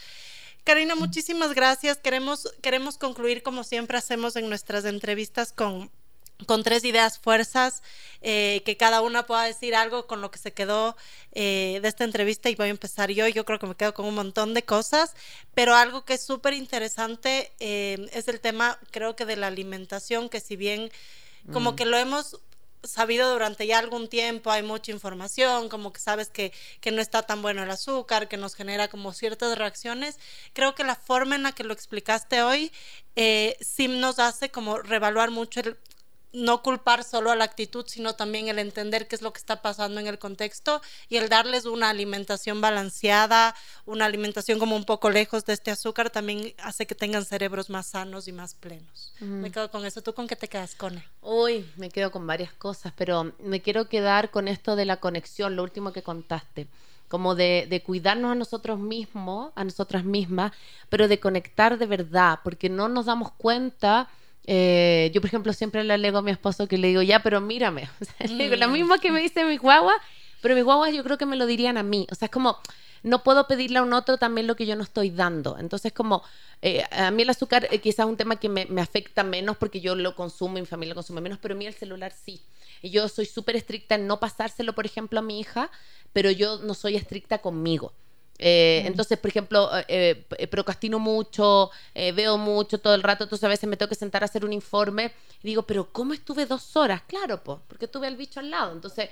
Karina, 0.65 0.95
muchísimas 0.95 1.53
gracias. 1.53 1.97
Queremos, 1.97 2.51
queremos 2.61 2.97
concluir 2.97 3.43
como 3.43 3.63
siempre 3.63 3.99
hacemos 3.99 4.35
en 4.35 4.49
nuestras 4.49 4.83
entrevistas 4.85 5.51
con, 5.51 5.91
con 6.47 6.63
tres 6.63 6.83
ideas 6.83 7.19
fuerzas, 7.19 7.83
eh, 8.21 8.63
que 8.65 8.75
cada 8.75 9.01
una 9.01 9.27
pueda 9.27 9.43
decir 9.43 9.75
algo 9.75 10.07
con 10.07 10.21
lo 10.21 10.31
que 10.31 10.39
se 10.39 10.53
quedó 10.53 10.97
eh, 11.33 11.79
de 11.83 11.87
esta 11.87 12.03
entrevista 12.03 12.49
y 12.49 12.55
voy 12.55 12.67
a 12.67 12.71
empezar 12.71 13.11
yo. 13.11 13.27
Yo 13.27 13.45
creo 13.45 13.59
que 13.59 13.67
me 13.67 13.75
quedo 13.75 13.93
con 13.93 14.07
un 14.07 14.15
montón 14.15 14.55
de 14.55 14.63
cosas, 14.63 15.13
pero 15.53 15.75
algo 15.75 16.03
que 16.03 16.15
es 16.15 16.25
súper 16.25 16.53
interesante 16.53 17.51
eh, 17.59 18.09
es 18.11 18.27
el 18.27 18.39
tema, 18.39 18.79
creo 18.89 19.15
que 19.15 19.25
de 19.25 19.35
la 19.35 19.47
alimentación, 19.47 20.29
que 20.29 20.39
si 20.39 20.55
bien 20.55 20.91
como 21.53 21.73
mm. 21.73 21.75
que 21.75 21.85
lo 21.85 21.97
hemos 21.97 22.39
sabido 22.87 23.31
durante 23.31 23.67
ya 23.67 23.79
algún 23.79 24.07
tiempo, 24.07 24.51
hay 24.51 24.63
mucha 24.63 24.91
información, 24.91 25.69
como 25.69 25.91
que 25.93 25.99
sabes 25.99 26.29
que, 26.29 26.53
que, 26.81 26.91
no 26.91 27.01
está 27.01 27.23
tan 27.23 27.41
bueno 27.41 27.63
el 27.63 27.71
azúcar, 27.71 28.27
que 28.27 28.37
nos 28.37 28.55
genera 28.55 28.87
como 28.87 29.13
ciertas 29.13 29.57
reacciones. 29.57 30.19
Creo 30.53 30.75
que 30.75 30.83
la 30.83 30.95
forma 30.95 31.35
en 31.35 31.43
la 31.43 31.51
que 31.51 31.63
lo 31.63 31.73
explicaste 31.73 32.41
hoy 32.41 32.71
eh, 33.15 33.57
sí 33.61 33.87
nos 33.87 34.19
hace 34.19 34.49
como 34.49 34.77
revaluar 34.77 35.31
mucho 35.31 35.59
el 35.61 35.77
no 36.35 36.61
culpar 36.61 37.03
solo 37.03 37.31
a 37.31 37.35
la 37.35 37.45
actitud, 37.45 37.85
sino 37.87 38.15
también 38.15 38.47
el 38.47 38.59
entender 38.59 39.07
qué 39.07 39.15
es 39.15 39.21
lo 39.21 39.31
que 39.33 39.39
está 39.39 39.61
pasando 39.61 39.99
en 39.99 40.07
el 40.07 40.19
contexto 40.19 40.81
y 41.09 41.17
el 41.17 41.29
darles 41.29 41.65
una 41.65 41.89
alimentación 41.89 42.61
balanceada, 42.61 43.55
una 43.85 44.05
alimentación 44.05 44.59
como 44.59 44.75
un 44.75 44.85
poco 44.85 45.09
lejos 45.09 45.45
de 45.45 45.53
este 45.53 45.71
azúcar, 45.71 46.09
también 46.09 46.53
hace 46.59 46.85
que 46.85 46.95
tengan 46.95 47.25
cerebros 47.25 47.69
más 47.69 47.87
sanos 47.87 48.27
y 48.27 48.33
más 48.33 48.53
plenos. 48.53 49.13
Me 49.19 49.51
quedo 49.51 49.71
con 49.71 49.85
eso. 49.85 50.01
¿Tú 50.01 50.13
con 50.13 50.27
qué 50.27 50.35
te 50.35 50.47
quedas, 50.47 50.75
Cone? 50.75 51.05
Uy, 51.21 51.65
me 51.77 51.89
quedo 51.89 52.11
con 52.11 52.27
varias 52.27 52.53
cosas, 52.53 52.93
pero 52.97 53.33
me 53.39 53.61
quiero 53.61 53.87
quedar 53.87 54.29
con 54.29 54.47
esto 54.47 54.75
de 54.75 54.85
la 54.85 54.97
conexión, 54.97 55.55
lo 55.55 55.63
último 55.63 55.93
que 55.93 56.03
contaste 56.03 56.67
como 57.07 57.35
de, 57.35 57.67
de, 57.69 57.83
cuidarnos 57.83 58.31
a 58.31 58.35
nosotros 58.35 58.79
mismos, 58.79 59.53
a 59.55 59.63
nosotras 59.63 60.03
mismas, 60.03 60.53
pero 60.89 61.07
de 61.07 61.19
conectar 61.19 61.77
de 61.77 61.85
verdad, 61.85 62.39
porque 62.43 62.67
no 62.67 62.89
nos 62.89 63.05
damos 63.05 63.31
cuenta 63.31 64.09
eh, 64.47 65.11
yo, 65.13 65.21
por 65.21 65.27
ejemplo, 65.27 65.53
siempre 65.53 65.83
le 65.83 65.93
alego 65.93 66.19
a 66.19 66.21
mi 66.21 66.31
esposo 66.31 66.67
que 66.67 66.77
le 66.77 66.89
digo, 66.89 67.01
ya, 67.01 67.21
pero 67.23 67.41
mírame. 67.41 67.89
O 68.19 68.55
lo 68.55 68.67
mm. 68.67 68.71
mismo 68.71 68.97
que 68.97 69.11
me 69.11 69.21
dice 69.21 69.43
mi 69.45 69.57
guagua, 69.57 69.93
pero 70.41 70.55
mis 70.55 70.63
guaguas 70.63 70.93
yo 70.93 71.03
creo 71.03 71.17
que 71.17 71.25
me 71.25 71.35
lo 71.35 71.45
dirían 71.45 71.77
a 71.77 71.83
mí. 71.83 72.07
O 72.11 72.15
sea, 72.15 72.27
es 72.27 72.31
como, 72.31 72.59
no 73.03 73.23
puedo 73.23 73.47
pedirle 73.47 73.79
a 73.79 73.83
un 73.83 73.93
otro 73.93 74.17
también 74.17 74.47
lo 74.47 74.55
que 74.55 74.65
yo 74.65 74.75
no 74.75 74.83
estoy 74.83 75.09
dando. 75.09 75.57
Entonces, 75.57 75.93
como, 75.93 76.23
eh, 76.61 76.83
a 76.91 77.11
mí 77.11 77.23
el 77.23 77.29
azúcar 77.29 77.67
eh, 77.71 77.79
quizás 77.79 78.05
es 78.05 78.09
un 78.09 78.17
tema 78.17 78.35
que 78.37 78.49
me, 78.49 78.65
me, 78.65 78.81
afecta 78.81 79.23
menos 79.23 79.57
porque 79.57 79.81
yo 79.81 79.95
lo 79.95 80.15
consumo 80.15 80.55
mi 80.55 80.65
familia 80.65 80.93
lo 80.93 80.95
consume 80.95 81.21
menos, 81.21 81.39
pero 81.41 81.55
a 81.55 81.57
mí 81.57 81.65
el 81.65 81.73
celular 81.73 82.13
sí. 82.13 82.41
Y 82.81 82.91
yo 82.91 83.07
soy 83.09 83.25
súper 83.25 83.55
estricta 83.55 83.95
en 83.95 84.07
no 84.07 84.19
pasárselo, 84.19 84.73
por 84.73 84.85
ejemplo, 84.85 85.19
a 85.19 85.23
mi 85.23 85.39
hija, 85.39 85.71
pero 86.13 86.31
yo 86.31 86.59
no 86.59 86.73
soy 86.73 86.95
estricta 86.95 87.39
conmigo. 87.39 87.93
Eh, 88.37 88.83
entonces, 88.85 89.17
por 89.17 89.29
ejemplo, 89.29 89.69
eh, 89.87 90.25
eh, 90.37 90.47
procrastino 90.47 90.99
mucho, 90.99 91.71
veo 91.93 92.37
mucho 92.37 92.79
todo 92.79 92.93
el 92.95 93.03
rato, 93.03 93.23
entonces 93.23 93.43
a 93.43 93.49
veces 93.49 93.69
me 93.69 93.77
tengo 93.77 93.89
que 93.89 93.95
sentar 93.95 94.23
a 94.23 94.25
hacer 94.25 94.43
un 94.43 94.53
informe 94.53 95.13
y 95.41 95.47
digo, 95.47 95.63
pero 95.63 95.91
¿cómo 95.91 96.13
estuve 96.13 96.45
dos 96.45 96.75
horas? 96.75 97.01
Claro, 97.07 97.43
pues, 97.43 97.59
porque 97.67 97.87
tuve 97.87 98.07
el 98.07 98.17
bicho 98.17 98.39
al 98.39 98.49
lado. 98.49 98.73
Entonces, 98.73 99.09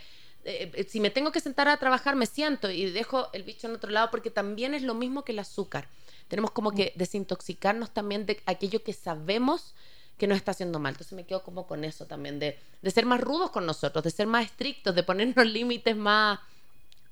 si 0.90 1.00
me 1.00 1.10
tengo 1.10 1.32
que 1.32 1.40
sentar 1.40 1.70
a 1.70 1.78
trabajar, 1.78 2.18
me 2.18 2.26
siento 2.26 2.70
y 2.70 2.92
dejo 2.92 3.30
el 3.32 3.44
bicho 3.44 3.68
en 3.68 3.76
otro 3.76 3.90
lado 3.92 4.10
porque 4.12 4.30
también 4.30 4.74
es 4.74 4.84
lo 4.84 4.94
mismo 4.94 5.24
que 5.24 5.32
el 5.32 5.40
azúcar. 5.40 5.88
Tenemos 6.28 6.52
como 6.52 6.72
que 6.72 6.92
desintoxicarnos 6.96 7.92
también 7.92 8.26
de 8.26 8.42
aquello 8.46 8.84
que 8.84 8.92
sabemos 8.92 9.74
que 10.18 10.28
nos 10.28 10.38
está 10.38 10.52
haciendo 10.52 10.80
mal. 10.80 10.94
Entonces 10.94 11.14
me 11.14 11.26
quedo 11.26 11.44
como 11.44 11.66
con 11.66 11.86
eso 11.86 12.06
también, 12.08 12.40
de, 12.40 12.60
de 12.82 12.92
ser 12.92 13.06
más 13.06 13.22
rudos 13.22 13.52
con 13.52 13.66
nosotros, 13.66 14.04
de 14.04 14.12
ser 14.12 14.28
más 14.28 14.46
estrictos, 14.46 14.94
de 14.94 15.04
ponernos 15.04 15.46
límites 15.48 15.96
más 15.96 16.40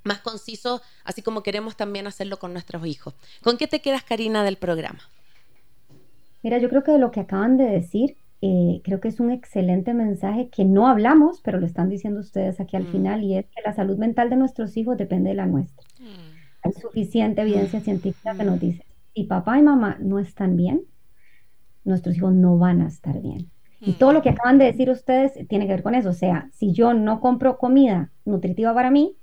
más 0.04 0.20
conciso, 0.20 0.82
así 1.04 1.22
como 1.22 1.44
queremos 1.44 1.76
también 1.76 2.08
hacerlo 2.08 2.38
con 2.38 2.54
nuestros 2.54 2.86
hijos. 2.86 3.14
¿Con 3.44 3.58
qué 3.58 3.68
te 3.68 3.82
quedas, 3.82 4.04
Karina, 4.04 4.44
del 4.44 4.58
programa? 4.58 5.00
Mira, 6.44 6.58
yo 6.58 6.70
creo 6.70 6.84
que 6.84 6.92
de 6.92 7.00
lo 7.00 7.12
que 7.12 7.20
acaban 7.20 7.58
de 7.58 7.66
decir, 7.66 8.18
eh, 8.42 8.82
creo 8.84 9.00
que 9.00 9.08
es 9.08 9.20
un 9.20 9.30
excelente 9.30 9.94
mensaje 9.94 10.50
que 10.50 10.66
no 10.66 10.88
hablamos, 10.88 11.42
pero 11.42 11.60
lo 11.60 11.68
están 11.68 11.90
diciendo 11.90 12.20
ustedes 12.20 12.60
aquí 12.60 12.76
al 12.76 12.84
mm. 12.84 12.92
final, 12.92 13.24
y 13.24 13.38
es 13.38 13.46
que 13.46 13.62
la 13.64 13.74
salud 13.74 13.98
mental 13.98 14.30
de 14.30 14.38
nuestros 14.38 14.76
hijos 14.78 14.98
depende 14.98 15.30
de 15.30 15.36
la 15.36 15.46
nuestra. 15.46 15.86
Mm. 16.00 16.32
Hay 16.64 16.72
suficiente 16.74 17.42
evidencia 17.42 17.80
mm. 17.80 17.84
científica 17.84 18.36
que 18.36 18.44
nos 18.44 18.60
dice, 18.60 18.86
si 19.14 19.26
papá 19.26 19.60
y 19.60 19.62
mamá 19.62 19.98
no 20.00 20.18
están 20.18 20.56
bien, 20.56 20.82
nuestros 21.84 22.18
hijos 22.18 22.34
no 22.34 22.58
van 22.58 22.82
a 22.82 22.88
estar 22.88 23.22
bien. 23.22 23.50
Y 23.84 23.94
todo 23.94 24.14
lo 24.14 24.22
que 24.22 24.30
acaban 24.30 24.60
de 24.60 24.66
decir 24.66 24.92
ustedes 24.92 25.34
tiene 25.48 25.66
que 25.66 25.74
ver 25.74 25.82
con 25.82 25.96
eso. 25.96 26.10
O 26.10 26.14
sea, 26.14 26.50
si 26.54 26.72
yo 26.72 26.94
no 26.94 27.20
compro 27.20 27.58
comida 27.58 28.12
nutritiva 28.26 28.76
para 28.76 28.92
mí, 28.92 29.16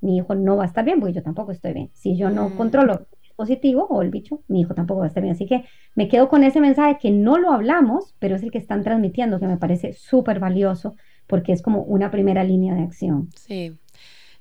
mi 0.00 0.16
hijo 0.16 0.34
no 0.34 0.56
va 0.56 0.64
a 0.64 0.66
estar 0.66 0.84
bien 0.84 1.00
porque 1.00 1.14
yo 1.14 1.22
tampoco 1.22 1.52
estoy 1.52 1.72
bien. 1.72 1.90
Si 1.94 2.16
yo 2.16 2.30
no 2.30 2.48
mm. 2.48 2.56
controlo 2.56 2.92
el 2.94 3.06
dispositivo 3.22 3.86
o 3.88 4.02
el 4.02 4.10
bicho, 4.10 4.42
mi 4.48 4.60
hijo 4.60 4.74
tampoco 4.74 5.00
va 5.00 5.06
a 5.06 5.08
estar 5.08 5.22
bien. 5.22 5.34
Así 5.34 5.46
que 5.46 5.64
me 5.94 6.08
quedo 6.08 6.28
con 6.28 6.44
ese 6.44 6.60
mensaje 6.60 6.98
que 7.00 7.10
no 7.10 7.38
lo 7.38 7.52
hablamos, 7.52 8.14
pero 8.18 8.36
es 8.36 8.42
el 8.42 8.50
que 8.50 8.58
están 8.58 8.82
transmitiendo, 8.82 9.40
que 9.40 9.46
me 9.46 9.56
parece 9.56 9.92
súper 9.92 10.40
valioso 10.40 10.94
porque 11.26 11.52
es 11.52 11.62
como 11.62 11.82
una 11.82 12.10
primera 12.10 12.42
línea 12.42 12.74
de 12.74 12.82
acción. 12.82 13.28
Sí, 13.36 13.78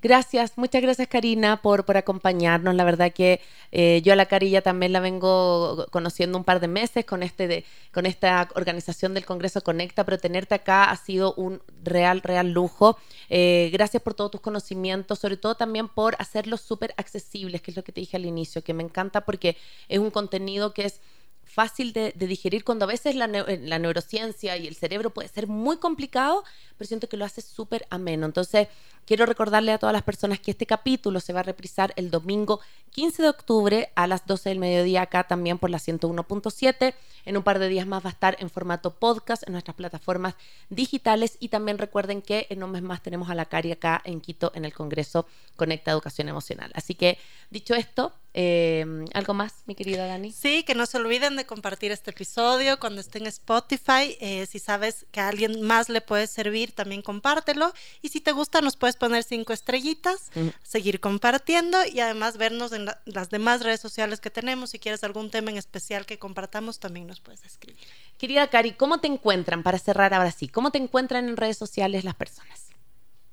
Gracias, 0.02 0.58
muchas 0.58 0.82
gracias 0.82 1.10
Karina 1.10 1.62
por, 1.62 1.84
por 1.84 1.98
acompañarnos. 1.98 2.74
La 2.74 2.86
verdad 2.86 3.12
que 3.12 3.42
eh, 3.74 4.02
yo 4.02 4.14
a 4.14 4.16
la 4.16 4.28
Carilla 4.28 4.62
también 4.62 4.94
la 4.94 5.02
vengo 5.02 5.88
conociendo 5.92 6.38
un 6.38 6.46
par 6.46 6.62
de 6.62 6.70
meses 6.70 7.04
con, 7.04 7.22
este 7.22 7.50
de, 7.50 7.66
con 7.92 8.06
esta 8.06 8.48
organización 8.56 9.14
del 9.14 9.26
Congreso 9.26 9.62
Conecta, 9.62 10.06
pero 10.06 10.18
tenerte 10.18 10.56
acá 10.56 10.86
ha 10.86 10.96
sido 10.96 11.34
un 11.34 11.62
real, 11.84 12.22
real 12.22 12.50
lujo. 12.52 12.98
Eh, 13.30 13.70
gracias 13.74 14.02
por 14.02 14.14
todos 14.14 14.32
tus 14.32 14.42
conocimientos, 14.42 15.20
sobre 15.20 15.36
todo 15.36 15.56
también 15.56 15.90
por 15.90 16.16
hacerlos 16.18 16.62
súper 16.62 16.94
accesibles, 16.96 17.62
que 17.62 17.72
es 17.72 17.78
lo 17.78 17.84
que 17.84 17.92
te 17.92 18.00
dije 18.00 18.16
al 18.16 18.26
inicio, 18.26 18.64
que 18.64 18.74
me 18.74 18.84
encanta 18.84 19.26
porque 19.26 19.58
es 19.90 20.00
un 20.00 20.12
contenido 20.12 20.74
que 20.74 20.86
es 20.86 21.02
fácil 21.50 21.94
de, 21.94 22.14
digerir 22.16 22.64
cuando 22.64 22.86
a 22.86 22.88
veces 22.88 23.16
la, 23.16 23.28
la, 23.28 23.80
neurociencia 23.80 24.56
y 24.56 24.68
el 24.68 24.76
cerebro 24.76 25.10
puede 25.10 25.28
ser 25.28 25.48
muy 25.48 25.78
complicado, 25.78 26.44
pero 26.78 26.88
siento 26.88 27.10
que 27.10 27.18
lo 27.18 27.26
hace 27.26 27.42
súper 27.42 27.86
ameno. 27.90 28.28
Entonces, 28.28 28.68
quiero 29.10 29.26
recordarle 29.26 29.72
a 29.72 29.80
todas 29.80 29.92
las 29.92 30.04
personas 30.04 30.40
que 30.40 30.52
este 30.52 30.68
capítulo 30.68 31.20
se 31.20 31.34
va 31.34 31.40
a 31.40 31.44
reprisar 31.44 31.94
el 31.96 32.12
domingo 32.12 32.60
15 32.92 33.24
de 33.24 33.30
octubre 33.30 33.92
a 33.96 34.06
las 34.06 34.28
12 34.28 34.50
del 34.50 34.60
mediodía 34.60 35.02
acá 35.02 35.24
también 35.24 35.58
por 35.58 35.72
la 35.72 35.80
101.7. 35.80 36.94
En 37.26 37.36
un 37.36 37.42
par 37.42 37.58
de 37.58 37.70
días 37.70 37.88
más 37.88 38.06
va 38.06 38.10
a 38.10 38.14
estar 38.14 38.38
en 38.40 38.52
formato 38.52 38.94
podcast 38.94 39.42
en 39.48 39.54
nuestras 39.54 39.76
plataformas 39.76 40.36
digitales 40.70 41.38
y 41.40 41.50
también 41.50 41.80
recuerden 41.80 42.22
que 42.22 42.46
en 42.52 42.64
un 42.64 42.70
mes 42.70 42.84
más 42.84 43.02
tenemos 43.02 43.32
a 43.32 43.36
la 43.36 43.46
Cari 43.46 43.72
acá 43.72 44.00
en 44.06 44.22
Quito 44.22 44.52
en 44.54 44.64
el 44.64 44.76
Congreso 44.76 45.26
Conecta 45.56 45.90
Educación 45.90 46.30
Emocional. 46.30 46.72
Así 46.76 46.94
que 46.94 47.18
dicho 47.50 47.74
esto, 47.74 48.14
eh, 48.36 48.86
¿algo 49.14 49.34
más, 49.34 49.64
mi 49.66 49.74
querida 49.74 50.06
Dani? 50.06 50.32
Sí, 50.32 50.64
que 50.64 50.76
no 50.76 50.86
se 50.86 50.98
olviden 50.98 51.36
de 51.36 51.46
compartir 51.46 51.92
este 51.92 52.12
episodio 52.12 52.80
cuando 52.80 53.02
esté 53.02 53.18
en 53.18 53.28
Spotify. 53.28 54.18
Eh, 54.20 54.46
si 54.46 54.60
sabes 54.60 55.08
que 55.12 55.20
a 55.20 55.30
alguien 55.30 55.62
más 55.64 55.90
le 55.90 56.02
puede 56.02 56.28
servir, 56.28 56.72
también 56.74 57.02
compártelo. 57.02 57.74
Y 58.02 58.10
si 58.10 58.22
te 58.22 58.32
gusta, 58.32 58.62
nos 58.62 58.78
puedes 58.78 58.96
poner 59.00 59.24
cinco 59.24 59.54
estrellitas, 59.54 60.32
seguir 60.62 61.00
compartiendo 61.00 61.78
y 61.92 62.00
además 62.00 62.38
vernos 62.38 62.72
en 62.72 62.86
las 63.06 63.30
demás 63.30 63.64
redes 63.64 63.80
sociales 63.80 64.20
que 64.20 64.30
tenemos. 64.30 64.70
Si 64.70 64.80
quieres 64.80 65.04
algún 65.04 65.32
tema 65.32 65.52
en 65.52 65.58
especial 65.58 66.06
que 66.06 66.20
compartamos, 66.20 66.80
también 66.80 67.08
nos 67.08 67.20
puedes 67.22 67.44
escribir. 67.46 67.82
Querida 68.18 68.48
Cari, 68.48 68.74
¿cómo 68.74 69.00
te 69.00 69.08
encuentran, 69.08 69.64
para 69.64 69.80
cerrar 69.80 70.14
ahora 70.14 70.32
sí, 70.32 70.48
cómo 70.48 70.72
te 70.72 70.78
encuentran 70.78 71.28
en 71.28 71.38
redes 71.38 71.58
sociales 71.58 72.04
las 72.04 72.16
personas? 72.16 72.68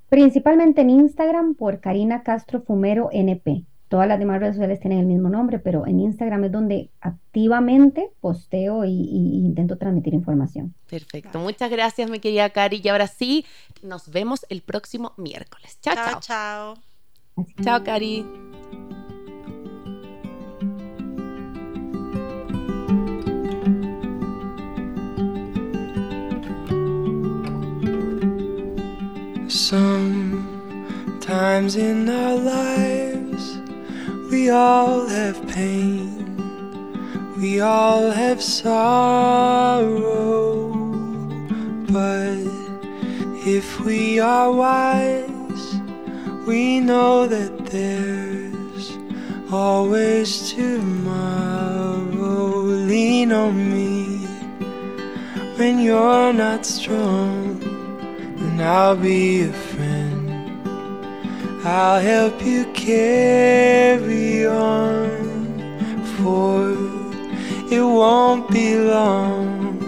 Principalmente 0.08 0.82
en 0.82 0.90
Instagram 0.90 1.54
por 1.54 1.80
Karina 1.80 2.22
Castro 2.22 2.62
Fumero 2.62 3.10
NP. 3.12 3.64
Todas 3.88 4.08
las 4.08 4.18
demás 4.18 4.40
redes 4.40 4.56
sociales 4.56 4.80
tienen 4.80 4.98
el 4.98 5.06
mismo 5.06 5.28
nombre, 5.28 5.60
pero 5.60 5.86
en 5.86 6.00
Instagram 6.00 6.42
es 6.44 6.52
donde 6.52 6.90
activamente 7.00 8.10
posteo 8.20 8.84
y, 8.84 8.90
intento 8.90 9.78
transmitir 9.78 10.12
información. 10.12 10.74
Perfecto. 10.90 11.38
Muchas 11.38 11.70
gracias, 11.70 12.10
mi 12.10 12.18
querida 12.18 12.50
Cari. 12.50 12.80
Y 12.82 12.88
ahora 12.88 13.06
sí, 13.06 13.44
nos 13.82 14.10
vemos 14.10 14.44
el 14.48 14.62
próximo 14.62 15.12
miércoles. 15.16 15.78
Chao, 15.80 15.94
chao. 15.94 16.20
Chao, 16.20 16.20
chao. 16.20 16.74
Chao, 17.62 17.84
Cari. 17.84 18.26
Sometimes 29.48 30.56
in 31.76 32.08
our 32.08 32.36
lives 32.36 33.05
We 34.30 34.50
all 34.50 35.06
have 35.06 35.46
pain, 35.46 36.36
we 37.36 37.60
all 37.60 38.10
have 38.10 38.42
sorrow. 38.42 39.94
But 41.88 42.38
if 43.46 43.78
we 43.80 44.18
are 44.18 44.50
wise, 44.50 45.80
we 46.44 46.80
know 46.80 47.28
that 47.28 47.66
there's 47.66 48.98
always 49.52 50.52
tomorrow. 50.52 52.06
Lean 52.90 53.30
on 53.30 53.54
me 53.72 54.26
when 55.56 55.78
you're 55.78 56.32
not 56.32 56.66
strong, 56.66 57.62
and 57.62 58.60
I'll 58.60 58.96
be 58.96 59.42
a. 59.42 59.65
I'll 61.66 62.00
help 62.00 62.42
you 62.44 62.64
carry 62.74 64.46
on, 64.46 65.08
for 66.16 66.70
it 67.74 67.82
won't 67.82 68.48
be 68.50 68.76
long 68.78 69.80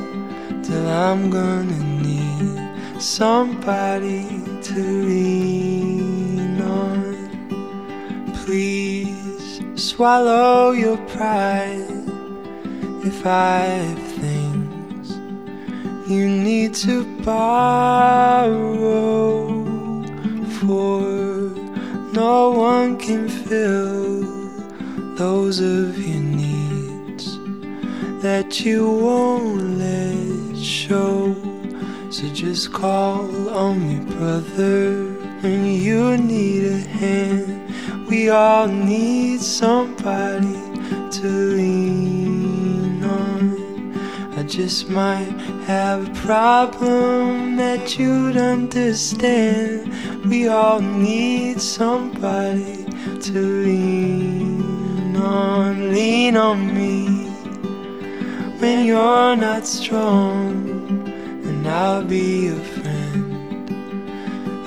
till 0.64 0.89
I'm 0.89 1.31
gonna 1.31 1.79
need 2.03 3.01
somebody 3.01 4.26
to 4.62 4.74
lean 5.07 6.61
on. 6.61 7.14
Please 8.45 9.62
swallow 9.76 10.72
your 10.72 10.97
pride. 11.07 11.87
If 13.05 13.24
I 13.24 13.61
have 13.61 14.03
things 14.18 15.16
you 16.11 16.29
need 16.29 16.74
to 16.87 17.05
borrow 17.22 18.59
for 20.59 21.38
no 22.19 22.51
one 22.51 22.99
can 22.99 23.29
fill 23.29 24.25
those 25.14 25.61
of 25.61 25.97
your 25.97 26.21
needs 26.21 27.39
that 28.25 28.64
you 28.64 28.91
won't 28.91 29.79
let 29.79 30.57
show. 30.59 31.33
So 32.11 32.27
just 32.35 32.73
call 32.73 33.49
on 33.51 33.75
me, 33.87 33.99
brother, 34.16 35.12
when 35.43 35.64
you 35.66 36.16
need 36.16 36.64
a 36.64 36.79
hand. 36.99 37.47
We 38.09 38.31
all 38.31 38.66
need 38.66 39.41
somebody 39.41 40.59
to 41.19 41.29
lean 41.59 43.05
on. 43.05 43.45
I 44.37 44.43
just 44.43 44.89
might 44.89 45.57
have 45.69 46.09
a 46.09 46.21
problem 46.27 47.57
that 47.57 47.99
you'd 47.99 48.39
understand. 48.39 49.93
We 50.25 50.49
all 50.49 50.81
need 50.81 51.61
somebody 51.61 52.87
to 53.21 53.39
lean 53.64 55.14
on. 55.16 55.93
Lean 55.93 56.39
on 56.39 56.75
me 56.75 57.05
when 58.61 58.87
you're 58.87 59.37
not 59.37 59.66
strong 59.66 60.71
and 61.45 61.69
I'll 61.69 62.03
be 62.03 62.47
your 62.47 62.62
friend. 62.77 63.69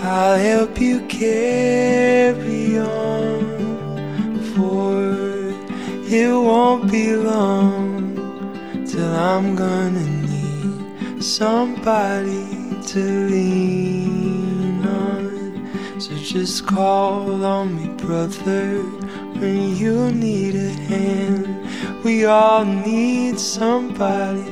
I'll 0.03 0.37
help 0.37 0.79
you 0.79 1.01
carry 1.07 2.77
on, 2.77 4.39
for 4.53 5.01
it 6.13 6.31
won't 6.31 6.91
be 6.91 7.15
long 7.15 8.85
till 8.85 9.15
I'm 9.15 9.55
gonna 9.55 10.20
somebody 11.21 12.47
to 12.87 13.27
lean 13.29 14.85
on. 14.85 15.99
So 15.99 16.15
just 16.15 16.65
call 16.65 17.45
on 17.45 17.75
me, 17.75 17.87
brother, 18.03 18.81
when 19.39 19.75
you 19.75 20.11
need 20.11 20.55
a 20.55 20.69
hand. 20.69 22.03
We 22.03 22.25
all 22.25 22.65
need 22.65 23.39
somebody 23.39 24.43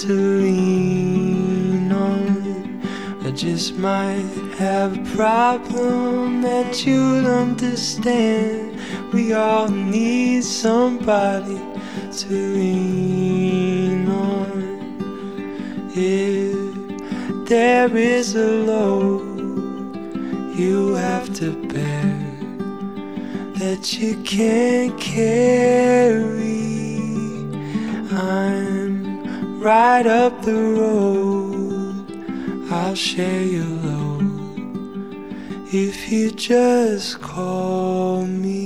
to 0.00 0.12
lean 0.12 1.92
on. 1.92 2.80
I 3.22 3.30
just 3.32 3.74
might 3.74 4.54
have 4.58 4.96
a 4.96 5.16
problem 5.16 6.40
that 6.42 6.86
you'll 6.86 7.26
understand. 7.26 8.80
We 9.12 9.34
all 9.34 9.68
need 9.68 10.44
somebody 10.44 11.60
to 12.12 12.28
lean 12.28 13.15
If 15.98 17.46
there 17.48 17.96
is 17.96 18.34
a 18.34 18.46
load 18.46 19.36
you 20.54 20.92
have 20.94 21.32
to 21.36 21.52
bear 21.68 22.26
that 23.54 23.98
you 23.98 24.22
can't 24.22 25.00
carry. 25.00 26.66
I'm 28.12 29.58
right 29.58 30.06
up 30.06 30.42
the 30.42 30.52
road. 30.52 32.04
I'll 32.70 32.94
share 32.94 33.42
your 33.42 33.64
load 33.64 34.26
if 35.72 36.12
you 36.12 36.30
just 36.30 37.22
call 37.22 38.26
me. 38.26 38.65